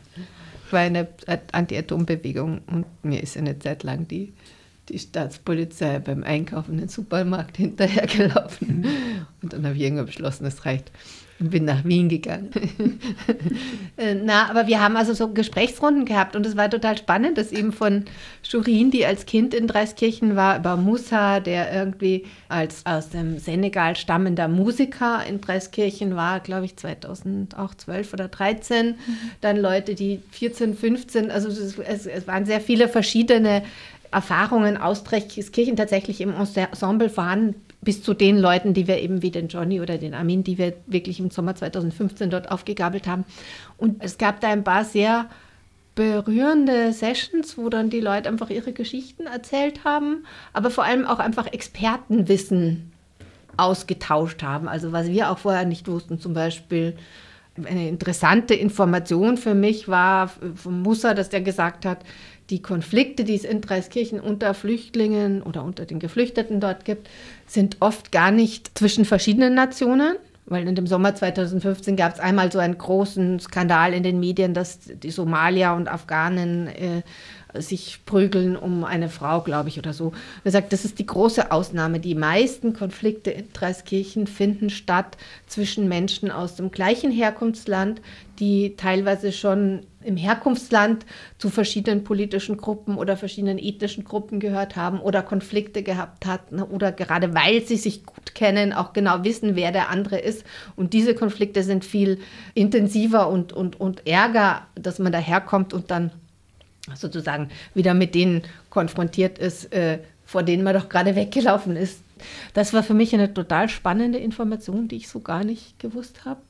Ich 0.67 0.71
war 0.71 0.87
in 0.87 0.93
der 0.93 1.09
Anti-Atom-Bewegung 1.51 2.61
und 2.67 2.85
mir 3.03 3.21
ist 3.21 3.35
eine 3.35 3.59
Zeit 3.59 3.83
lang 3.83 4.07
die 4.07 4.31
die 4.89 4.99
Staatspolizei 4.99 5.99
beim 5.99 6.23
Einkaufen 6.23 6.73
in 6.73 6.79
den 6.79 6.89
Supermarkt 6.89 7.57
hinterhergelaufen. 7.57 8.85
Und 9.41 9.53
dann 9.53 9.65
habe 9.65 9.75
ich 9.75 9.81
irgendwann 9.81 10.05
beschlossen, 10.05 10.45
es 10.45 10.65
reicht. 10.65 10.91
Und 11.39 11.49
bin 11.49 11.65
nach 11.65 11.83
Wien 11.83 12.09
gegangen. 12.09 12.51
Äh, 13.95 14.15
na, 14.15 14.49
aber 14.49 14.65
wir 14.65 14.81
haben 14.81 14.97
also 14.97 15.13
so 15.13 15.27
Gesprächsrunden 15.27 16.05
gehabt 16.05 16.35
und 16.35 16.47
es 16.47 16.57
war 16.57 16.67
total 16.67 16.97
spannend, 16.97 17.37
dass 17.37 17.51
eben 17.51 17.71
von 17.71 18.05
Schurin, 18.41 18.89
die 18.89 19.05
als 19.05 19.27
Kind 19.27 19.53
in 19.53 19.67
Dreiskirchen 19.67 20.35
war, 20.35 20.57
über 20.57 20.77
Musa, 20.77 21.39
der 21.39 21.71
irgendwie 21.71 22.25
als 22.49 22.83
aus 22.87 23.09
dem 23.09 23.37
Senegal 23.37 23.95
stammender 23.95 24.47
Musiker 24.47 25.23
in 25.29 25.41
Dreiskirchen 25.41 26.15
war, 26.15 26.39
glaube 26.39 26.65
ich 26.65 26.75
2012 26.75 28.13
oder 28.13 28.29
13. 28.29 28.87
Mhm. 28.87 28.95
Dann 29.41 29.57
Leute, 29.57 29.93
die 29.93 30.21
14, 30.31 30.75
15, 30.75 31.29
also 31.29 31.49
es, 31.49 32.07
es 32.07 32.27
waren 32.27 32.47
sehr 32.47 32.61
viele 32.61 32.87
verschiedene 32.87 33.61
Erfahrungen 34.13 34.77
aus 34.77 35.03
Kirchen 35.03 35.75
tatsächlich 35.75 36.21
im 36.21 36.33
Ensemble 36.33 37.09
vorhanden, 37.09 37.55
bis 37.81 38.01
zu 38.01 38.13
den 38.13 38.37
Leuten, 38.37 38.73
die 38.73 38.87
wir 38.87 38.99
eben 38.99 39.21
wie 39.21 39.31
den 39.31 39.49
Johnny 39.49 39.81
oder 39.81 39.97
den 39.97 40.13
Armin, 40.13 40.43
die 40.43 40.57
wir 40.57 40.73
wirklich 40.87 41.19
im 41.19 41.31
Sommer 41.31 41.55
2015 41.55 42.29
dort 42.29 42.49
aufgegabelt 42.51 43.07
haben. 43.07 43.25
Und 43.77 44.03
es 44.03 44.17
gab 44.17 44.39
da 44.39 44.49
ein 44.49 44.63
paar 44.63 44.85
sehr 44.85 45.29
berührende 45.95 46.93
Sessions, 46.93 47.57
wo 47.57 47.69
dann 47.69 47.89
die 47.89 47.99
Leute 47.99 48.29
einfach 48.29 48.49
ihre 48.49 48.73
Geschichten 48.73 49.27
erzählt 49.27 49.83
haben, 49.83 50.25
aber 50.53 50.71
vor 50.71 50.85
allem 50.85 51.05
auch 51.05 51.19
einfach 51.19 51.47
Expertenwissen 51.47 52.91
ausgetauscht 53.57 54.41
haben. 54.41 54.67
Also 54.67 54.91
was 54.91 55.07
wir 55.07 55.29
auch 55.29 55.37
vorher 55.37 55.65
nicht 55.65 55.87
wussten, 55.87 56.19
zum 56.19 56.33
Beispiel 56.33 56.95
eine 57.55 57.87
interessante 57.87 58.55
Information 58.55 59.37
für 59.37 59.53
mich 59.53 59.87
war 59.87 60.31
von 60.55 60.81
Musa, 60.81 61.13
dass 61.13 61.29
der 61.29 61.41
gesagt 61.41 61.85
hat, 61.85 61.99
die 62.49 62.61
Konflikte, 62.61 63.23
die 63.23 63.35
es 63.35 63.43
in 63.43 63.61
Dreiskirchen 63.61 64.19
unter 64.19 64.53
Flüchtlingen 64.53 65.41
oder 65.41 65.63
unter 65.63 65.85
den 65.85 65.99
Geflüchteten 65.99 66.59
dort 66.59 66.85
gibt, 66.85 67.09
sind 67.47 67.77
oft 67.79 68.11
gar 68.11 68.31
nicht 68.31 68.77
zwischen 68.77 69.05
verschiedenen 69.05 69.53
Nationen. 69.53 70.15
Weil 70.45 70.67
in 70.67 70.75
dem 70.75 70.87
Sommer 70.87 71.15
2015 71.15 71.95
gab 71.95 72.13
es 72.13 72.19
einmal 72.19 72.51
so 72.51 72.59
einen 72.59 72.77
großen 72.77 73.39
Skandal 73.39 73.93
in 73.93 74.03
den 74.03 74.19
Medien, 74.19 74.53
dass 74.53 74.79
die 74.81 75.09
Somalier 75.09 75.71
und 75.71 75.87
Afghanen 75.87 76.67
äh, 76.67 77.01
sich 77.55 77.99
prügeln 78.05 78.55
um 78.55 78.83
eine 78.83 79.09
Frau, 79.09 79.41
glaube 79.41 79.69
ich, 79.69 79.77
oder 79.77 79.93
so. 79.93 80.13
Er 80.43 80.51
sagt, 80.51 80.73
das 80.73 80.85
ist 80.85 80.99
die 80.99 81.05
große 81.05 81.51
Ausnahme. 81.51 81.99
Die 81.99 82.15
meisten 82.15 82.73
Konflikte 82.73 83.31
in 83.31 83.51
Dreiskirchen 83.53 84.27
finden 84.27 84.69
statt 84.69 85.17
zwischen 85.47 85.87
Menschen 85.87 86.31
aus 86.31 86.55
dem 86.55 86.71
gleichen 86.71 87.11
Herkunftsland, 87.11 88.01
die 88.39 88.75
teilweise 88.75 89.31
schon 89.31 89.85
im 90.03 90.17
Herkunftsland 90.17 91.05
zu 91.37 91.49
verschiedenen 91.49 92.03
politischen 92.03 92.57
Gruppen 92.57 92.97
oder 92.97 93.15
verschiedenen 93.15 93.57
ethnischen 93.57 94.03
Gruppen 94.03 94.39
gehört 94.39 94.75
haben 94.75 94.99
oder 94.99 95.21
Konflikte 95.21 95.83
gehabt 95.83 96.25
hatten 96.25 96.61
oder 96.61 96.91
gerade 96.91 97.33
weil 97.33 97.61
sie 97.65 97.77
sich 97.77 98.05
gut 98.05 98.35
kennen, 98.35 98.73
auch 98.73 98.93
genau 98.93 99.23
wissen, 99.23 99.55
wer 99.55 99.71
der 99.71 99.89
andere 99.89 100.17
ist. 100.17 100.43
Und 100.75 100.93
diese 100.93 101.15
Konflikte 101.15 101.63
sind 101.63 101.85
viel 101.85 102.19
intensiver 102.53 103.29
und, 103.29 103.53
und, 103.53 103.79
und 103.79 104.05
ärger, 104.07 104.67
dass 104.75 104.99
man 104.99 105.11
daherkommt 105.11 105.73
und 105.73 105.91
dann 105.91 106.11
sozusagen 106.95 107.49
wieder 107.73 107.93
mit 107.93 108.15
denen 108.15 108.43
konfrontiert 108.69 109.37
ist, 109.37 109.71
äh, 109.73 109.99
vor 110.25 110.43
denen 110.43 110.63
man 110.63 110.73
doch 110.73 110.89
gerade 110.89 111.15
weggelaufen 111.15 111.75
ist. 111.75 112.01
Das 112.53 112.73
war 112.73 112.83
für 112.83 112.93
mich 112.93 113.13
eine 113.13 113.33
total 113.33 113.69
spannende 113.69 114.17
Information, 114.17 114.87
die 114.87 114.97
ich 114.97 115.09
so 115.09 115.19
gar 115.19 115.43
nicht 115.43 115.79
gewusst 115.79 116.25
habe. 116.25 116.41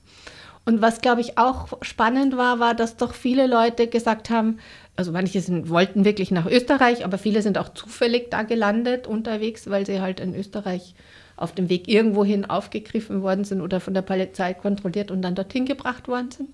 Und 0.66 0.82
was, 0.82 1.02
glaube 1.02 1.22
ich, 1.22 1.38
auch 1.38 1.68
spannend 1.82 2.38
war, 2.38 2.60
war, 2.60 2.74
dass 2.74 2.96
doch 2.96 3.14
viele 3.14 3.48
Leute 3.48 3.88
gesagt 3.88 4.30
haben, 4.30 4.60
also 4.96 5.12
manche 5.12 5.42
sind, 5.42 5.70
wollten 5.70 6.06
wirklich 6.06 6.32
nach 6.32 6.46
Österreich, 6.46 7.04
aber 7.04 7.18
viele 7.18 7.42
sind 7.42 7.58
auch 7.58 7.74
zufällig 7.74 8.30
da 8.30 8.44
gelandet 8.44 9.06
unterwegs, 9.08 9.70
weil 9.70 9.86
sie 9.86 10.00
halt 10.00 10.20
in 10.20 10.36
Österreich 10.36 10.96
auf 11.36 11.54
dem 11.54 11.68
Weg 11.68 11.88
irgendwohin 11.88 12.46
aufgegriffen 12.46 13.24
worden 13.24 13.44
sind 13.44 13.60
oder 13.60 13.80
von 13.80 13.94
der 13.94 14.04
Polizei 14.04 14.54
kontrolliert 14.54 15.12
und 15.12 15.22
dann 15.22 15.36
dorthin 15.36 15.66
gebracht 15.66 16.08
worden 16.08 16.32
sind. 16.32 16.50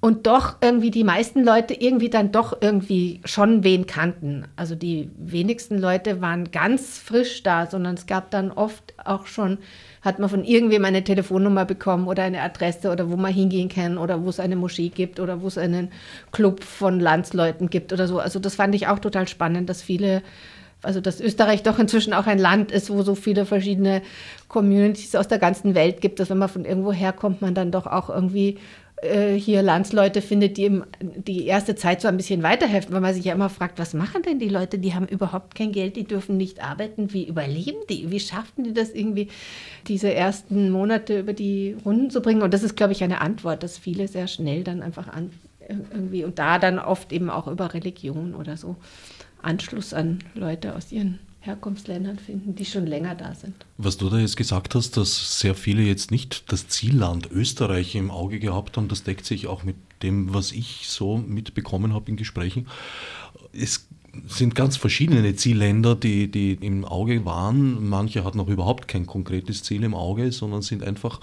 Und 0.00 0.26
doch 0.26 0.56
irgendwie 0.62 0.90
die 0.90 1.04
meisten 1.04 1.44
Leute 1.44 1.74
irgendwie 1.74 2.08
dann 2.08 2.32
doch 2.32 2.56
irgendwie 2.60 3.20
schon 3.24 3.64
wen 3.64 3.86
kannten. 3.86 4.44
Also 4.56 4.74
die 4.74 5.10
wenigsten 5.18 5.78
Leute 5.78 6.22
waren 6.22 6.50
ganz 6.50 6.98
frisch 6.98 7.42
da, 7.42 7.66
sondern 7.66 7.94
es 7.94 8.06
gab 8.06 8.30
dann 8.30 8.50
oft 8.50 8.94
auch 9.04 9.26
schon, 9.26 9.58
hat 10.00 10.18
man 10.18 10.30
von 10.30 10.44
irgendwem 10.44 10.86
eine 10.86 11.04
Telefonnummer 11.04 11.66
bekommen 11.66 12.08
oder 12.08 12.22
eine 12.22 12.40
Adresse 12.40 12.90
oder 12.90 13.10
wo 13.10 13.16
man 13.16 13.32
hingehen 13.32 13.68
kann 13.68 13.98
oder 13.98 14.24
wo 14.24 14.30
es 14.30 14.40
eine 14.40 14.56
Moschee 14.56 14.88
gibt 14.88 15.20
oder 15.20 15.42
wo 15.42 15.48
es 15.48 15.58
einen 15.58 15.92
Club 16.32 16.64
von 16.64 16.98
Landsleuten 16.98 17.68
gibt 17.68 17.92
oder 17.92 18.08
so. 18.08 18.20
Also 18.20 18.38
das 18.38 18.54
fand 18.54 18.74
ich 18.74 18.86
auch 18.86 19.00
total 19.00 19.28
spannend, 19.28 19.68
dass 19.68 19.82
viele 19.82 20.22
also 20.82 21.00
dass 21.02 21.20
Österreich 21.20 21.62
doch 21.62 21.78
inzwischen 21.78 22.14
auch 22.14 22.26
ein 22.26 22.38
Land 22.38 22.72
ist, 22.72 22.90
wo 22.90 23.02
so 23.02 23.14
viele 23.14 23.44
verschiedene 23.44 24.02
Communities 24.48 25.14
aus 25.14 25.28
der 25.28 25.38
ganzen 25.38 25.74
Welt 25.74 26.00
gibt, 26.00 26.20
dass 26.20 26.30
wenn 26.30 26.38
man 26.38 26.48
von 26.48 26.64
irgendwo 26.64 26.90
herkommt, 26.90 27.42
man 27.42 27.54
dann 27.54 27.70
doch 27.70 27.86
auch 27.86 28.08
irgendwie 28.08 28.58
äh, 29.02 29.34
hier 29.34 29.62
Landsleute 29.62 30.22
findet, 30.22 30.56
die 30.56 30.64
ihm 30.64 30.84
die 31.00 31.46
erste 31.46 31.74
Zeit 31.74 32.00
so 32.00 32.08
ein 32.08 32.16
bisschen 32.16 32.42
weiterhelfen, 32.42 32.92
weil 32.92 33.00
man 33.00 33.14
sich 33.14 33.24
ja 33.24 33.34
immer 33.34 33.48
fragt, 33.48 33.78
was 33.78 33.94
machen 33.94 34.22
denn 34.22 34.38
die 34.38 34.48
Leute? 34.48 34.78
Die 34.78 34.94
haben 34.94 35.06
überhaupt 35.06 35.54
kein 35.54 35.72
Geld, 35.72 35.96
die 35.96 36.04
dürfen 36.04 36.36
nicht 36.36 36.62
arbeiten. 36.62 37.12
Wie 37.12 37.26
überleben 37.26 37.80
die? 37.88 38.10
Wie 38.10 38.20
schaffen 38.20 38.64
die 38.64 38.74
das 38.74 38.90
irgendwie, 38.90 39.28
diese 39.88 40.12
ersten 40.12 40.70
Monate 40.70 41.20
über 41.20 41.32
die 41.32 41.76
Runden 41.84 42.10
zu 42.10 42.20
bringen? 42.20 42.42
Und 42.42 42.52
das 42.52 42.62
ist, 42.62 42.76
glaube 42.76 42.92
ich, 42.92 43.02
eine 43.02 43.20
Antwort, 43.20 43.62
dass 43.62 43.78
viele 43.78 44.08
sehr 44.08 44.26
schnell 44.26 44.64
dann 44.64 44.82
einfach 44.82 45.08
an, 45.08 45.30
irgendwie 45.68 46.24
und 46.24 46.38
da 46.38 46.58
dann 46.58 46.78
oft 46.78 47.12
eben 47.12 47.30
auch 47.30 47.46
über 47.46 47.74
Religion 47.74 48.34
oder 48.34 48.56
so 48.56 48.76
Anschluss 49.42 49.94
an 49.94 50.18
Leute 50.34 50.74
aus 50.74 50.92
ihren 50.92 51.18
Herkunftsländern 51.40 52.18
finden, 52.18 52.54
die 52.54 52.66
schon 52.66 52.86
länger 52.86 53.14
da 53.14 53.34
sind. 53.34 53.54
Was 53.78 53.96
du 53.96 54.10
da 54.10 54.18
jetzt 54.18 54.36
gesagt 54.36 54.74
hast, 54.74 54.96
dass 54.96 55.40
sehr 55.40 55.54
viele 55.54 55.82
jetzt 55.82 56.10
nicht 56.10 56.52
das 56.52 56.68
Zielland 56.68 57.30
Österreich 57.30 57.94
im 57.94 58.10
Auge 58.10 58.38
gehabt 58.38 58.76
haben, 58.76 58.88
das 58.88 59.04
deckt 59.04 59.24
sich 59.24 59.46
auch 59.46 59.62
mit 59.62 59.76
dem, 60.02 60.34
was 60.34 60.52
ich 60.52 60.88
so 60.88 61.16
mitbekommen 61.16 61.94
habe 61.94 62.10
in 62.10 62.16
Gesprächen. 62.16 62.68
Es 63.52 63.88
sind 64.26 64.54
ganz 64.54 64.76
verschiedene 64.76 65.34
Zielländer, 65.34 65.94
die, 65.94 66.30
die 66.30 66.54
im 66.54 66.84
Auge 66.84 67.24
waren. 67.24 67.88
Manche 67.88 68.24
hatten 68.24 68.38
noch 68.38 68.48
überhaupt 68.48 68.88
kein 68.88 69.06
konkretes 69.06 69.62
Ziel 69.62 69.84
im 69.84 69.94
Auge, 69.94 70.32
sondern 70.32 70.62
sind 70.62 70.82
einfach 70.82 71.20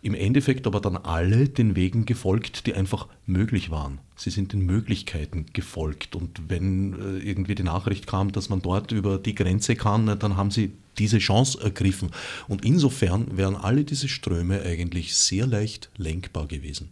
im 0.00 0.14
Endeffekt 0.14 0.66
aber 0.66 0.80
dann 0.80 0.96
alle 0.96 1.48
den 1.48 1.74
Wegen 1.74 2.04
gefolgt, 2.04 2.66
die 2.66 2.74
einfach 2.74 3.08
möglich 3.26 3.70
waren. 3.70 3.98
Sie 4.14 4.30
sind 4.30 4.52
den 4.52 4.64
Möglichkeiten 4.64 5.46
gefolgt. 5.52 6.14
Und 6.14 6.48
wenn 6.48 6.94
äh, 6.94 7.18
irgendwie 7.18 7.56
die 7.56 7.64
Nachricht 7.64 8.06
kam, 8.06 8.30
dass 8.30 8.48
man 8.48 8.62
dort 8.62 8.92
über 8.92 9.18
die 9.18 9.34
Grenze 9.34 9.74
kann, 9.74 10.18
dann 10.18 10.36
haben 10.36 10.50
sie 10.50 10.72
diese 10.98 11.18
Chance 11.18 11.60
ergriffen. 11.60 12.10
Und 12.46 12.64
insofern 12.64 13.36
wären 13.36 13.56
alle 13.56 13.84
diese 13.84 14.08
Ströme 14.08 14.62
eigentlich 14.62 15.16
sehr 15.16 15.46
leicht 15.46 15.90
lenkbar 15.96 16.46
gewesen. 16.46 16.90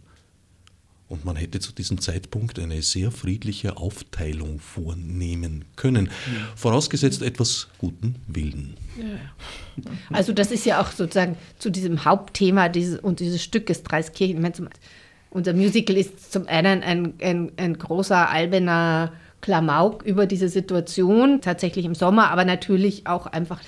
Und 1.09 1.23
man 1.23 1.37
hätte 1.37 1.59
zu 1.59 1.71
diesem 1.71 2.01
Zeitpunkt 2.01 2.59
eine 2.59 2.81
sehr 2.81 3.11
friedliche 3.11 3.77
Aufteilung 3.77 4.59
vornehmen 4.59 5.63
können, 5.77 6.09
vorausgesetzt 6.55 7.21
etwas 7.21 7.69
guten 7.77 8.15
Willen. 8.27 8.75
Ja. 8.97 9.83
Also 10.11 10.33
das 10.33 10.51
ist 10.51 10.65
ja 10.65 10.81
auch 10.81 10.91
sozusagen 10.91 11.37
zu 11.59 11.69
diesem 11.69 12.03
Hauptthema 12.03 12.67
dieses, 12.67 12.99
und 12.99 13.21
dieses 13.21 13.41
Stückes 13.41 13.83
Dreiskirchen. 13.83 14.45
Unser 15.29 15.53
Musical 15.53 15.95
ist 15.95 16.31
zum 16.31 16.47
einen 16.47 16.83
ein, 16.83 17.13
ein, 17.21 17.51
ein 17.55 17.77
großer 17.77 18.29
alberner 18.29 19.13
Klamauk 19.39 20.03
über 20.03 20.25
diese 20.25 20.49
Situation, 20.49 21.39
tatsächlich 21.41 21.85
im 21.85 21.95
Sommer, 21.95 22.31
aber 22.31 22.43
natürlich 22.43 23.07
auch 23.07 23.27
einfach 23.27 23.61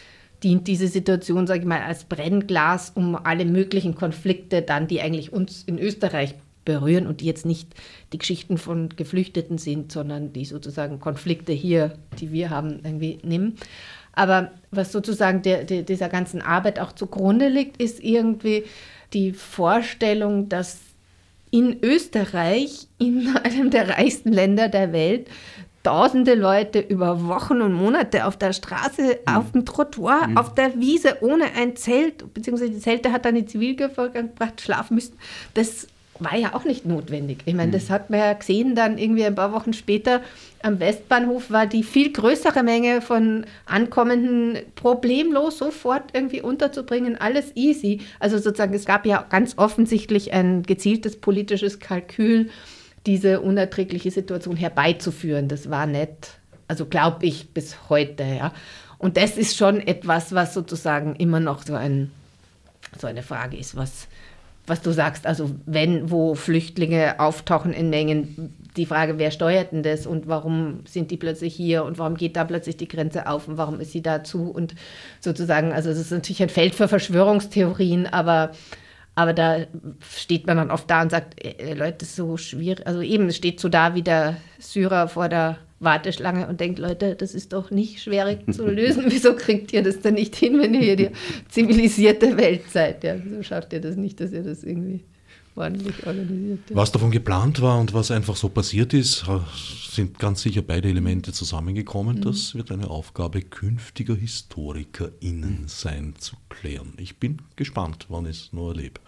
dient 0.44 0.68
diese 0.68 0.88
Situation, 0.88 1.48
sage 1.48 1.62
ich 1.62 1.66
mal, 1.66 1.82
als 1.82 2.06
Brennglas, 2.06 2.92
um 2.96 3.16
alle 3.16 3.46
möglichen 3.46 3.96
Konflikte 3.96 4.62
dann, 4.62 4.88
die 4.88 5.02
eigentlich 5.02 5.32
uns 5.32 5.64
in 5.64 5.78
Österreich 5.80 6.36
berühren 6.70 7.07
und 7.07 7.22
die 7.22 7.26
jetzt 7.26 7.47
nicht 7.47 7.74
die 8.13 8.20
Geschichten 8.20 8.59
von 8.59 8.89
Geflüchteten 8.89 9.57
sind, 9.57 9.91
sondern 9.91 10.34
die 10.34 10.45
sozusagen 10.45 10.99
Konflikte 10.99 11.51
hier, 11.51 11.95
die 12.20 12.32
wir 12.32 12.51
haben, 12.51 12.82
irgendwie 12.84 13.17
nehmen. 13.24 13.55
Aber 14.13 14.51
was 14.70 14.91
sozusagen 14.91 15.41
der, 15.41 15.63
der, 15.63 15.82
dieser 15.82 16.09
ganzen 16.09 16.43
Arbeit 16.43 16.80
auch 16.80 16.91
zugrunde 16.91 17.47
liegt, 17.47 17.82
ist 17.82 18.03
irgendwie 18.03 18.65
die 19.13 19.32
Vorstellung, 19.32 20.47
dass 20.47 20.78
in 21.49 21.78
Österreich, 21.82 22.88
in 22.99 23.36
einem 23.43 23.72
der 23.72 23.89
reichsten 23.89 24.32
Länder 24.32 24.70
der 24.70 24.93
Welt, 24.93 25.28
tausende 25.84 26.36
Leute 26.36 26.80
über 26.80 27.28
Wochen 27.28 27.61
und 27.61 27.74
Monate 27.74 28.26
auf 28.26 28.38
der 28.38 28.53
Straße, 28.53 29.01
mhm. 29.01 29.36
auf 29.36 29.51
dem 29.51 29.65
Trottoir, 29.65 30.28
mhm. 30.28 30.38
auf 30.38 30.53
der 30.53 30.80
Wiese 30.80 31.17
ohne 31.22 31.45
ein 31.55 31.76
Zelt, 31.76 32.34
beziehungsweise 32.34 32.72
die 32.72 32.80
Zelte 32.80 33.11
hat 33.11 33.26
dann 33.26 33.36
die 33.36 33.45
Zivilbevölkerung 33.45 34.30
gebracht, 34.30 34.61
schlafen 34.61 34.95
müssten. 34.95 35.17
Das 35.53 35.88
war 36.20 36.36
ja 36.36 36.53
auch 36.53 36.65
nicht 36.65 36.86
notwendig. 36.86 37.39
Ich 37.45 37.53
meine, 37.53 37.72
das 37.72 37.89
mhm. 37.89 37.93
hat 37.93 38.09
man 38.09 38.20
ja 38.20 38.34
gesehen, 38.34 38.76
dann 38.76 38.97
irgendwie 38.97 39.26
ein 39.26 39.36
paar 39.36 39.53
Wochen 39.53 39.74
später 39.74 40.22
am 40.61 40.80
Westbahnhof 40.80 41.51
war 41.51 41.67
die 41.67 41.84
viel 41.84 42.11
größere 42.11 42.63
Menge 42.63 43.01
von 43.01 43.45
Ankommenden 43.65 44.57
problemlos 44.76 45.57
sofort 45.57 46.03
irgendwie 46.13 46.41
unterzubringen, 46.41 47.15
alles 47.20 47.55
easy. 47.55 48.01
Also 48.20 48.38
sozusagen, 48.38 48.74
es 48.74 48.86
gab 48.86 49.05
ja 49.05 49.26
ganz 49.30 49.57
offensichtlich 49.57 50.34
ein 50.34 50.63
gezieltes 50.63 51.15
politisches 51.15 51.80
Kalkül, 51.80 52.49
diese 53.05 53.39
unerträgliche 53.39 54.11
Situation 54.11 54.57
herbeizuführen. 54.57 55.47
Das 55.47 55.70
war 55.70 55.86
nett, 55.86 56.32
also 56.67 56.86
glaube 56.86 57.26
ich 57.26 57.53
bis 57.53 57.89
heute, 57.89 58.24
ja. 58.24 58.53
Und 58.97 59.15
das 59.15 59.38
ist 59.38 59.55
schon 59.55 59.80
etwas, 59.80 60.34
was 60.34 60.53
sozusagen 60.53 61.15
immer 61.15 61.39
noch 61.39 61.63
so, 61.63 61.74
ein, 61.74 62.11
so 62.99 63.07
eine 63.07 63.24
Frage 63.24 63.55
ist, 63.55 63.78
was 63.78 64.09
was 64.70 64.82
du 64.82 64.91
sagst, 64.91 65.26
also 65.26 65.51
wenn, 65.65 66.11
wo 66.11 66.36
Flüchtlinge 66.36 67.20
auftauchen 67.20 67.74
in 67.74 67.89
Mengen, 67.89 68.55
die 68.78 68.86
Frage, 68.86 69.17
wer 69.17 69.32
steuert 69.32 69.72
denn 69.72 69.84
das 69.84 70.05
und 70.05 70.28
warum 70.28 70.82
sind 70.86 71.11
die 71.11 71.17
plötzlich 71.17 71.55
hier 71.55 71.84
und 71.84 71.97
warum 71.97 72.15
geht 72.15 72.36
da 72.36 72.43
plötzlich 72.43 72.78
die 72.78 72.88
Grenze 72.88 73.28
auf 73.28 73.47
und 73.47 73.57
warum 73.57 73.80
ist 73.80 73.91
sie 73.91 74.01
da 74.01 74.24
zu 74.24 74.51
und 74.51 74.76
sozusagen, 75.20 75.74
also 75.74 75.89
es 75.89 75.97
ist 75.97 76.11
natürlich 76.11 76.41
ein 76.43 76.49
Feld 76.49 76.76
für 76.76 76.88
Verschwörungstheorien, 76.88 78.07
aber, 78.07 78.51
aber 79.15 79.34
da 79.34 79.57
steht 80.07 80.47
man 80.47 80.57
dann 80.57 80.72
oft 80.72 80.89
da 80.89 81.01
und 81.01 81.09
sagt, 81.09 81.43
äh, 81.43 81.74
Leute, 81.74 81.97
das 81.99 82.09
ist 82.09 82.15
so 82.15 82.38
schwierig, 82.38 82.86
also 82.86 83.01
eben, 83.01 83.28
es 83.28 83.36
steht 83.36 83.59
so 83.59 83.70
da 83.70 83.95
wie 83.95 84.03
der 84.03 84.38
Syrer 84.59 85.07
vor 85.07 85.30
der 85.30 85.57
Warteschlange 85.80 86.48
und 86.48 86.60
denkt, 86.60 86.80
Leute, 86.80 87.16
das 87.16 87.34
ist 87.34 87.54
doch 87.54 87.72
nicht 87.72 88.02
schwierig 88.02 88.40
zu 88.52 88.68
lösen. 88.68 89.06
Wieso 89.10 89.34
kriegt 89.34 89.72
ihr 89.74 89.84
das 89.84 90.02
denn 90.02 90.16
nicht 90.16 90.36
hin, 90.36 90.60
wenn 90.60 90.74
ihr 90.74 90.82
hier 90.82 90.96
die 90.96 91.10
zivilisierte 91.50 92.36
Welt 92.38 92.70
seid? 92.72 93.04
Ja, 93.04 93.16
wieso 93.24 93.44
schafft 93.44 93.74
ihr 93.74 93.82
das 93.82 93.96
nicht, 93.96 94.20
dass 94.20 94.32
ihr 94.32 94.44
das 94.44 94.64
irgendwie 94.64 95.02
ordentlich 95.56 96.06
organisiert? 96.06 96.60
Ja? 96.70 96.76
Was 96.76 96.92
davon 96.92 97.12
geplant 97.12 97.62
war 97.62 97.80
und 97.80 97.94
was 97.94 98.12
einfach 98.12 98.36
so 98.36 98.50
passiert 98.50 98.94
ist, 98.94 99.26
sind 99.92 100.20
ganz 100.20 100.42
sicher 100.42 100.62
beide 100.62 100.90
Elemente 100.90 101.32
zusammengekommen. 101.32 102.18
Mhm. 102.18 102.22
Das 102.22 102.56
wird 102.56 102.72
eine 102.72 102.90
Aufgabe 102.90 103.42
künftiger 103.42 104.16
HistorikerInnen 104.16 105.64
sein, 105.68 106.14
zu 106.18 106.36
klären. 106.50 106.94
Ich 106.98 107.18
bin 107.18 107.42
gespannt, 107.56 108.06
wann 108.10 108.26
ich 108.26 108.46
es 108.46 108.54
nur 108.54 108.74
erlebe. 108.74 109.00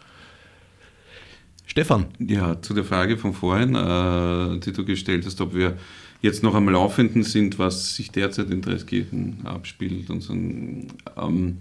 Stefan. 1.66 2.08
Ja, 2.20 2.62
zu 2.62 2.74
der 2.74 2.84
Frage 2.84 3.18
von 3.18 3.34
vorhin, 3.34 3.76
äh, 3.76 4.60
die 4.60 4.74
du 4.74 4.84
gestellt 4.84 5.26
hast, 5.26 5.40
ob 5.40 5.54
wir 5.54 5.78
jetzt 6.22 6.44
noch 6.44 6.56
am 6.56 6.70
Laufenden 6.70 7.24
sind, 7.24 7.60
was 7.60 7.96
sich 7.96 8.12
derzeit 8.12 8.50
in 8.50 8.62
Dreiskirchen 8.62 9.46
abspielt 9.46 10.10
und 10.10 10.22
so, 10.22 10.34
ähm, 10.34 11.58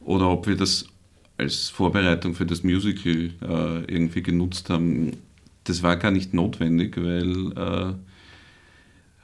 oder 0.00 0.30
ob 0.30 0.46
wir 0.46 0.56
das 0.56 0.86
als 1.36 1.68
Vorbereitung 1.68 2.34
für 2.34 2.46
das 2.46 2.62
Musical 2.62 3.30
äh, 3.42 3.92
irgendwie 3.92 4.22
genutzt 4.22 4.70
haben. 4.70 5.16
Das 5.64 5.82
war 5.82 5.96
gar 5.96 6.10
nicht 6.10 6.32
notwendig, 6.32 6.96
weil, 6.96 7.52
äh, 7.52 7.94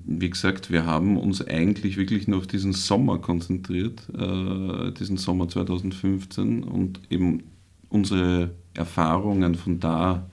wie 0.04 0.30
gesagt, 0.30 0.72
wir 0.72 0.86
haben 0.86 1.16
uns 1.16 1.46
eigentlich 1.46 1.96
wirklich 1.96 2.26
nur 2.26 2.38
auf 2.38 2.46
diesen 2.46 2.72
Sommer 2.72 3.18
konzentriert, 3.18 4.02
äh, 4.12 4.90
diesen 4.92 5.18
Sommer 5.18 5.48
2015 5.48 6.64
und 6.64 7.00
eben 7.10 7.44
unsere 7.90 8.50
Erfahrungen 8.74 9.54
von 9.54 9.78
da 9.78 10.29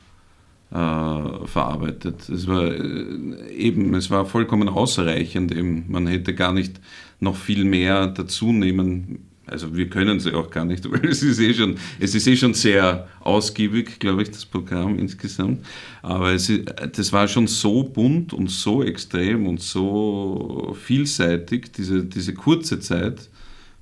verarbeitet. 0.69 2.27
Es 2.29 2.47
war 2.47 2.65
äh, 2.65 3.53
eben, 3.55 3.93
es 3.93 4.09
war 4.09 4.25
vollkommen 4.25 4.69
ausreichend. 4.69 5.51
Eben. 5.51 5.85
Man 5.87 6.07
hätte 6.07 6.33
gar 6.33 6.53
nicht 6.53 6.79
noch 7.19 7.35
viel 7.35 7.63
mehr 7.63 8.07
dazu 8.07 8.51
nehmen. 8.51 9.19
Also 9.45 9.77
wir 9.77 9.89
können 9.89 10.19
sie 10.19 10.33
auch 10.33 10.49
gar 10.49 10.65
nicht, 10.65 10.91
weil 10.91 11.05
es 11.05 11.23
ist 11.23 11.39
eh 11.39 11.53
schon, 11.53 11.77
es 11.99 12.13
ist 12.13 12.27
eh 12.27 12.35
schon 12.35 12.53
sehr 12.53 13.07
ausgiebig, 13.21 13.99
glaube 13.99 14.23
ich, 14.23 14.31
das 14.31 14.45
Programm 14.45 14.99
insgesamt. 14.99 15.65
Aber 16.01 16.33
es 16.33 16.49
ist, 16.49 16.65
das 16.97 17.13
war 17.13 17.27
schon 17.29 17.47
so 17.47 17.83
bunt 17.83 18.33
und 18.33 18.51
so 18.51 18.83
extrem 18.83 19.47
und 19.47 19.61
so 19.61 20.75
vielseitig, 20.81 21.71
diese, 21.71 22.03
diese 22.03 22.33
kurze 22.33 22.81
Zeit, 22.81 23.29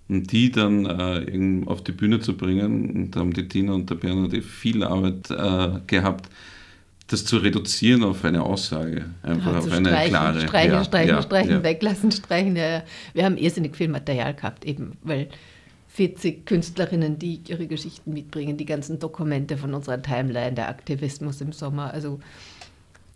und 0.07 0.31
die 0.31 0.51
dann 0.51 0.85
äh, 0.85 1.63
auf 1.65 1.83
die 1.83 1.91
Bühne 1.91 2.19
zu 2.19 2.37
bringen. 2.37 2.91
Und 2.91 3.15
da 3.15 3.21
haben 3.21 3.33
die 3.33 3.47
Tina 3.47 3.73
und 3.73 3.89
der 3.89 3.95
Bernhard 3.95 4.35
viel 4.43 4.83
Arbeit 4.83 5.31
äh, 5.31 5.79
gehabt, 5.87 6.29
das 7.15 7.25
zu 7.25 7.37
reduzieren 7.37 8.03
auf 8.03 8.25
eine 8.25 8.43
Aussage, 8.43 9.05
einfach 9.23 9.53
ja, 9.53 9.59
auf 9.59 9.71
eine 9.71 9.89
streichen, 9.89 10.09
klare. 10.09 10.41
Streichen, 10.41 10.71
ja, 10.73 10.83
streichen, 10.83 11.09
ja, 11.15 11.21
streichen, 11.21 11.63
weglassen, 11.63 12.11
streichen. 12.11 12.55
Wir 12.55 12.83
haben 13.23 13.37
irrsinnig 13.37 13.75
viel 13.75 13.87
Material 13.87 14.33
gehabt, 14.33 14.65
eben 14.65 14.97
weil 15.01 15.29
40 15.87 16.45
Künstlerinnen, 16.45 17.17
die 17.17 17.39
ihre 17.47 17.67
Geschichten 17.67 18.11
mitbringen, 18.11 18.57
die 18.57 18.65
ganzen 18.65 18.99
Dokumente 18.99 19.55
von 19.55 19.73
unserer 19.73 20.01
Timeline, 20.01 20.53
der 20.53 20.67
Aktivismus 20.67 21.39
im 21.39 21.53
Sommer. 21.53 21.93
Also 21.93 22.19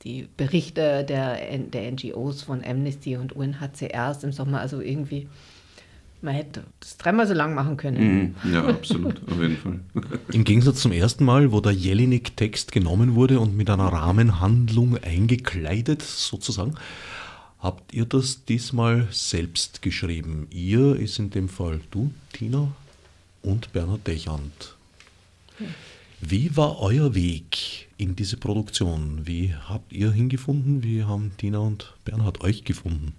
die 0.03 0.29
Berichte 0.37 1.03
der, 1.03 1.37
der 1.57 1.91
NGOs 1.91 2.43
von 2.43 2.63
Amnesty 2.63 3.17
und 3.17 3.33
UNHCRs 3.33 4.23
im 4.23 4.31
Sommer. 4.31 4.61
Also 4.61 4.79
irgendwie, 4.79 5.27
man 6.21 6.33
hätte 6.33 6.63
das 6.79 6.97
dreimal 6.97 7.27
so 7.27 7.33
lang 7.33 7.53
machen 7.53 7.77
können. 7.77 8.35
Mhm. 8.43 8.53
Ja, 8.53 8.65
absolut, 8.67 9.21
auf 9.29 9.39
jeden 9.39 9.57
Fall. 9.57 9.79
Im 10.33 10.43
Gegensatz 10.43 10.81
zum 10.81 10.91
ersten 10.91 11.23
Mal, 11.23 11.51
wo 11.51 11.61
der 11.61 11.71
Jelinek-Text 11.71 12.71
genommen 12.71 13.15
wurde 13.15 13.39
und 13.39 13.55
mit 13.55 13.69
einer 13.69 13.87
Rahmenhandlung 13.87 14.97
eingekleidet, 14.97 16.01
sozusagen, 16.01 16.75
habt 17.59 17.93
ihr 17.93 18.05
das 18.05 18.45
diesmal 18.45 19.07
selbst 19.11 19.81
geschrieben. 19.81 20.47
Ihr 20.51 20.95
ist 20.95 21.19
in 21.19 21.29
dem 21.29 21.49
Fall 21.49 21.79
du, 21.91 22.11
Tina, 22.33 22.71
und 23.41 23.71
Bernhard 23.73 24.07
Dechand. 24.07 24.75
Wie 26.21 26.55
war 26.57 26.79
euer 26.79 27.15
Weg 27.15 27.87
in 27.97 28.15
diese 28.15 28.37
Produktion? 28.37 29.21
Wie 29.25 29.53
habt 29.53 29.93
ihr 29.93 30.11
hingefunden? 30.11 30.83
Wie 30.83 31.03
haben 31.03 31.31
Tina 31.37 31.59
und 31.59 31.93
Bernhard 32.03 32.41
euch 32.41 32.65
gefunden? 32.65 33.13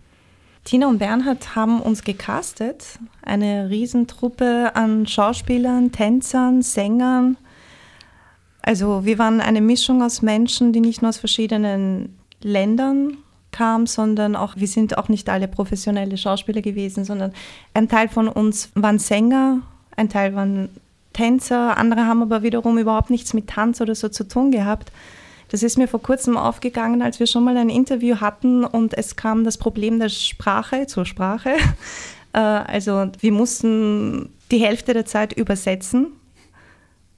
Tina 0.64 0.88
und 0.88 0.98
Bernhard 0.98 1.56
haben 1.56 1.80
uns 1.80 2.04
gecastet. 2.04 2.98
Eine 3.22 3.70
Riesentruppe 3.70 4.72
an 4.74 5.06
Schauspielern, 5.06 5.92
Tänzern, 5.92 6.62
Sängern. 6.62 7.36
Also 8.62 9.04
wir 9.04 9.18
waren 9.18 9.40
eine 9.40 9.60
Mischung 9.60 10.02
aus 10.02 10.22
Menschen, 10.22 10.72
die 10.72 10.80
nicht 10.80 11.02
nur 11.02 11.08
aus 11.08 11.18
verschiedenen 11.18 12.16
Ländern 12.42 13.16
kamen, 13.52 13.86
sondern 13.86 14.36
auch, 14.36 14.56
wir 14.56 14.68
sind 14.68 14.96
auch 14.98 15.08
nicht 15.08 15.28
alle 15.28 15.48
professionelle 15.48 16.16
Schauspieler 16.16 16.60
gewesen, 16.60 17.04
sondern 17.04 17.32
ein 17.74 17.88
Teil 17.88 18.08
von 18.08 18.28
uns 18.28 18.70
waren 18.74 18.98
Sänger, 18.98 19.62
ein 19.96 20.08
Teil 20.08 20.34
waren 20.34 20.68
Tänzer, 21.12 21.76
andere 21.76 22.06
haben 22.06 22.22
aber 22.22 22.42
wiederum 22.42 22.78
überhaupt 22.78 23.10
nichts 23.10 23.34
mit 23.34 23.48
Tanz 23.48 23.80
oder 23.80 23.94
so 23.94 24.08
zu 24.08 24.28
tun 24.28 24.52
gehabt. 24.52 24.92
Das 25.50 25.64
ist 25.64 25.76
mir 25.78 25.88
vor 25.88 26.00
kurzem 26.00 26.36
aufgegangen, 26.36 27.02
als 27.02 27.18
wir 27.18 27.26
schon 27.26 27.44
mal 27.44 27.56
ein 27.56 27.70
Interview 27.70 28.20
hatten 28.20 28.64
und 28.64 28.96
es 28.96 29.16
kam 29.16 29.44
das 29.44 29.58
Problem 29.58 29.98
der 29.98 30.08
Sprache 30.08 30.86
zur 30.86 31.04
Sprache. 31.04 31.50
Äh, 32.32 32.38
also 32.38 33.10
wir 33.18 33.32
mussten 33.32 34.32
die 34.52 34.58
Hälfte 34.58 34.94
der 34.94 35.04
Zeit 35.04 35.32
übersetzen, 35.32 36.12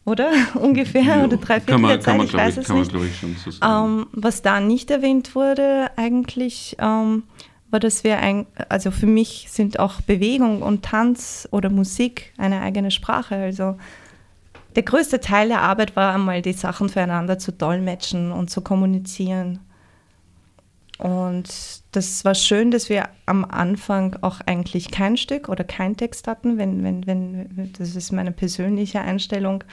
oder? 0.07 0.33
Ungefähr, 0.55 1.03
Ja, 1.03 1.25
oder 1.25 1.37
drei 1.37 1.61
Viertel 1.61 1.77
man, 1.77 1.91
der 1.91 1.99
kann 1.99 2.05
Zeit, 2.05 2.17
man, 2.17 2.27
ich 2.29 2.33
weiß 2.33 2.55
ich, 2.55 2.63
es 2.63 2.67
kann 2.67 2.77
man, 2.77 2.83
nicht. 2.83 2.93
glaube 2.93 3.07
ich, 3.09 3.19
schon 3.19 3.37
so 3.37 3.51
sagen. 3.51 4.01
Ähm, 4.01 4.07
was 4.13 4.41
da 4.41 4.61
nicht 4.61 4.91
erwähnt 4.91 5.35
wurde 5.35 5.91
eigentlich, 5.97 6.77
ähm, 6.79 7.25
war, 7.71 7.79
dass 7.79 8.05
wir, 8.05 8.21
ein, 8.21 8.47
also 8.71 8.91
für 8.91 9.07
mich 9.07 9.49
sind 9.51 9.79
auch 9.79 10.01
Bewegung 10.01 10.63
und 10.63 10.83
Tanz 10.83 11.47
oder 11.51 11.69
Musik 11.69 12.33
eine 12.39 12.63
eigene 12.63 12.91
Sprache. 12.91 13.35
Also 13.35 13.77
der 14.75 14.83
größte 14.83 15.21
Teil 15.21 15.49
der 15.49 15.63
Arbeit 15.63 15.97
war 15.97 16.15
einmal 16.15 16.43
die 16.43 16.53
Sachen 16.53 16.89
füreinander 16.89 17.39
zu 17.39 17.53
dolmetschen 17.53 18.33
und 18.33 18.51
zu 18.51 18.61
kommunizieren. 18.61 19.61
Und 20.99 21.83
das 21.91 22.25
war 22.25 22.35
schön, 22.35 22.71
dass 22.71 22.89
wir 22.89 23.09
am 23.27 23.45
Anfang 23.45 24.17
auch 24.21 24.41
eigentlich 24.47 24.91
kein 24.91 25.17
Stück 25.17 25.49
oder 25.49 25.65
kein 25.65 25.97
Text 25.97 26.29
hatten, 26.29 26.59
wenn, 26.59 26.85
wenn, 26.85 27.07
wenn, 27.07 27.73
das 27.77 27.97
ist 27.97 28.13
meine 28.13 28.31
persönliche 28.31 29.01
Einstellung, 29.01 29.65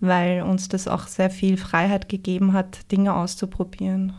weil 0.00 0.42
uns 0.42 0.68
das 0.68 0.86
auch 0.86 1.06
sehr 1.06 1.30
viel 1.30 1.56
Freiheit 1.56 2.08
gegeben 2.08 2.52
hat, 2.52 2.90
Dinge 2.92 3.14
auszuprobieren. 3.14 4.12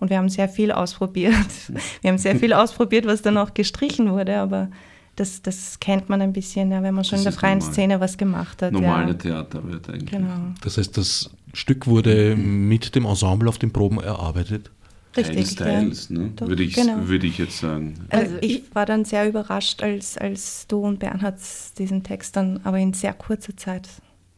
Und 0.00 0.10
wir 0.10 0.16
haben 0.16 0.28
sehr 0.28 0.48
viel 0.48 0.72
ausprobiert. 0.72 1.34
Wir 2.02 2.10
haben 2.10 2.18
sehr 2.18 2.36
viel 2.36 2.52
ausprobiert, 2.52 3.06
was 3.06 3.22
dann 3.22 3.38
auch 3.38 3.54
gestrichen 3.54 4.10
wurde, 4.10 4.38
aber 4.38 4.70
das, 5.16 5.42
das 5.42 5.78
kennt 5.80 6.08
man 6.08 6.20
ein 6.22 6.32
bisschen, 6.32 6.70
ja, 6.70 6.82
wenn 6.82 6.94
man 6.94 7.04
schon 7.04 7.18
Das 7.18 7.26
in 7.26 7.30
der 7.30 7.38
freien 7.38 7.58
normal. 7.58 7.72
Szene 7.74 8.00
was 8.00 8.16
gemacht 8.16 8.62
hat. 8.62 8.72
Normale 8.72 9.08
ja. 9.08 9.14
Theaterarbeit 9.14 9.88
eigentlich. 9.88 10.10
Genau. 10.10 10.52
Das 10.62 10.76
heißt, 10.78 10.96
das 10.96 11.30
Stück 11.52 11.86
wurde 11.86 12.36
mit 12.36 12.94
dem 12.94 13.04
Ensemble 13.06 13.48
auf 13.48 13.58
den 13.58 13.72
Proben 13.72 14.00
erarbeitet. 14.00 14.70
Richtig. 15.16 15.54
Teils, 15.54 15.54
teils, 15.54 16.10
ne? 16.10 16.30
Doch, 16.34 16.48
würde, 16.48 16.64
ich, 16.64 16.74
genau. 16.74 17.06
würde 17.06 17.26
ich 17.28 17.38
jetzt 17.38 17.58
sagen. 17.58 17.94
Also 18.08 18.24
Also 18.32 18.38
ich 18.40 18.56
ich- 18.66 18.74
war 18.74 18.84
dann 18.84 19.04
sehr 19.04 19.28
überrascht, 19.28 19.80
als, 19.82 20.18
als 20.18 20.66
du 20.66 20.80
und 20.80 20.98
Bernhard 20.98 21.38
diesen 21.78 22.02
Text 22.02 22.34
dann 22.34 22.60
aber 22.64 22.78
in 22.80 22.92
sehr 22.94 23.12
kurzer 23.12 23.56
Zeit 23.56 23.88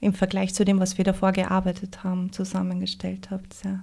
im 0.00 0.12
Vergleich 0.12 0.52
zu 0.54 0.66
dem, 0.66 0.78
was 0.78 0.98
wir 0.98 1.04
davor 1.06 1.32
gearbeitet 1.32 2.04
haben, 2.04 2.30
zusammengestellt 2.30 3.28
habt. 3.30 3.54
Ja. 3.64 3.80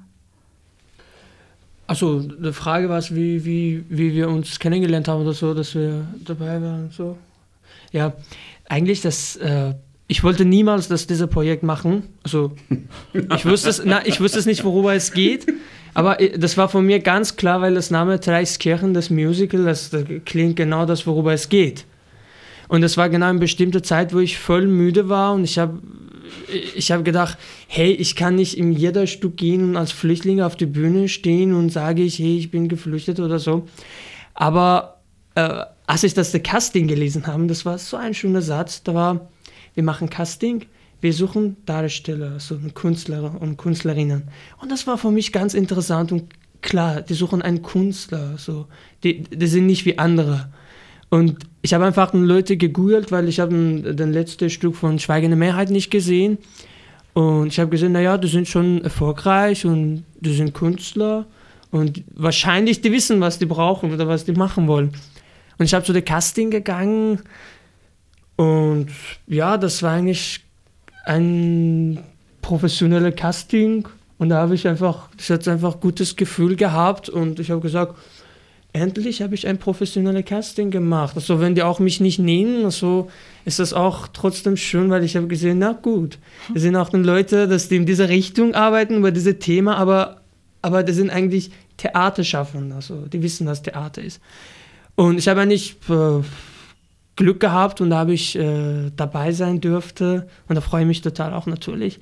Also, 1.85 2.19
die 2.19 2.53
Frage 2.53 2.89
war 2.89 2.97
es, 2.97 3.13
wie, 3.13 3.43
wie, 3.43 3.83
wie 3.89 4.13
wir 4.13 4.29
uns 4.29 4.59
kennengelernt 4.59 5.07
haben 5.07 5.21
oder 5.21 5.33
so, 5.33 5.53
dass 5.53 5.75
wir 5.75 6.07
dabei 6.23 6.61
waren. 6.61 6.89
So. 6.91 7.17
Ja, 7.91 8.13
eigentlich, 8.69 9.01
das, 9.01 9.35
äh, 9.35 9.73
ich 10.07 10.23
wollte 10.23 10.45
niemals 10.45 10.87
das 10.87 11.07
dieses 11.07 11.27
Projekt 11.27 11.63
machen. 11.63 12.03
Also, 12.23 12.53
ich 13.35 13.45
wusste, 13.45 13.69
es, 13.69 13.81
na, 13.83 14.05
ich 14.05 14.21
wusste 14.21 14.39
es 14.39 14.45
nicht, 14.45 14.63
worüber 14.63 14.93
es 14.93 15.11
geht. 15.11 15.45
Aber 15.93 16.19
äh, 16.19 16.37
das 16.37 16.57
war 16.57 16.69
von 16.69 16.85
mir 16.85 16.99
ganz 16.99 17.35
klar, 17.35 17.61
weil 17.61 17.75
das 17.75 17.91
Name 17.91 18.19
Dreiskirchen, 18.19 18.93
das 18.93 19.09
Musical, 19.09 19.63
das, 19.65 19.89
das 19.89 20.05
klingt 20.25 20.55
genau 20.55 20.85
das, 20.85 21.05
worüber 21.05 21.33
es 21.33 21.49
geht. 21.49 21.85
Und 22.67 22.81
das 22.81 22.97
war 22.97 23.09
genau 23.09 23.27
eine 23.27 23.39
bestimmte 23.39 23.81
Zeit, 23.81 24.13
wo 24.13 24.19
ich 24.19 24.39
voll 24.39 24.67
müde 24.67 25.09
war 25.09 25.33
und 25.33 25.43
ich 25.43 25.59
habe 25.59 25.79
ich 26.75 26.91
habe 26.91 27.03
gedacht, 27.03 27.37
hey, 27.67 27.91
ich 27.91 28.15
kann 28.15 28.35
nicht 28.35 28.57
in 28.57 28.71
jeder 28.71 29.07
Stück 29.07 29.37
gehen 29.37 29.63
und 29.63 29.77
als 29.77 29.91
Flüchtling 29.91 30.41
auf 30.41 30.55
die 30.55 30.65
Bühne 30.65 31.09
stehen 31.09 31.53
und 31.53 31.69
sage 31.69 32.01
ich, 32.03 32.19
hey, 32.19 32.37
ich 32.37 32.51
bin 32.51 32.69
geflüchtet 32.69 33.19
oder 33.19 33.39
so. 33.39 33.67
Aber 34.33 35.01
äh, 35.35 35.65
als 35.85 36.03
ich 36.03 36.13
das 36.13 36.31
der 36.31 36.41
Casting 36.41 36.87
gelesen 36.87 37.27
habe, 37.27 37.45
das 37.47 37.65
war 37.65 37.77
so 37.77 37.97
ein 37.97 38.13
schöner 38.13 38.41
Satz, 38.41 38.83
da 38.83 38.93
war, 38.93 39.29
wir 39.73 39.83
machen 39.83 40.09
Casting, 40.09 40.65
wir 41.01 41.13
suchen 41.13 41.57
Darsteller, 41.65 42.39
so 42.39 42.57
Künstler 42.73 43.39
und 43.41 43.57
Künstlerinnen. 43.57 44.29
Und 44.61 44.71
das 44.71 44.87
war 44.87 44.97
für 44.97 45.11
mich 45.11 45.33
ganz 45.33 45.53
interessant 45.53 46.11
und 46.13 46.33
klar, 46.61 47.01
die 47.01 47.13
suchen 47.13 47.41
einen 47.41 47.61
Künstler, 47.61 48.37
so. 48.37 48.67
Die, 49.03 49.23
die 49.23 49.47
sind 49.47 49.65
nicht 49.65 49.85
wie 49.85 49.99
andere. 49.99 50.53
Und 51.09 51.39
ich 51.63 51.73
habe 51.73 51.85
einfach 51.85 52.13
Leute 52.13 52.57
gegoogelt, 52.57 53.11
weil 53.11 53.29
ich 53.29 53.39
habe 53.39 53.93
das 53.95 54.09
letzte 54.09 54.49
Stück 54.49 54.75
von 54.75 54.99
Schweigende 54.99 55.37
Mehrheit 55.37 55.69
nicht 55.69 55.89
gesehen. 55.89 56.37
Und 57.13 57.47
ich 57.47 57.59
habe 57.59 57.69
gesehen, 57.69 57.93
naja, 57.93 58.17
die 58.17 58.27
sind 58.27 58.49
schon 58.49 58.83
erfolgreich 58.83 59.65
und 59.65 60.03
die 60.19 60.33
sind 60.33 60.53
Künstler. 60.53 61.25
Und 61.71 62.03
wahrscheinlich, 62.13 62.81
die 62.81 62.91
wissen, 62.91 63.21
was 63.21 63.39
die 63.39 63.45
brauchen 63.45 63.93
oder 63.93 64.09
was 64.09 64.25
die 64.25 64.33
machen 64.33 64.67
wollen. 64.67 64.91
Und 65.57 65.65
ich 65.65 65.73
habe 65.73 65.85
zu 65.85 65.93
der 65.93 66.01
Casting 66.01 66.51
gegangen. 66.51 67.21
Und 68.35 68.87
ja, 69.27 69.57
das 69.57 69.81
war 69.81 69.93
eigentlich 69.93 70.41
ein 71.05 72.03
professioneller 72.41 73.13
Casting. 73.13 73.87
Und 74.17 74.29
da 74.29 74.41
habe 74.41 74.55
ich 74.55 74.67
einfach, 74.67 75.07
ich 75.17 75.29
hatte 75.29 75.49
einfach 75.49 75.79
gutes 75.79 76.17
Gefühl 76.17 76.57
gehabt. 76.57 77.07
Und 77.07 77.39
ich 77.39 77.51
habe 77.51 77.61
gesagt, 77.61 77.95
endlich 78.73 79.21
habe 79.21 79.35
ich 79.35 79.47
ein 79.47 79.59
professionelles 79.59 80.25
Casting 80.25 80.71
gemacht. 80.71 81.15
Also 81.15 81.39
wenn 81.39 81.55
die 81.55 81.63
auch 81.63 81.79
mich 81.79 81.99
nicht 81.99 82.19
nehmen, 82.19 82.69
so 82.71 83.09
ist 83.45 83.59
das 83.59 83.71
auch 83.71 84.07
trotzdem 84.07 84.57
schön, 84.57 84.89
weil 84.89 85.03
ich 85.03 85.15
habe 85.15 85.27
gesehen, 85.27 85.59
na 85.59 85.73
gut, 85.73 86.17
es 86.53 86.63
sind 86.63 86.75
auch 86.75 86.89
dann 86.89 87.03
Leute, 87.03 87.47
dass 87.47 87.69
die 87.69 87.77
in 87.77 87.85
dieser 87.85 88.09
Richtung 88.09 88.55
arbeiten, 88.55 88.97
über 88.97 89.11
dieses 89.11 89.37
Thema, 89.39 89.77
aber, 89.77 90.21
aber 90.63 90.83
das 90.83 90.95
sind 90.95 91.11
eigentlich 91.11 91.51
Theaterschaffende, 91.77 92.75
also 92.75 93.05
die 93.05 93.21
wissen, 93.21 93.45
was 93.45 93.61
Theater 93.61 94.01
ist. 94.01 94.19
Und 94.95 95.17
ich 95.19 95.27
habe 95.27 95.41
eigentlich 95.41 95.75
äh, 95.89 96.21
Glück 97.15 97.39
gehabt 97.39 97.79
und 97.79 97.91
da 97.91 97.97
habe 97.97 98.13
ich 98.13 98.35
äh, 98.35 98.91
dabei 98.95 99.31
sein 99.31 99.61
dürfte 99.61 100.27
und 100.47 100.55
da 100.55 100.61
freue 100.61 100.81
ich 100.81 100.87
mich 100.87 101.01
total 101.01 101.33
auch 101.33 101.45
natürlich. 101.45 101.99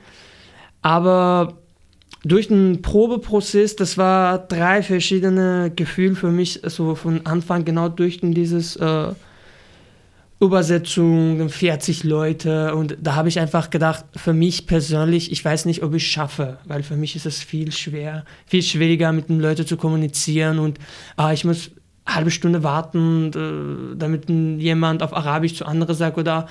Aber 0.82 1.58
durch 2.24 2.50
den 2.50 2.82
Probeprozess, 2.82 3.76
das 3.76 3.98
war 3.98 4.38
drei 4.38 4.84
verschiedene 4.84 5.72
Gefühle 5.76 6.16
für 6.16 6.30
mich, 6.30 6.64
also 6.64 6.96
von 6.96 7.26
Anfang 7.26 7.66
genau 7.66 7.90
durch 7.90 8.20
dieses 8.22 8.76
äh, 8.76 9.08
Übersetzung, 10.40 11.50
40 11.50 12.04
Leute 12.04 12.76
und 12.76 12.98
da 13.02 13.16
habe 13.16 13.30
ich 13.30 13.40
einfach 13.40 13.70
gedacht, 13.70 14.06
für 14.16 14.34
mich 14.34 14.68
persönlich, 14.68 15.32
ich 15.32 15.44
weiß 15.44 15.66
nicht, 15.66 15.84
ob 15.84 15.94
ich 15.96 16.12
schaffe, 16.12 16.60
weil 16.66 16.84
für 16.84 16.96
mich 16.96 17.16
ist 17.16 17.26
es 17.26 17.40
viel 17.44 17.72
schwer, 17.72 18.26
viel 18.46 18.62
schwieriger 18.62 19.12
mit 19.12 19.30
den 19.30 19.40
Leuten 19.40 19.66
zu 19.66 19.78
kommunizieren 19.78 20.60
und 20.60 20.78
ah, 21.16 21.34
ich 21.34 21.44
muss 21.44 21.72
eine 22.06 22.16
halbe 22.16 22.32
Stunde 22.32 22.64
warten, 22.64 23.32
äh, 23.94 23.98
damit 23.98 24.30
jemand 24.30 25.02
auf 25.02 25.16
Arabisch 25.16 25.56
zu 25.56 25.66
anderen 25.66 25.96
sagt 25.96 26.20
oder 26.20 26.48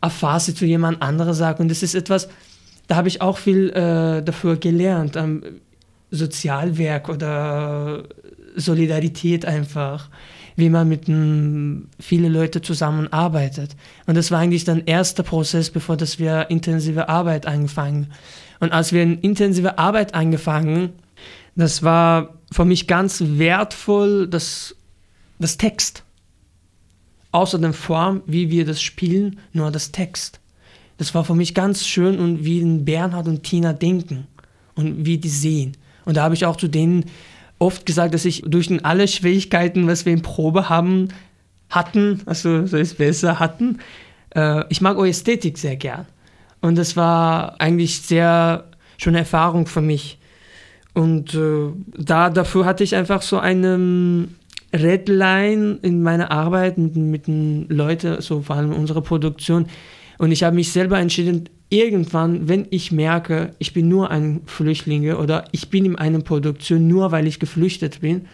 auf 0.00 0.12
Farsi 0.12 0.54
zu 0.54 0.66
jemand 0.66 1.02
anderem 1.02 1.34
sagt 1.34 1.60
und 1.60 1.68
das 1.68 1.84
ist 1.84 1.94
etwas, 1.94 2.28
da 2.86 2.96
habe 2.96 3.08
ich 3.08 3.20
auch 3.20 3.38
viel 3.38 3.70
äh, 3.70 4.22
dafür 4.22 4.56
gelernt, 4.56 5.16
am 5.16 5.42
Sozialwerk 6.10 7.08
oder 7.08 8.04
Solidarität 8.56 9.44
einfach, 9.44 10.08
wie 10.56 10.70
man 10.70 10.88
mit 10.88 11.08
m, 11.08 11.88
viele 11.98 12.28
Leute 12.28 12.62
zusammenarbeitet. 12.62 13.74
Und 14.06 14.16
das 14.16 14.30
war 14.30 14.40
eigentlich 14.40 14.64
dann 14.64 14.82
erster 14.86 15.22
Prozess, 15.22 15.70
bevor 15.70 15.96
dass 15.96 16.18
wir 16.18 16.50
intensive 16.50 17.08
Arbeit 17.08 17.46
angefangen. 17.46 18.12
Und 18.60 18.72
als 18.72 18.92
wir 18.92 19.02
in 19.02 19.18
intensive 19.20 19.78
Arbeit 19.78 20.14
angefangen, 20.14 20.92
das 21.56 21.82
war 21.82 22.34
für 22.52 22.64
mich 22.64 22.86
ganz 22.86 23.22
wertvoll, 23.26 24.28
das, 24.28 24.76
das 25.38 25.56
Text. 25.56 26.04
Außer 27.32 27.58
der 27.58 27.72
Form, 27.72 28.22
wie 28.26 28.50
wir 28.50 28.64
das 28.64 28.80
spielen, 28.80 29.40
nur 29.52 29.72
das 29.72 29.90
Text. 29.90 30.40
Das 30.98 31.14
war 31.14 31.24
für 31.24 31.34
mich 31.34 31.54
ganz 31.54 31.86
schön 31.86 32.18
und 32.18 32.44
wie 32.44 32.62
Bernhard 32.62 33.26
und 33.28 33.42
Tina 33.42 33.72
denken 33.72 34.26
und 34.74 35.04
wie 35.04 35.18
die 35.18 35.28
sehen. 35.28 35.76
Und 36.04 36.16
da 36.16 36.22
habe 36.22 36.34
ich 36.34 36.46
auch 36.46 36.56
zu 36.56 36.68
denen 36.68 37.06
oft 37.58 37.86
gesagt, 37.86 38.14
dass 38.14 38.24
ich 38.24 38.42
durch 38.46 38.68
alle 38.84 39.08
Schwierigkeiten, 39.08 39.86
was 39.86 40.06
wir 40.06 40.12
in 40.12 40.22
Probe 40.22 40.68
haben, 40.68 41.08
hatten, 41.70 42.20
also 42.26 42.66
so 42.66 42.76
ist 42.76 42.98
besser, 42.98 43.38
hatten, 43.40 43.78
äh, 44.34 44.64
ich 44.68 44.80
mag 44.80 44.96
eure 44.96 45.08
Ästhetik 45.08 45.58
sehr 45.58 45.76
gern. 45.76 46.06
Und 46.60 46.76
das 46.76 46.96
war 46.96 47.60
eigentlich 47.60 48.02
sehr 48.02 48.64
schon 48.96 49.12
eine 49.12 49.20
Erfahrung 49.20 49.66
für 49.66 49.80
mich. 49.80 50.18
Und 50.92 51.34
äh, 51.34 51.72
da 51.98 52.30
dafür 52.30 52.64
hatte 52.64 52.84
ich 52.84 52.94
einfach 52.94 53.22
so 53.22 53.38
eine 53.38 54.28
Redline 54.72 55.78
in 55.82 56.02
meiner 56.02 56.30
Arbeit 56.30 56.78
mit, 56.78 56.96
mit 56.96 57.26
den 57.26 57.68
Leuten, 57.68 58.20
so 58.20 58.42
vor 58.42 58.56
allem 58.56 58.72
in 58.72 58.78
unserer 58.78 59.02
Produktion. 59.02 59.66
Und 60.24 60.32
ich 60.32 60.42
habe 60.42 60.56
mich 60.56 60.72
selber 60.72 60.98
entschieden, 60.98 61.50
irgendwann, 61.68 62.48
wenn 62.48 62.66
ich 62.70 62.90
merke, 62.90 63.50
ich 63.58 63.74
bin 63.74 63.88
nur 63.88 64.10
ein 64.10 64.40
Flüchtling 64.46 65.12
oder 65.12 65.44
ich 65.52 65.68
bin 65.68 65.84
in 65.84 65.96
einer 65.96 66.20
Produktion 66.20 66.88
nur, 66.88 67.12
weil 67.12 67.26
ich 67.26 67.38
geflüchtet 67.38 68.00
bin, 68.00 68.24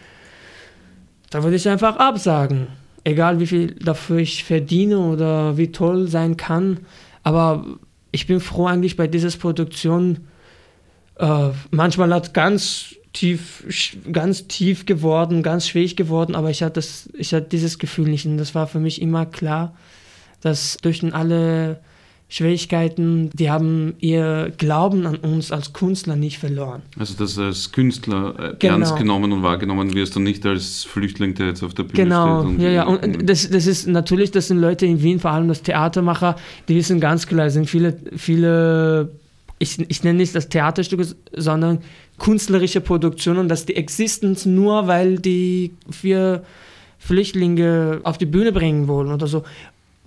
da 1.31 1.43
würde 1.43 1.57
ich 1.57 1.69
einfach 1.69 1.97
absagen. 1.97 2.69
Egal 3.03 3.41
wie 3.41 3.49
viel 3.49 3.75
dafür 3.75 4.19
ich 4.19 4.45
verdiene 4.45 5.01
oder 5.01 5.57
wie 5.57 5.73
toll 5.73 6.07
sein 6.07 6.37
kann. 6.37 6.79
Aber 7.25 7.67
ich 8.13 8.29
bin 8.29 8.39
froh 8.39 8.67
eigentlich 8.67 8.97
bei 8.97 9.09
dieser 9.09 9.37
Produktion. 9.37 10.29
Äh, 11.17 11.49
manchmal 11.73 12.15
hat 12.15 12.35
ganz 12.35 12.95
tief, 13.13 13.65
ganz 14.13 14.47
tief 14.47 14.87
geworden, 14.87 15.43
ganz 15.43 15.67
schwierig 15.67 15.97
geworden, 15.97 16.37
aber 16.37 16.51
ich 16.51 16.63
hatte, 16.63 16.75
das, 16.75 17.09
ich 17.15 17.35
hatte 17.35 17.49
dieses 17.49 17.81
Gefühl 17.81 18.11
nicht. 18.11 18.27
Und 18.27 18.39
das 18.39 18.55
war 18.55 18.69
für 18.69 18.79
mich 18.79 19.03
immer 19.03 19.27
klar, 19.27 19.75
dass 20.41 20.77
durch 20.83 21.03
alle 21.15 21.81
Schwierigkeiten, 22.31 23.29
die 23.33 23.51
haben 23.51 23.95
ihr 23.99 24.53
Glauben 24.57 25.05
an 25.05 25.17
uns 25.17 25.51
als 25.51 25.73
Künstler 25.73 26.15
nicht 26.15 26.39
verloren. 26.39 26.83
Also 26.97 27.15
dass 27.15 27.35
du 27.35 27.43
als 27.43 27.73
Künstler 27.73 28.53
äh, 28.53 28.57
genau. 28.57 28.75
ernst 28.75 28.97
genommen 28.97 29.33
und 29.33 29.43
wahrgenommen 29.43 29.93
wirst 29.95 30.17
und 30.17 30.23
nicht 30.23 30.47
als 30.47 30.85
Flüchtling, 30.85 31.35
der 31.35 31.49
jetzt 31.49 31.65
auf 31.65 31.75
der 31.75 31.83
Bühne 31.83 32.05
genau. 32.05 32.45
steht. 32.45 32.59
Genau, 32.59 32.69
ja, 32.69 32.71
ja. 32.71 32.85
Und 32.85 33.29
das, 33.29 33.51
das 33.51 33.67
ist 33.67 33.89
natürlich, 33.89 34.31
das 34.31 34.47
sind 34.47 34.59
Leute 34.59 34.87
in 34.87 35.03
Wien, 35.03 35.19
vor 35.19 35.33
allem 35.33 35.49
das 35.49 35.63
Theatermacher, 35.63 36.37
die 36.69 36.77
wissen 36.77 37.01
ganz 37.01 37.27
klar, 37.27 37.47
es 37.47 37.55
sind 37.55 37.69
viele, 37.69 37.97
viele, 38.17 39.11
ich, 39.59 39.81
ich 39.91 40.05
nenne 40.05 40.19
nicht 40.19 40.33
das 40.33 40.49
Theaterstücke, 40.49 41.09
sondern 41.37 41.81
künstlerische 42.21 42.81
Produktionen, 42.81 43.49
dass 43.49 43.67
die 43.67 43.75
Existenz 43.75 44.47
nur, 44.47 44.87
weil 44.87 45.19
die 45.19 45.73
vier 45.91 46.45
Flüchtlinge 47.01 48.03
auf 48.05 48.19
die 48.19 48.27
Bühne 48.27 48.53
bringen 48.53 48.87
wollen 48.87 49.11
oder 49.11 49.27
so 49.27 49.43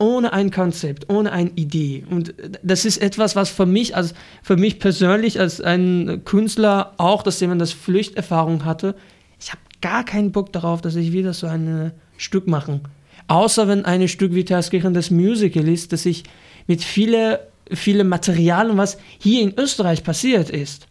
ohne 0.03 0.33
ein 0.33 0.51
Konzept, 0.51 1.09
ohne 1.09 1.31
eine 1.31 1.51
Idee. 1.55 2.03
Und 2.09 2.33
das 2.61 2.83
ist 2.83 2.97
etwas, 2.97 3.37
was 3.37 3.49
für 3.49 3.65
mich, 3.65 3.95
als 3.95 4.13
für 4.41 4.57
mich 4.57 4.77
persönlich 4.77 5.39
als 5.39 5.61
ein 5.61 6.23
Künstler, 6.25 6.93
auch 6.97 7.23
dass 7.23 7.39
jemand 7.39 7.61
das 7.61 7.71
Flüchterfahrung 7.71 8.65
hatte, 8.65 8.95
ich 9.39 9.51
habe 9.51 9.61
gar 9.79 10.03
keinen 10.03 10.33
Bock 10.33 10.51
darauf, 10.51 10.81
dass 10.81 10.97
ich 10.97 11.13
wieder 11.13 11.33
so 11.33 11.47
ein 11.47 11.93
Stück 12.17 12.47
mache. 12.47 12.81
Außer 13.29 13.69
wenn 13.69 13.85
ein 13.85 14.09
Stück 14.09 14.33
wie 14.33 14.43
Terskirchen 14.43 14.93
das 14.93 15.09
Musical 15.09 15.69
ist, 15.69 15.93
dass 15.93 16.05
ich 16.05 16.25
mit 16.67 16.83
viele, 16.83 17.47
viele 17.71 18.03
Materialien, 18.03 18.75
was 18.75 18.97
hier 19.19 19.41
in 19.41 19.57
Österreich 19.57 20.03
passiert 20.03 20.49
ist, 20.49 20.87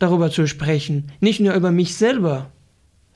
darüber 0.00 0.32
zu 0.32 0.48
sprechen. 0.48 1.12
Nicht 1.20 1.38
nur 1.38 1.54
über 1.54 1.70
mich 1.70 1.94
selber, 1.94 2.50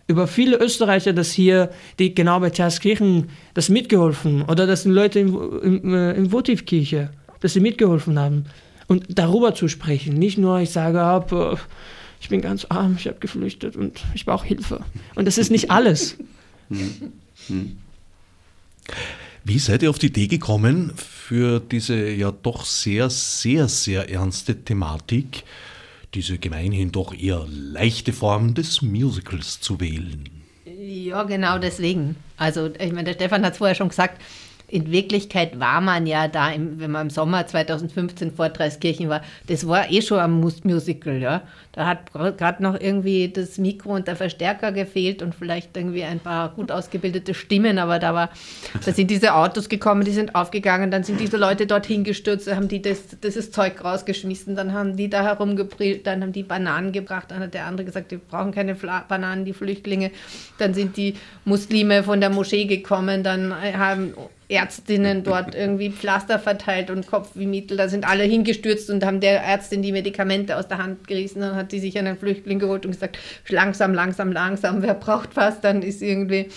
über 0.06 0.26
viele 0.26 0.58
Österreicher, 0.58 1.12
dass 1.12 1.32
hier, 1.32 1.70
die 1.98 2.14
genau 2.14 2.40
bei 2.40 2.50
Terskirchen 2.50 3.30
das 3.54 3.68
mitgeholfen 3.68 4.42
oder 4.42 4.66
das 4.66 4.82
sind 4.82 4.92
Leute 4.92 5.20
im, 5.20 5.94
äh, 5.94 6.12
im 6.12 6.30
Votivkirche, 6.32 7.10
dass 7.40 7.54
sie 7.54 7.60
mitgeholfen 7.60 8.18
haben. 8.18 8.46
Und 8.86 9.04
darüber 9.08 9.54
zu 9.54 9.66
sprechen, 9.68 10.14
nicht 10.14 10.38
nur 10.38 10.60
ich 10.60 10.70
sage, 10.70 11.02
ab, 11.02 11.32
äh, 11.32 11.56
ich 12.20 12.28
bin 12.28 12.40
ganz 12.40 12.66
arm, 12.68 12.96
ich 12.98 13.06
habe 13.06 13.18
geflüchtet 13.18 13.76
und 13.76 14.00
ich 14.14 14.24
brauche 14.24 14.46
Hilfe. 14.46 14.80
Und 15.16 15.26
das 15.26 15.38
ist 15.38 15.50
nicht 15.50 15.70
alles. 15.70 16.16
Wie 19.44 19.58
seid 19.58 19.82
ihr 19.82 19.90
auf 19.90 19.98
die 19.98 20.06
Idee 20.06 20.26
gekommen, 20.26 20.92
für 20.96 21.60
diese 21.60 22.10
ja 22.10 22.32
doch 22.32 22.64
sehr, 22.64 23.10
sehr, 23.10 23.68
sehr 23.68 24.10
ernste 24.10 24.56
Thematik 24.56 25.44
diese 26.14 26.38
gemeinhin 26.38 26.92
doch 26.92 27.14
eher 27.14 27.46
leichte 27.48 28.12
Form 28.12 28.54
des 28.54 28.82
Musicals 28.82 29.60
zu 29.60 29.80
wählen. 29.80 30.28
Ja, 30.64 31.22
genau 31.24 31.58
deswegen. 31.58 32.16
Also, 32.36 32.66
ich 32.66 32.92
meine, 32.92 33.04
der 33.04 33.14
Stefan 33.14 33.44
hat 33.44 33.52
es 33.52 33.58
vorher 33.58 33.74
schon 33.74 33.88
gesagt, 33.88 34.20
in 34.68 34.90
Wirklichkeit 34.90 35.60
war 35.60 35.80
man 35.80 36.06
ja 36.06 36.28
da, 36.28 36.50
im, 36.50 36.80
wenn 36.80 36.90
man 36.90 37.06
im 37.06 37.10
Sommer 37.10 37.46
2015 37.46 38.32
vor 38.32 38.48
Dreiskirchen 38.48 39.08
war, 39.08 39.22
das 39.46 39.66
war 39.66 39.90
eh 39.90 40.02
schon 40.02 40.18
ein 40.18 40.32
Musical, 40.32 41.20
ja. 41.20 41.42
Da 41.76 41.86
hat 41.86 42.10
gerade 42.14 42.62
noch 42.62 42.80
irgendwie 42.80 43.28
das 43.28 43.58
Mikro 43.58 43.94
und 43.94 44.08
der 44.08 44.16
Verstärker 44.16 44.72
gefehlt 44.72 45.20
und 45.20 45.34
vielleicht 45.34 45.76
irgendwie 45.76 46.04
ein 46.04 46.20
paar 46.20 46.48
gut 46.48 46.72
ausgebildete 46.72 47.34
Stimmen, 47.34 47.78
aber 47.78 47.98
da 47.98 48.14
war, 48.14 48.30
da 48.82 48.92
sind 48.92 49.10
diese 49.10 49.34
Autos 49.34 49.68
gekommen, 49.68 50.02
die 50.02 50.12
sind 50.12 50.34
aufgegangen, 50.34 50.90
dann 50.90 51.04
sind 51.04 51.20
diese 51.20 51.36
Leute 51.36 51.66
dorthin 51.66 52.02
gestürzt, 52.02 52.50
haben 52.50 52.68
die 52.68 52.80
das, 52.80 53.18
dieses 53.22 53.50
Zeug 53.52 53.84
rausgeschmissen, 53.84 54.56
dann 54.56 54.72
haben 54.72 54.96
die 54.96 55.10
da 55.10 55.22
herumgebrillt, 55.22 56.06
dann 56.06 56.22
haben 56.22 56.32
die 56.32 56.44
Bananen 56.44 56.92
gebracht, 56.92 57.30
dann 57.30 57.40
hat 57.40 57.52
der 57.52 57.66
andere 57.66 57.84
gesagt, 57.84 58.10
die 58.10 58.16
brauchen 58.16 58.52
keine 58.52 58.74
Fla 58.74 59.04
Bananen, 59.06 59.44
die 59.44 59.52
Flüchtlinge, 59.52 60.12
dann 60.56 60.72
sind 60.72 60.96
die 60.96 61.14
Muslime 61.44 62.02
von 62.04 62.22
der 62.22 62.30
Moschee 62.30 62.64
gekommen, 62.64 63.22
dann 63.22 63.54
haben 63.54 64.14
Ärztinnen 64.48 65.24
dort 65.24 65.54
irgendwie 65.54 65.90
Pflaster 65.90 66.38
verteilt 66.38 66.90
und 66.90 67.06
Kopf 67.06 67.30
wie 67.34 67.46
Mittel. 67.46 67.76
Da 67.76 67.88
sind 67.88 68.08
alle 68.08 68.22
hingestürzt 68.22 68.90
und 68.90 69.04
haben 69.04 69.20
der 69.20 69.42
Ärztin 69.42 69.82
die 69.82 69.90
Medikamente 69.90 70.56
aus 70.56 70.68
der 70.68 70.78
Hand 70.78 71.08
gerissen. 71.08 71.40
Dann 71.40 71.56
hat 71.56 71.65
die 71.72 71.80
sich 71.80 71.98
einen 71.98 72.16
Flüchtling 72.16 72.58
geholt 72.58 72.86
und 72.86 72.92
gesagt, 72.92 73.18
langsam, 73.48 73.94
langsam, 73.94 74.32
langsam, 74.32 74.82
wer 74.82 74.94
braucht 74.94 75.36
was? 75.36 75.60
Dann 75.60 75.82
ist 75.82 76.02
irgendwie, 76.02 76.48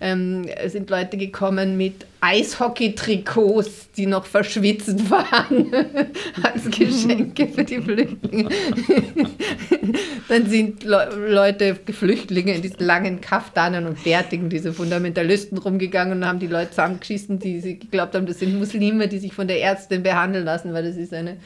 ähm, 0.00 0.46
sind 0.66 0.90
Leute 0.90 1.16
gekommen 1.16 1.76
mit 1.76 2.06
Eishockey-Trikots, 2.20 3.90
die 3.96 4.06
noch 4.06 4.26
verschwitzt 4.26 5.10
waren, 5.10 5.72
als 6.42 6.64
Geschenke 6.70 7.46
für 7.48 7.64
die 7.64 7.80
Flüchtlinge. 7.80 8.48
Dann 10.28 10.46
sind 10.46 10.82
Le 10.82 11.08
Leute, 11.28 11.76
Flüchtlinge 11.92 12.54
in 12.54 12.62
diesen 12.62 12.84
langen 12.84 13.20
Kaftanen 13.20 13.86
und 13.86 14.02
Bärtigen, 14.02 14.48
diese 14.48 14.72
Fundamentalisten 14.72 15.58
rumgegangen 15.58 16.18
und 16.18 16.26
haben 16.26 16.38
die 16.38 16.46
Leute 16.48 16.70
zusammengeschissen, 16.70 17.38
die 17.38 17.60
sie 17.60 17.78
geglaubt 17.78 18.14
haben, 18.14 18.26
das 18.26 18.40
sind 18.40 18.58
Muslime, 18.58 19.08
die 19.08 19.18
sich 19.18 19.32
von 19.32 19.46
der 19.46 19.60
Ärztin 19.60 20.02
behandeln 20.02 20.44
lassen, 20.44 20.72
weil 20.72 20.84
das 20.84 20.96
ist 20.96 21.14
eine 21.14 21.36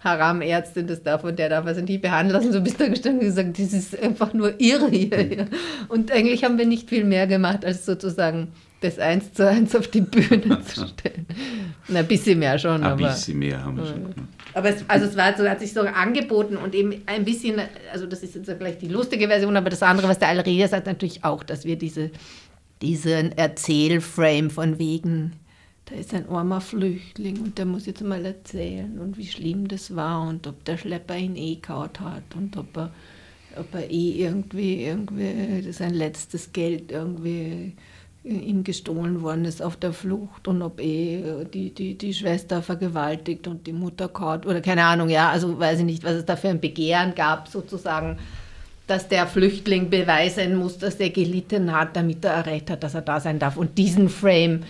Haram-Ärztin, 0.00 0.86
das 0.86 1.02
darf 1.02 1.24
und 1.24 1.38
der 1.38 1.50
darf 1.50 1.66
also 1.66 1.82
nicht 1.82 2.00
behandeln 2.00 2.40
lassen. 2.40 2.52
So 2.52 2.60
bist 2.60 2.80
du 2.80 2.88
gestanden 2.88 3.20
und 3.20 3.26
gesagt, 3.26 3.58
das 3.58 3.72
ist 3.72 4.02
einfach 4.02 4.32
nur 4.32 4.58
irre 4.58 4.88
hier. 4.88 5.46
Und 5.88 6.10
eigentlich 6.10 6.42
haben 6.44 6.58
wir 6.58 6.66
nicht 6.66 6.88
viel 6.88 7.04
mehr 7.04 7.26
gemacht, 7.26 7.64
als 7.64 7.84
sozusagen 7.84 8.48
das 8.80 8.98
eins 8.98 9.34
zu 9.34 9.46
eins 9.46 9.76
auf 9.76 9.88
die 9.88 10.00
Bühne 10.00 10.62
zu 10.64 10.86
stellen. 10.88 11.26
Na, 11.88 12.00
ein 12.00 12.06
bisschen 12.06 12.38
mehr 12.38 12.58
schon. 12.58 12.82
Ein 12.82 12.96
bisschen 12.96 13.38
mehr 13.38 13.62
haben 13.62 13.76
wir 13.76 13.84
schon 13.84 14.00
gemacht. 14.00 14.16
Aber 14.54 14.70
es, 14.70 14.84
also 14.88 15.06
es 15.06 15.16
war 15.16 15.36
so, 15.36 15.48
hat 15.48 15.60
sich 15.60 15.72
so 15.72 15.80
angeboten 15.82 16.56
und 16.56 16.74
eben 16.74 17.02
ein 17.06 17.24
bisschen, 17.24 17.60
also 17.92 18.06
das 18.06 18.22
ist 18.22 18.34
jetzt 18.34 18.58
gleich 18.58 18.78
die 18.78 18.88
lustige 18.88 19.28
Version, 19.28 19.56
aber 19.56 19.70
das 19.70 19.82
andere, 19.82 20.08
was 20.08 20.18
der 20.18 20.28
Alredia 20.28 20.66
sagt, 20.66 20.86
natürlich 20.86 21.24
auch, 21.24 21.44
dass 21.44 21.64
wir 21.64 21.76
diese, 21.76 22.10
diesen 22.82 23.32
Erzählframe 23.32 24.50
von 24.50 24.78
wegen, 24.78 25.32
da 25.90 25.96
ist 25.96 26.14
ein 26.14 26.28
armer 26.28 26.60
Flüchtling 26.60 27.40
und 27.40 27.58
der 27.58 27.66
muss 27.66 27.86
jetzt 27.86 28.02
mal 28.02 28.24
erzählen 28.24 28.98
und 29.00 29.18
wie 29.18 29.26
schlimm 29.26 29.66
das 29.66 29.96
war 29.96 30.26
und 30.28 30.46
ob 30.46 30.64
der 30.64 30.76
Schlepper 30.76 31.16
ihn 31.16 31.36
eh 31.36 31.56
kaut 31.56 32.00
hat 32.00 32.22
und 32.36 32.56
ob 32.56 32.76
er, 32.76 32.92
ob 33.56 33.74
er 33.74 33.90
eh 33.90 34.22
irgendwie, 34.22 34.84
irgendwie 34.84 35.72
sein 35.72 35.94
letztes 35.94 36.52
Geld 36.52 36.92
irgendwie 36.92 37.74
ihm 38.22 38.64
gestohlen 38.64 39.22
worden 39.22 39.46
ist 39.46 39.62
auf 39.62 39.76
der 39.76 39.92
Flucht 39.92 40.46
und 40.46 40.62
ob 40.62 40.78
eh 40.80 41.44
die, 41.52 41.70
die, 41.74 41.96
die 41.96 42.14
Schwester 42.14 42.62
vergewaltigt 42.62 43.48
und 43.48 43.66
die 43.66 43.72
Mutter 43.72 44.08
kaut 44.08 44.46
oder 44.46 44.60
keine 44.60 44.84
Ahnung, 44.84 45.08
ja, 45.08 45.30
also 45.30 45.58
weiß 45.58 45.80
ich 45.80 45.86
nicht, 45.86 46.04
was 46.04 46.12
es 46.12 46.24
da 46.26 46.36
für 46.36 46.50
ein 46.50 46.60
Begehren 46.60 47.14
gab, 47.14 47.48
sozusagen, 47.48 48.18
dass 48.86 49.08
der 49.08 49.26
Flüchtling 49.26 49.88
beweisen 49.88 50.56
muss, 50.56 50.78
dass 50.78 50.96
er 50.96 51.10
gelitten 51.10 51.72
hat, 51.72 51.96
damit 51.96 52.24
er 52.24 52.32
erreicht 52.32 52.70
hat, 52.70 52.82
dass 52.82 52.94
er 52.94 53.02
da 53.02 53.20
sein 53.20 53.38
darf. 53.38 53.56
Und 53.56 53.78
diesen 53.78 54.08
Frame 54.08 54.64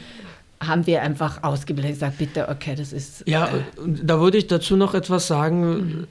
haben 0.61 0.87
wir 0.87 1.03
einfach 1.03 1.43
ausgebildet 1.43 1.93
und 1.93 1.95
gesagt, 1.95 2.19
bitte, 2.19 2.49
okay, 2.49 2.75
das 2.77 2.93
ist. 2.93 3.25
Ja, 3.27 3.47
äh, 3.47 3.63
da 3.87 4.21
würde 4.21 4.39
ich 4.39 4.47
dazu 4.47 4.77
noch 4.77 4.95
etwas 4.95 5.27
sagen. 5.27 5.61
Mhm. 5.61 6.07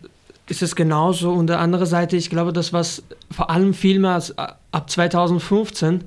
Ist 0.47 0.63
es 0.63 0.75
genauso? 0.75 1.31
Und 1.31 1.47
der 1.47 1.59
andere 1.59 1.85
Seite, 1.85 2.17
ich 2.17 2.31
glaube, 2.31 2.51
das, 2.51 2.73
was 2.73 3.03
vor 3.29 3.51
allem 3.51 3.75
vielmals 3.75 4.35
ab 4.35 4.89
2015 4.89 6.03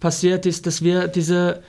passiert 0.00 0.46
ist, 0.46 0.66
dass 0.66 0.80
wir 0.80 1.08
diese 1.08 1.62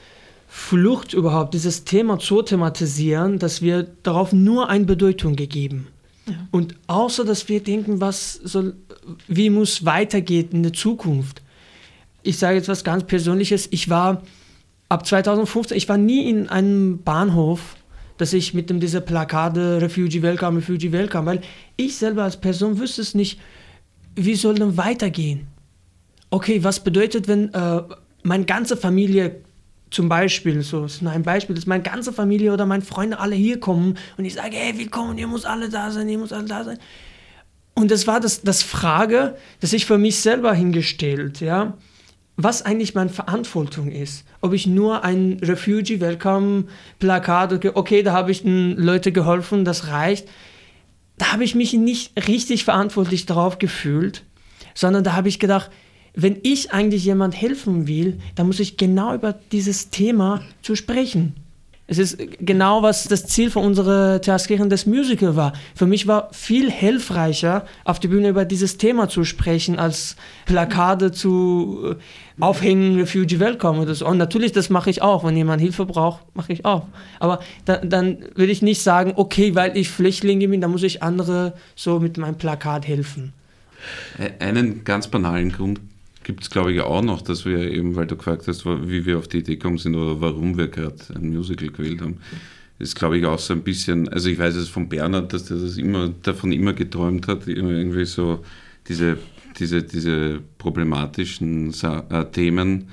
Flucht 0.48 1.14
überhaupt, 1.14 1.54
dieses 1.54 1.84
Thema 1.84 2.20
zu 2.20 2.42
thematisieren, 2.42 3.40
dass 3.40 3.62
wir 3.62 3.88
darauf 4.04 4.32
nur 4.32 4.70
eine 4.70 4.86
Bedeutung 4.86 5.36
gegeben. 5.36 5.88
Ja. 6.26 6.36
Und 6.52 6.76
außer 6.88 7.26
dass 7.26 7.50
wir 7.50 7.62
denken, 7.62 8.00
was 8.00 8.36
soll, 8.36 8.76
wie 9.28 9.50
muss 9.50 9.84
weitergehen 9.84 10.50
in 10.52 10.64
der 10.64 10.72
Zukunft. 10.72 11.42
Ich 12.22 12.38
sage 12.38 12.56
jetzt 12.56 12.70
was 12.70 12.86
ganz 12.86 13.04
Persönliches. 13.04 13.68
Ich 13.72 13.90
war 13.90 14.22
ab 14.90 15.06
2015, 15.06 15.78
ich 15.78 15.90
war 15.90 15.98
nie 15.98 16.30
in 16.30 16.50
einem 16.50 17.02
Bahnhof, 17.04 17.76
dass 18.18 18.34
ich 18.34 18.54
mit 18.54 18.70
dem 18.70 18.80
dieser 18.80 19.02
Plakate 19.02 19.82
Refugee 19.82 20.22
Welcome, 20.22 20.60
Refugee 20.60 20.92
Welcome, 20.92 21.26
weil 21.26 21.42
ich 21.78 21.98
selber 21.98 22.24
als 22.24 22.38
Person 22.38 22.80
wüsste 22.80 23.02
es 23.02 23.16
nicht, 23.16 23.40
wie 24.16 24.36
soll 24.36 24.56
denn 24.56 24.78
weitergehen? 24.78 25.48
Okay, 26.30 26.64
was 26.64 26.84
bedeutet, 26.84 27.28
wenn 27.28 27.54
äh, 27.54 27.82
meine 28.24 28.46
ganze 28.46 28.78
Familie 28.78 29.42
zum 29.90 30.10
Beispiel, 30.10 30.62
so 30.64 30.86
ist 30.86 31.02
nur 31.02 31.12
ein 31.12 31.24
Beispiel, 31.24 31.56
dass 31.56 31.68
meine 31.68 31.84
ganze 31.84 32.12
Familie 32.12 32.52
oder 32.52 32.66
meine 32.66 32.84
Freunde 32.84 33.20
alle 33.20 33.36
hier 33.36 33.60
kommen 33.60 33.98
und 34.18 34.26
ich 34.26 34.34
sage, 34.34 34.56
hey, 34.56 34.78
willkommen, 34.78 35.18
ihr 35.18 35.28
muss 35.28 35.46
alle 35.46 35.70
da 35.70 35.92
sein, 35.92 36.10
ihr 36.10 36.18
muss 36.18 36.34
alle 36.34 36.46
da 36.46 36.64
sein. 36.64 36.80
Und 37.76 37.92
das 37.92 38.06
war 38.08 38.20
das, 38.20 38.42
das 38.42 38.64
Frage, 38.64 39.36
das 39.60 39.74
ich 39.74 39.86
für 39.86 39.98
mich 39.98 40.20
selber 40.20 40.54
hingestellt, 40.54 41.42
ja, 41.42 41.78
was 42.36 42.64
eigentlich 42.64 42.96
meine 42.96 43.10
Verantwortung 43.10 43.92
ist. 43.92 44.26
Ob 44.42 44.54
ich 44.54 44.66
nur 44.66 45.04
ein 45.04 45.40
Refugee 45.42 46.00
Welcome 46.00 46.66
Plakat, 47.00 47.66
okay, 47.76 48.02
da 48.04 48.14
habe 48.14 48.32
ich 48.32 48.44
den 48.44 48.76
Leuten 48.78 49.14
geholfen, 49.14 49.66
das 49.66 49.88
reicht. 49.88 50.28
Da 51.18 51.32
habe 51.32 51.44
ich 51.44 51.54
mich 51.54 51.74
nicht 51.74 52.28
richtig 52.28 52.64
verantwortlich 52.64 53.26
darauf 53.28 53.60
gefühlt, 53.60 54.24
sondern 54.74 55.04
da 55.04 55.14
habe 55.14 55.30
ich 55.30 55.40
gedacht, 55.40 55.70
wenn 56.16 56.38
ich 56.44 56.72
eigentlich 56.72 57.06
jemand 57.06 57.40
helfen 57.40 57.88
will, 57.88 58.20
dann 58.36 58.48
muss 58.48 58.60
ich 58.60 58.78
genau 58.78 59.14
über 59.14 59.34
dieses 59.52 59.90
Thema 59.90 60.42
zu 60.62 60.76
sprechen. 60.76 61.36
Es 62.00 62.14
ist 62.14 62.18
genau, 62.40 62.82
was 62.82 63.04
das 63.04 63.26
Ziel 63.28 63.52
von 63.52 63.64
unserer 63.64 64.20
Theaterkirche 64.20 64.68
des 64.68 64.86
Musical 64.86 65.36
war. 65.36 65.54
Für 65.76 65.86
mich 65.86 66.08
war 66.08 66.30
viel 66.32 66.72
hilfreicher, 66.72 67.66
auf 67.84 68.00
der 68.00 68.10
Bühne 68.10 68.30
über 68.30 68.46
dieses 68.46 68.78
Thema 68.78 69.10
zu 69.10 69.24
sprechen, 69.24 69.78
als 69.78 70.16
Plakate 70.46 71.12
zu 71.12 71.92
äh, 71.92 72.42
aufhängen, 72.42 72.96
Refugee 73.00 73.40
Welcome 73.40 73.82
oder 73.82 73.94
so. 73.94 74.08
Und 74.08 74.18
natürlich, 74.18 74.52
das 74.52 74.70
mache 74.70 74.90
ich 74.90 75.02
auch. 75.04 75.24
Wenn 75.24 75.38
jemand 75.38 75.62
Hilfe 75.62 75.86
braucht, 75.86 76.24
mache 76.36 76.52
ich 76.52 76.66
auch. 76.66 76.88
Aber 77.20 77.40
da, 77.66 77.78
dann 77.78 78.18
will 78.36 78.50
ich 78.50 78.64
nicht 78.64 78.82
sagen, 78.82 79.14
okay, 79.16 79.54
weil 79.54 79.78
ich 79.78 79.90
Flüchtlinge 79.90 80.48
bin, 80.48 80.62
dann 80.62 80.72
muss 80.72 80.84
ich 80.84 81.04
andere 81.04 81.54
so 81.76 82.00
mit 82.00 82.18
meinem 82.18 82.36
Plakat 82.36 82.88
helfen. 82.88 83.34
Einen 84.40 84.84
ganz 84.84 85.08
banalen 85.08 85.52
Grund 85.52 85.80
gibt 86.24 86.44
es, 86.44 86.50
glaube 86.50 86.74
ich, 86.74 86.82
auch 86.82 87.02
noch, 87.02 87.22
dass 87.22 87.46
wir 87.46 87.60
eben, 87.72 87.96
weil 87.96 88.08
du 88.08 88.16
gefragt 88.16 88.48
hast, 88.48 88.66
wie 88.66 89.06
wir 89.06 89.18
auf 89.18 89.28
die 89.28 89.40
Idee 89.40 89.56
gekommen 89.56 89.78
sind 89.78 89.96
oder 89.96 90.20
warum 90.22 90.58
wir 90.58 90.68
gerade 90.68 90.96
ein 91.16 91.30
Musical 91.30 91.70
gewählt 91.70 92.02
haben, 92.02 92.18
ist, 92.80 92.96
glaube 92.96 93.18
ich, 93.18 93.26
auch 93.26 93.40
so 93.40 93.54
ein 93.54 93.64
bisschen, 93.64 94.10
also 94.10 94.30
ich 94.30 94.38
weiß 94.38 94.56
es 94.56 94.70
von 94.70 94.90
Bernhard, 94.90 95.34
dass 95.34 95.46
der 95.46 95.58
das 95.58 95.78
immer, 95.78 96.10
davon 96.24 96.52
immer 96.52 96.74
geträumt 96.74 97.28
hat, 97.28 97.48
irgendwie 97.48 98.06
so 98.06 98.44
diese, 98.88 99.18
diese, 99.58 99.84
diese 99.84 100.42
problematischen 100.58 101.74
äh, 101.82 102.26
Themen 102.32 102.90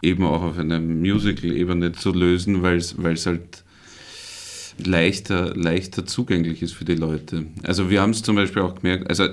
eben 0.00 0.24
auch 0.24 0.42
auf 0.42 0.58
einer 0.58 0.80
Musical-Ebene 0.80 1.92
zu 1.92 2.12
lösen, 2.12 2.62
weil 2.62 2.78
es 2.78 3.26
halt 3.26 3.62
leichter, 4.84 5.54
leichter 5.54 6.06
zugänglich 6.06 6.62
ist 6.62 6.72
für 6.72 6.84
die 6.84 6.94
Leute. 6.94 7.46
Also 7.62 7.90
wir 7.90 8.00
haben 8.00 8.10
es 8.10 8.22
zum 8.22 8.36
Beispiel 8.36 8.62
auch 8.62 8.74
gemerkt, 8.74 9.08
also 9.08 9.28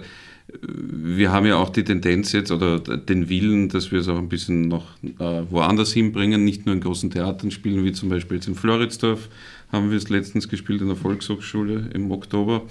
wir 0.62 1.32
haben 1.32 1.46
ja 1.46 1.58
auch 1.58 1.70
die 1.70 1.84
Tendenz 1.84 2.32
jetzt 2.32 2.52
oder 2.52 2.80
den 2.80 3.30
Willen, 3.30 3.70
dass 3.70 3.92
wir 3.92 4.00
es 4.00 4.08
auch 4.08 4.18
ein 4.18 4.30
bisschen 4.30 4.68
noch 4.68 4.86
äh, 5.04 5.44
woanders 5.50 5.94
hinbringen, 5.94 6.44
nicht 6.44 6.66
nur 6.66 6.76
in 6.76 6.82
großen 6.82 7.12
Theatern 7.12 7.52
spielen, 7.52 7.84
wie 7.84 7.92
zum 7.92 8.10
Beispiel 8.10 8.38
jetzt 8.38 8.48
in 8.48 8.56
Floridsdorf 8.56 9.30
haben 9.72 9.92
wir 9.92 9.98
es 9.98 10.10
letztens 10.10 10.48
gespielt 10.48 10.82
in 10.82 10.88
der 10.88 10.96
Volkshochschule 10.96 11.90
im 11.94 12.12
Oktober. 12.12 12.64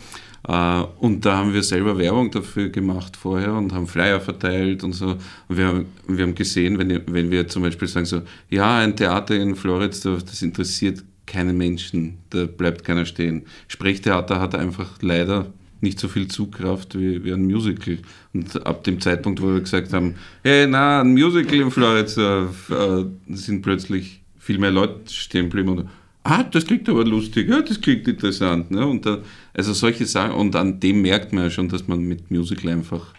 Äh, 0.47 0.83
und 0.99 1.24
da 1.24 1.39
haben 1.39 1.53
wir 1.53 1.62
selber 1.62 1.97
Werbung 1.99 2.31
dafür 2.31 2.68
gemacht 2.68 3.16
vorher 3.16 3.55
und 3.55 3.72
haben 3.72 3.87
Flyer 3.87 4.20
verteilt 4.20 4.85
und 4.85 4.93
so. 4.93 5.16
Und 5.49 5.57
wir 5.57 5.66
haben, 5.66 5.87
wir 6.07 6.24
haben 6.24 6.35
gesehen, 6.35 6.79
wenn, 6.79 7.03
wenn 7.07 7.31
wir 7.31 7.49
zum 7.49 7.62
Beispiel 7.62 7.89
sagen 7.89 8.07
so, 8.07 8.22
ja, 8.51 8.79
ein 8.79 8.97
Theater 8.97 9.37
in 9.37 9.55
Floridsdorf, 9.55 10.24
das 10.24 10.43
interessiert 10.43 11.05
keine 11.26 11.53
Menschen, 11.53 12.18
da 12.31 12.47
bleibt 12.47 12.85
keiner 12.85 13.05
stehen. 13.05 13.45
Sprechtheater 13.68 14.41
hat 14.41 14.55
einfach 14.55 14.91
leider 15.03 15.53
nicht 15.81 16.01
so 16.01 16.09
viel 16.09 16.29
Zugkraft 16.29 16.99
wie, 16.99 17.22
wie 17.24 17.33
ein 17.33 17.45
Musical. 17.45 17.99
Und 18.33 18.66
ab 18.66 18.85
dem 18.85 19.01
Zeitpunkt, 19.01 19.41
wo 19.43 19.53
wir 19.53 19.61
gesagt 19.61 19.93
haben, 19.93 20.14
hey, 20.43 20.66
na, 20.66 21.01
ein 21.01 21.12
Musical 21.12 21.61
in 21.61 21.70
Florida, 21.70 22.49
äh, 22.70 23.05
sind 23.35 23.62
plötzlich 23.62 24.22
viel 24.39 24.59
mehr 24.59 24.70
Leute 24.70 25.12
stehen 25.12 25.47
geblieben 25.51 25.68
und 25.70 25.89
ah, 26.24 26.43
das 26.43 26.66
klingt 26.66 26.89
aber 26.89 27.05
lustig, 27.05 27.49
ja, 27.49 27.61
das 27.61 27.81
klingt 27.81 28.09
interessant. 28.09 28.70
Ne? 28.70 28.87
Und 28.87 29.05
da, 29.05 29.18
also 29.55 29.72
solche 29.72 30.07
Sachen, 30.07 30.33
und 30.33 30.57
an 30.57 30.81
dem 30.81 31.03
merkt 31.03 31.33
man 31.33 31.45
ja 31.45 31.51
schon, 31.51 31.68
dass 31.68 31.87
man 31.87 32.01
mit 32.01 32.31
Musical 32.31 32.72
einfach 32.72 33.14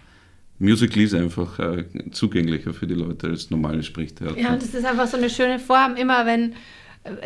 Musical 0.59 1.03
ist 1.03 1.13
einfach 1.13 1.57
äh, 1.59 1.85
zugänglicher 2.11 2.73
für 2.73 2.85
die 2.85 2.93
Leute 2.93 3.27
als 3.27 3.49
normales 3.49 3.85
Sprechtheater. 3.85 4.37
Ja, 4.37 4.55
das 4.57 4.73
ist 4.73 4.85
einfach 4.85 5.07
so 5.07 5.15
eine 5.15 5.29
schöne 5.29 5.57
Form. 5.57 5.95
Immer 5.95 6.25
wenn 6.25 6.51
äh, 6.51 6.55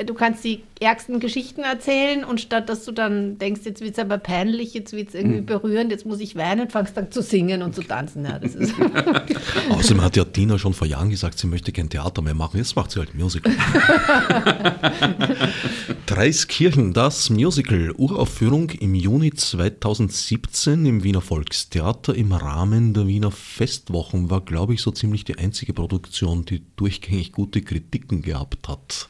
du 0.05 0.13
kannst 0.13 0.43
die 0.43 0.63
ärgsten 0.79 1.19
Geschichten 1.19 1.61
erzählen 1.61 2.23
und 2.23 2.41
statt 2.41 2.69
dass 2.69 2.86
du 2.86 2.91
dann 2.91 3.38
denkst, 3.38 3.61
jetzt 3.65 3.81
wird 3.81 3.93
es 3.93 3.99
aber 3.99 4.17
peinlich, 4.17 4.73
jetzt 4.73 4.93
wird 4.93 5.09
es 5.09 5.15
irgendwie 5.15 5.41
mhm. 5.41 5.45
berührend, 5.45 5.91
jetzt 5.91 6.05
muss 6.05 6.19
ich 6.19 6.36
weinen, 6.36 6.69
fangst 6.69 6.97
dann 6.97 7.11
zu 7.11 7.21
singen 7.21 7.61
und 7.61 7.75
zu 7.75 7.84
tanzen. 7.84 8.25
Ja, 8.25 8.39
das 8.39 8.55
ist 8.55 8.73
Außerdem 9.69 10.01
hat 10.01 10.15
ja 10.15 10.25
Tina 10.25 10.57
schon 10.57 10.73
vor 10.73 10.88
Jahren 10.88 11.09
gesagt, 11.09 11.39
sie 11.39 11.47
möchte 11.47 11.71
kein 11.71 11.89
Theater 11.89 12.21
mehr 12.21 12.34
machen, 12.34 12.57
jetzt 12.57 12.75
macht 12.75 12.91
sie 12.91 12.99
halt 12.99 13.15
Musical. 13.15 13.53
Dreiskirchen, 16.05 16.93
das 16.93 17.29
Musical, 17.29 17.91
Uraufführung 17.91 18.69
im 18.71 18.93
Juni 18.93 19.34
2017 19.34 20.86
im 20.86 21.03
Wiener 21.03 21.21
Volkstheater 21.21 22.13
im 22.15 22.34
Rahmen 22.34 22.93
der 22.93 23.07
Wiener 23.07 23.31
Festwochen 23.31 24.29
war, 24.29 24.41
glaube 24.41 24.73
ich, 24.73 24.81
so 24.81 24.91
ziemlich 24.91 25.23
die 25.23 25.38
einzige 25.38 25.73
Produktion, 25.73 26.45
die 26.45 26.63
durchgängig 26.75 27.31
gute 27.31 27.61
Kritiken 27.61 28.21
gehabt 28.21 28.67
hat. 28.67 29.07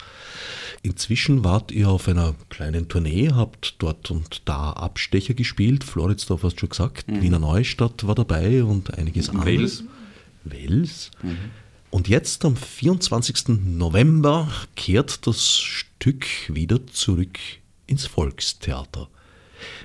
Inzwischen 0.85 1.45
wart 1.45 1.71
ihr 1.71 1.87
auf 1.87 2.09
einer 2.09 2.35
kleinen 2.49 2.89
Tournee, 2.89 3.29
habt 3.33 3.75
dort 3.79 4.11
und 4.11 4.41
da 4.43 4.73
Abstecher 4.73 5.33
gespielt. 5.33 5.85
Floridsdorf 5.85 6.43
hast 6.43 6.55
du 6.55 6.59
schon 6.59 6.69
gesagt, 6.69 7.07
mhm. 7.09 7.21
Wiener 7.21 7.39
Neustadt 7.39 8.05
war 8.05 8.15
dabei 8.15 8.65
und 8.65 8.93
einiges 8.97 9.29
anderes. 9.29 9.85
Wels. 10.43 11.11
Mhm. 11.21 11.37
Und 11.89 12.09
jetzt 12.09 12.43
am 12.43 12.57
24. 12.57 13.59
November 13.63 14.51
kehrt 14.75 15.25
das 15.25 15.57
Stück 15.57 16.25
wieder 16.49 16.85
zurück 16.87 17.39
ins 17.87 18.05
Volkstheater. 18.05 19.07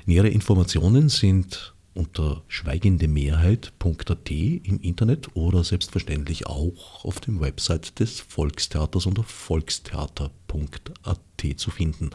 Nähere 0.05 0.29
Informationen 0.29 1.11
sind 1.11 1.75
unter 1.99 2.43
schweigendemehrheit.at 2.49 4.31
im 4.31 4.81
Internet 4.81 5.35
oder 5.35 5.65
selbstverständlich 5.65 6.47
auch 6.47 7.05
auf 7.05 7.21
dem 7.21 7.41
Website 7.41 7.99
des 7.99 8.21
Volkstheaters 8.21 9.07
unter 9.07 9.25
volkstheater.at 9.25 11.19
zu 11.57 11.71
finden. 11.71 12.11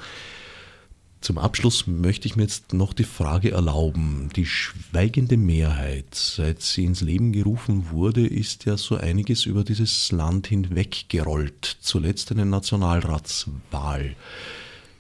Zum 1.24 1.38
Abschluss 1.38 1.88
möchte 1.88 2.28
ich 2.28 2.36
mir 2.36 2.44
jetzt 2.44 2.74
noch 2.74 2.92
die 2.92 3.06
Frage 3.06 3.52
erlauben. 3.52 4.30
Die 4.36 4.46
schweigende 4.46 5.38
Mehrheit, 5.38 6.14
seit 6.16 6.62
sie 6.62 6.84
ins 6.84 7.00
Leben 7.00 7.32
gerufen 7.32 7.92
wurde, 7.92 8.28
ist 8.28 8.66
ja 8.66 8.76
so 8.76 8.98
einiges 8.98 9.46
über 9.46 9.64
dieses 9.64 10.12
Land 10.12 10.48
hinweggerollt. 10.48 11.78
Zuletzt 11.80 12.32
eine 12.32 12.46
Nationalratswahl. 12.46 14.18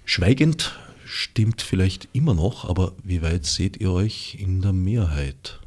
Schweigend 0.05 0.77
stimmt 1.13 1.61
vielleicht 1.61 2.09
immer 2.13 2.33
noch, 2.33 2.67
aber 2.67 2.93
wie 3.03 3.21
weit 3.21 3.45
seht 3.45 3.79
ihr 3.79 3.91
euch 3.91 4.37
in 4.39 4.61
der 4.61 4.73
Mehrheit? 4.73 5.59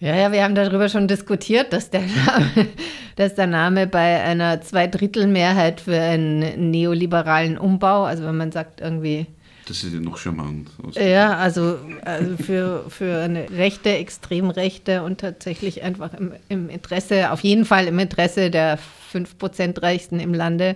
Ja, 0.00 0.14
ja, 0.16 0.32
wir 0.32 0.44
haben 0.44 0.54
darüber 0.54 0.88
schon 0.88 1.08
diskutiert, 1.08 1.72
dass 1.72 1.90
der 1.90 2.02
Name, 2.02 2.68
dass 3.16 3.34
der 3.34 3.46
Name 3.46 3.86
bei 3.86 4.22
einer 4.22 4.60
Zweidrittelmehrheit 4.60 5.80
für 5.80 6.00
einen 6.00 6.70
neoliberalen 6.70 7.58
Umbau, 7.58 8.04
also 8.04 8.24
wenn 8.24 8.36
man 8.36 8.52
sagt 8.52 8.80
irgendwie. 8.80 9.26
Das 9.66 9.84
ist 9.84 9.92
ja 9.92 10.00
noch 10.00 10.16
charmant. 10.16 10.70
Ja, 10.94 11.36
also, 11.36 11.78
also 12.04 12.36
für, 12.38 12.84
für 12.88 13.18
eine 13.18 13.50
rechte, 13.50 13.90
extrem 13.90 14.48
rechte 14.48 15.02
und 15.02 15.20
tatsächlich 15.20 15.82
einfach 15.82 16.14
im, 16.14 16.32
im 16.48 16.70
Interesse, 16.70 17.32
auf 17.32 17.40
jeden 17.40 17.66
Fall 17.66 17.86
im 17.86 17.98
Interesse 17.98 18.50
der 18.50 18.78
5% 19.12 19.82
reichsten 19.82 20.20
im 20.20 20.32
Lande 20.32 20.74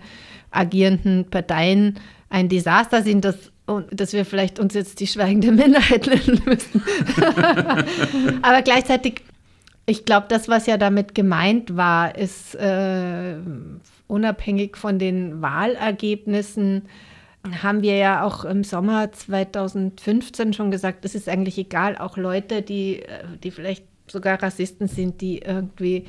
agierenden 0.51 1.31
Parteien 1.31 1.99
ein 2.29 2.49
Desaster 2.49 3.03
sind, 3.03 3.25
das 3.25 3.52
und 3.67 3.89
dass 3.93 4.13
wir 4.13 4.25
vielleicht 4.25 4.59
uns 4.59 4.75
jetzt 4.75 5.01
die 5.01 5.07
schweigende 5.07 5.53
Minderheit 5.53 6.07
nennen 6.07 6.43
müssen. 6.45 6.83
Aber 8.43 8.63
gleichzeitig, 8.63 9.23
ich 9.87 10.05
glaube, 10.05 10.27
das, 10.29 10.49
was 10.49 10.67
ja 10.67 10.77
damit 10.77 11.15
gemeint 11.15 11.77
war, 11.77 12.17
ist 12.17 12.55
äh, 12.57 13.37
unabhängig 14.09 14.77
von 14.77 14.99
den 14.99 15.43
Wahlergebnissen, 15.43 16.83
haben 17.63 17.83
wir 17.83 17.97
ja 17.97 18.25
auch 18.25 18.45
im 18.45 18.63
Sommer 18.63 19.11
2015 19.11 20.53
schon 20.53 20.71
gesagt, 20.71 21.05
es 21.05 21.15
ist 21.15 21.29
eigentlich 21.29 21.59
egal, 21.59 21.97
auch 21.99 22.17
Leute, 22.17 22.63
die, 22.63 23.03
äh, 23.03 23.25
die 23.43 23.51
vielleicht 23.51 23.85
sogar 24.07 24.43
Rassisten 24.43 24.89
sind, 24.89 25.21
die 25.21 25.39
irgendwie 25.39 26.07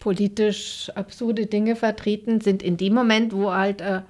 politisch 0.00 0.90
absurde 0.94 1.46
Dinge 1.46 1.76
vertreten, 1.76 2.40
sind 2.40 2.62
in 2.62 2.76
dem 2.76 2.94
Moment, 2.94 3.32
wo 3.32 3.52
halt 3.52 3.80
äh, 3.80 4.02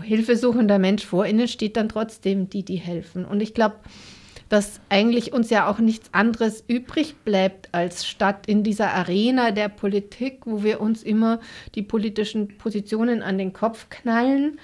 hilfesuchender 0.00 0.78
Mensch 0.78 1.04
vor 1.04 1.26
ihnen 1.26 1.48
steht, 1.48 1.76
dann 1.76 1.88
trotzdem 1.88 2.48
die, 2.48 2.64
die 2.64 2.76
helfen. 2.76 3.24
Und 3.24 3.40
ich 3.40 3.54
glaube, 3.54 3.76
dass 4.48 4.80
eigentlich 4.90 5.32
uns 5.32 5.48
ja 5.48 5.66
auch 5.66 5.78
nichts 5.78 6.12
anderes 6.12 6.62
übrig 6.68 7.16
bleibt, 7.24 7.70
als 7.72 8.06
statt 8.06 8.46
in 8.46 8.62
dieser 8.62 8.92
Arena 8.92 9.50
der 9.50 9.70
Politik, 9.70 10.40
wo 10.44 10.62
wir 10.62 10.80
uns 10.80 11.02
immer 11.02 11.40
die 11.74 11.82
politischen 11.82 12.58
Positionen 12.58 13.22
an 13.22 13.38
den 13.38 13.54
Kopf 13.54 13.88
knallen, 13.88 14.58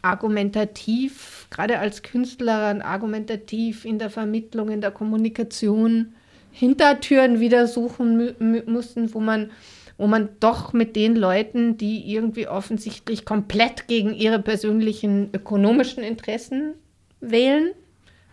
argumentativ, 0.00 1.46
gerade 1.50 1.78
als 1.78 2.02
Künstlerin, 2.02 2.82
argumentativ 2.82 3.84
in 3.84 3.98
der 3.98 4.10
Vermittlung, 4.10 4.70
in 4.70 4.80
der 4.80 4.90
Kommunikation 4.90 6.14
Hintertüren 6.50 7.40
wieder 7.40 7.66
suchen 7.66 8.34
mussten, 8.66 9.12
wo 9.12 9.20
man, 9.20 9.50
wo 9.96 10.06
man 10.06 10.28
doch 10.40 10.72
mit 10.72 10.96
den 10.96 11.14
Leuten, 11.16 11.76
die 11.76 12.12
irgendwie 12.12 12.48
offensichtlich 12.48 13.24
komplett 13.24 13.86
gegen 13.86 14.12
ihre 14.12 14.40
persönlichen 14.40 15.30
ökonomischen 15.32 16.02
Interessen 16.02 16.74
wählen, 17.20 17.70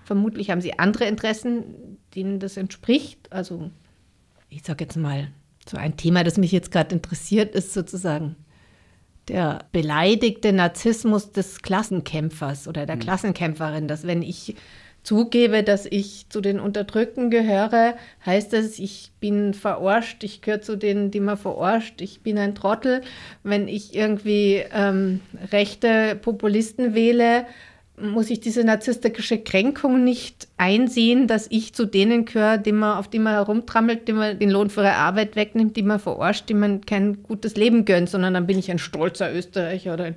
vermutlich 0.04 0.50
haben 0.50 0.62
sie 0.62 0.80
andere 0.80 1.06
Interessen, 1.06 1.98
denen 2.16 2.40
das 2.40 2.58
entspricht. 2.58 3.32
Also 3.32 3.70
ich 4.50 4.64
sage 4.64 4.84
jetzt 4.84 4.98
mal, 4.98 5.30
so 5.68 5.78
ein 5.78 5.98
Thema, 5.98 6.24
das 6.24 6.38
mich 6.38 6.52
jetzt 6.52 6.72
gerade 6.72 6.96
interessiert, 6.96 7.56
ist 7.56 7.74
sozusagen 7.74 8.36
der 9.28 9.66
beleidigte 9.72 10.52
Narzissmus 10.52 11.32
des 11.32 11.62
Klassenkämpfers 11.62 12.68
oder 12.68 12.86
der 12.86 12.96
mhm. 12.96 13.02
Klassenkämpferin, 13.02 13.88
dass 13.88 14.06
wenn 14.08 14.24
ich 14.24 14.56
zugebe, 15.04 15.64
dass 15.64 15.86
ich 15.86 16.28
zu 16.30 16.42
den 16.42 16.60
Unterdrückten 16.60 17.30
gehöre, 17.30 17.96
heißt 18.26 18.54
das, 18.54 18.78
ich 18.80 19.12
bin 19.20 19.54
verarscht, 19.54 20.24
ich 20.24 20.42
gehöre 20.42 20.62
zu 20.62 20.76
denen, 20.76 21.12
die 21.12 21.20
man 21.20 21.38
verarscht, 21.38 22.02
ich 22.02 22.22
bin 22.22 22.38
ein 22.38 22.56
Trottel. 22.56 23.02
Wenn 23.44 23.68
ich 23.68 23.96
irgendwie 23.96 24.64
ähm, 24.74 25.22
rechte 25.52 26.16
Populisten 26.22 26.94
wähle, 26.94 27.46
muss 28.02 28.30
ich 28.30 28.40
diese 28.40 28.64
narzisstische 28.64 29.38
Kränkung 29.38 30.04
nicht 30.04 30.48
einsehen, 30.58 31.28
dass 31.28 31.48
ich 31.50 31.74
zu 31.74 31.86
denen 31.86 32.26
gehöre, 32.26 32.58
die 32.58 32.72
man, 32.72 32.98
auf 32.98 33.08
die 33.08 33.20
man 33.20 33.34
herumtrammelt, 33.34 34.08
die 34.08 34.14
man 34.14 34.40
den 34.40 34.50
Lohn 34.50 34.70
für 34.70 34.82
ihre 34.82 34.96
Arbeit 34.96 35.36
wegnimmt, 35.36 35.76
die 35.76 35.84
man 35.84 36.00
verarscht, 36.00 36.50
die 36.50 36.54
man 36.54 36.82
kein 36.82 37.22
gutes 37.24 37.56
Leben 37.56 37.86
gönnt, 37.86 38.10
sondern 38.10 38.34
dann 38.34 38.48
bin 38.48 38.58
ich 38.58 38.72
ein 38.72 38.80
stolzer 38.80 39.34
Österreicher 39.34 39.94
oder 39.94 40.06
ein 40.06 40.16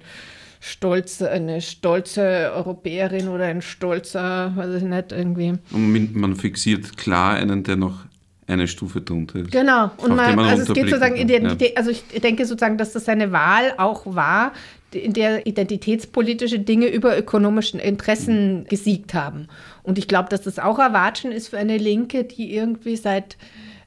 stolz, 0.64 1.20
eine 1.20 1.60
stolze 1.60 2.50
Europäerin 2.54 3.28
oder 3.28 3.44
ein 3.44 3.60
stolzer, 3.60 4.52
weiß 4.56 4.76
ich 4.76 4.82
nicht, 4.82 5.12
irgendwie. 5.12 5.54
Und 5.70 6.14
man 6.16 6.36
fixiert 6.36 6.96
klar 6.96 7.34
einen, 7.34 7.64
der 7.64 7.76
noch 7.76 8.00
eine 8.46 8.66
Stufe 8.66 9.00
drunter 9.00 9.40
ist. 9.40 9.52
Genau. 9.52 9.90
Und 9.98 10.16
man, 10.16 10.36
man 10.36 10.46
also 10.46 10.62
es 10.62 10.72
geht 10.72 10.88
sozusagen 10.88 11.16
Identität, 11.16 11.72
ja. 11.72 11.76
also 11.76 11.90
ich 11.90 12.02
denke 12.20 12.46
sozusagen, 12.46 12.78
dass 12.78 12.92
das 12.92 13.04
seine 13.04 13.32
Wahl 13.32 13.74
auch 13.76 14.02
war, 14.06 14.52
in 14.92 15.12
der 15.12 15.46
identitätspolitische 15.46 16.60
Dinge 16.60 16.86
über 16.86 17.18
ökonomischen 17.18 17.80
Interessen 17.80 18.60
mhm. 18.60 18.64
gesiegt 18.64 19.12
haben. 19.12 19.48
Und 19.82 19.98
ich 19.98 20.08
glaube, 20.08 20.28
dass 20.28 20.42
das 20.42 20.58
auch 20.58 20.78
Erwatschen 20.78 21.32
ist 21.32 21.48
für 21.48 21.58
eine 21.58 21.78
Linke, 21.78 22.24
die 22.24 22.54
irgendwie 22.54 22.96
seit 22.96 23.36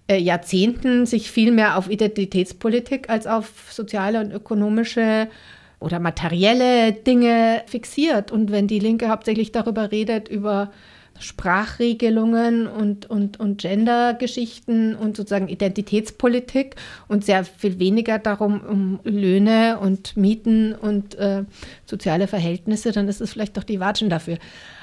äh, 0.07 0.17
Jahrzehnten 0.17 1.05
sich 1.05 1.31
viel 1.31 1.51
mehr 1.51 1.77
auf 1.77 1.89
Identitätspolitik 1.89 3.09
als 3.09 3.25
auf 3.25 3.71
soziale 3.71 4.19
und 4.19 4.31
ökonomische 4.31 5.27
oder 5.79 5.99
materielle 5.99 6.93
Dinge 6.93 7.63
fixiert. 7.67 8.31
Und 8.31 8.51
wenn 8.51 8.67
die 8.67 8.79
Linke 8.79 9.09
hauptsächlich 9.09 9.51
darüber 9.51 9.91
redet, 9.91 10.27
über 10.27 10.71
Sprachregelungen 11.19 12.67
und, 12.67 13.09
und, 13.09 13.39
und 13.39 13.61
Gendergeschichten 13.61 14.95
und 14.95 15.17
sozusagen 15.17 15.47
Identitätspolitik 15.47 16.75
und 17.07 17.25
sehr 17.25 17.43
viel 17.43 17.79
weniger 17.79 18.19
darum 18.19 18.61
um 18.61 18.99
Löhne 19.03 19.79
und 19.79 20.15
Mieten 20.15 20.73
und 20.73 21.15
äh, 21.15 21.43
soziale 21.85 22.27
Verhältnisse, 22.27 22.91
dann 22.91 23.07
ist 23.07 23.21
es 23.21 23.33
vielleicht 23.33 23.57
doch 23.57 23.63
die 23.63 23.79
Watschen 23.79 24.09
dafür. 24.09 24.37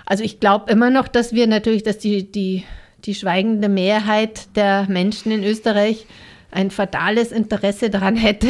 Also 0.06 0.24
ich 0.24 0.40
glaube 0.40 0.70
immer 0.70 0.90
noch, 0.90 1.08
dass 1.08 1.32
wir 1.32 1.46
natürlich, 1.46 1.82
dass 1.82 1.98
die, 1.98 2.30
die, 2.30 2.64
die 3.04 3.14
schweigende 3.14 3.68
Mehrheit 3.68 4.56
der 4.56 4.86
Menschen 4.88 5.30
in 5.30 5.44
Österreich 5.44 6.06
ein 6.54 6.70
fatales 6.70 7.32
Interesse 7.32 7.90
daran 7.90 8.16
hätte, 8.16 8.48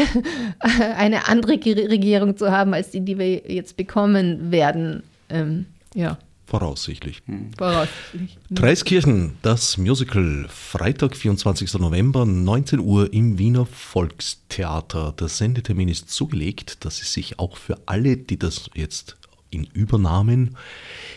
eine 0.96 1.28
andere 1.28 1.54
Regierung 1.54 2.36
zu 2.36 2.52
haben, 2.52 2.74
als 2.74 2.90
die, 2.90 3.00
die 3.00 3.18
wir 3.18 3.50
jetzt 3.50 3.76
bekommen 3.76 4.50
werden. 4.50 5.02
Ähm, 5.30 5.66
ja. 5.94 6.18
Voraussichtlich. 6.46 7.22
Hm. 7.26 7.50
Voraussichtlich. 7.56 8.38
Dreiskirchen, 8.50 9.36
das 9.40 9.78
Musical, 9.78 10.46
Freitag, 10.50 11.16
24. 11.16 11.72
November, 11.74 12.26
19 12.26 12.80
Uhr 12.80 13.12
im 13.12 13.38
Wiener 13.38 13.64
Volkstheater. 13.64 15.14
Der 15.18 15.28
Sendetermin 15.28 15.88
ist 15.88 16.10
zugelegt, 16.10 16.84
dass 16.84 17.00
es 17.00 17.14
sich 17.14 17.38
auch 17.38 17.56
für 17.56 17.78
alle, 17.86 18.18
die 18.18 18.38
das 18.38 18.68
jetzt 18.74 19.16
in 19.48 19.64
Übernahmen 19.72 20.56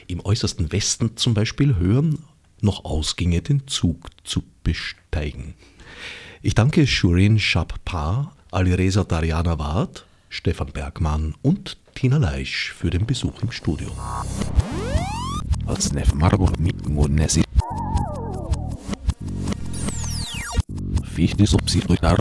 im 0.08 0.22
äußersten 0.26 0.72
Westen 0.72 1.18
zum 1.18 1.34
Beispiel 1.34 1.76
hören, 1.76 2.24
noch 2.62 2.86
ausginge, 2.86 3.42
den 3.42 3.68
Zug 3.68 4.10
zu 4.24 4.44
besteigen. 4.64 5.56
Ich 6.44 6.54
danke 6.54 6.86
Shurin 6.86 7.40
Shappa, 7.40 8.32
Alireza 8.52 9.04
Dariana 9.04 9.58
Ward, 9.58 10.06
Stefan 10.30 10.68
Bergmann 10.72 11.34
und 11.42 11.78
Tina 11.96 12.18
Leisch 12.18 12.74
für 12.74 12.92
den 12.92 13.08
Besuch 13.08 13.42
im 13.42 13.52
Studio. 13.52 13.90
Mit 16.60 16.88
Murnesi. 16.88 17.44
Fichtes 21.04 21.56
Obsidionar. 21.56 22.18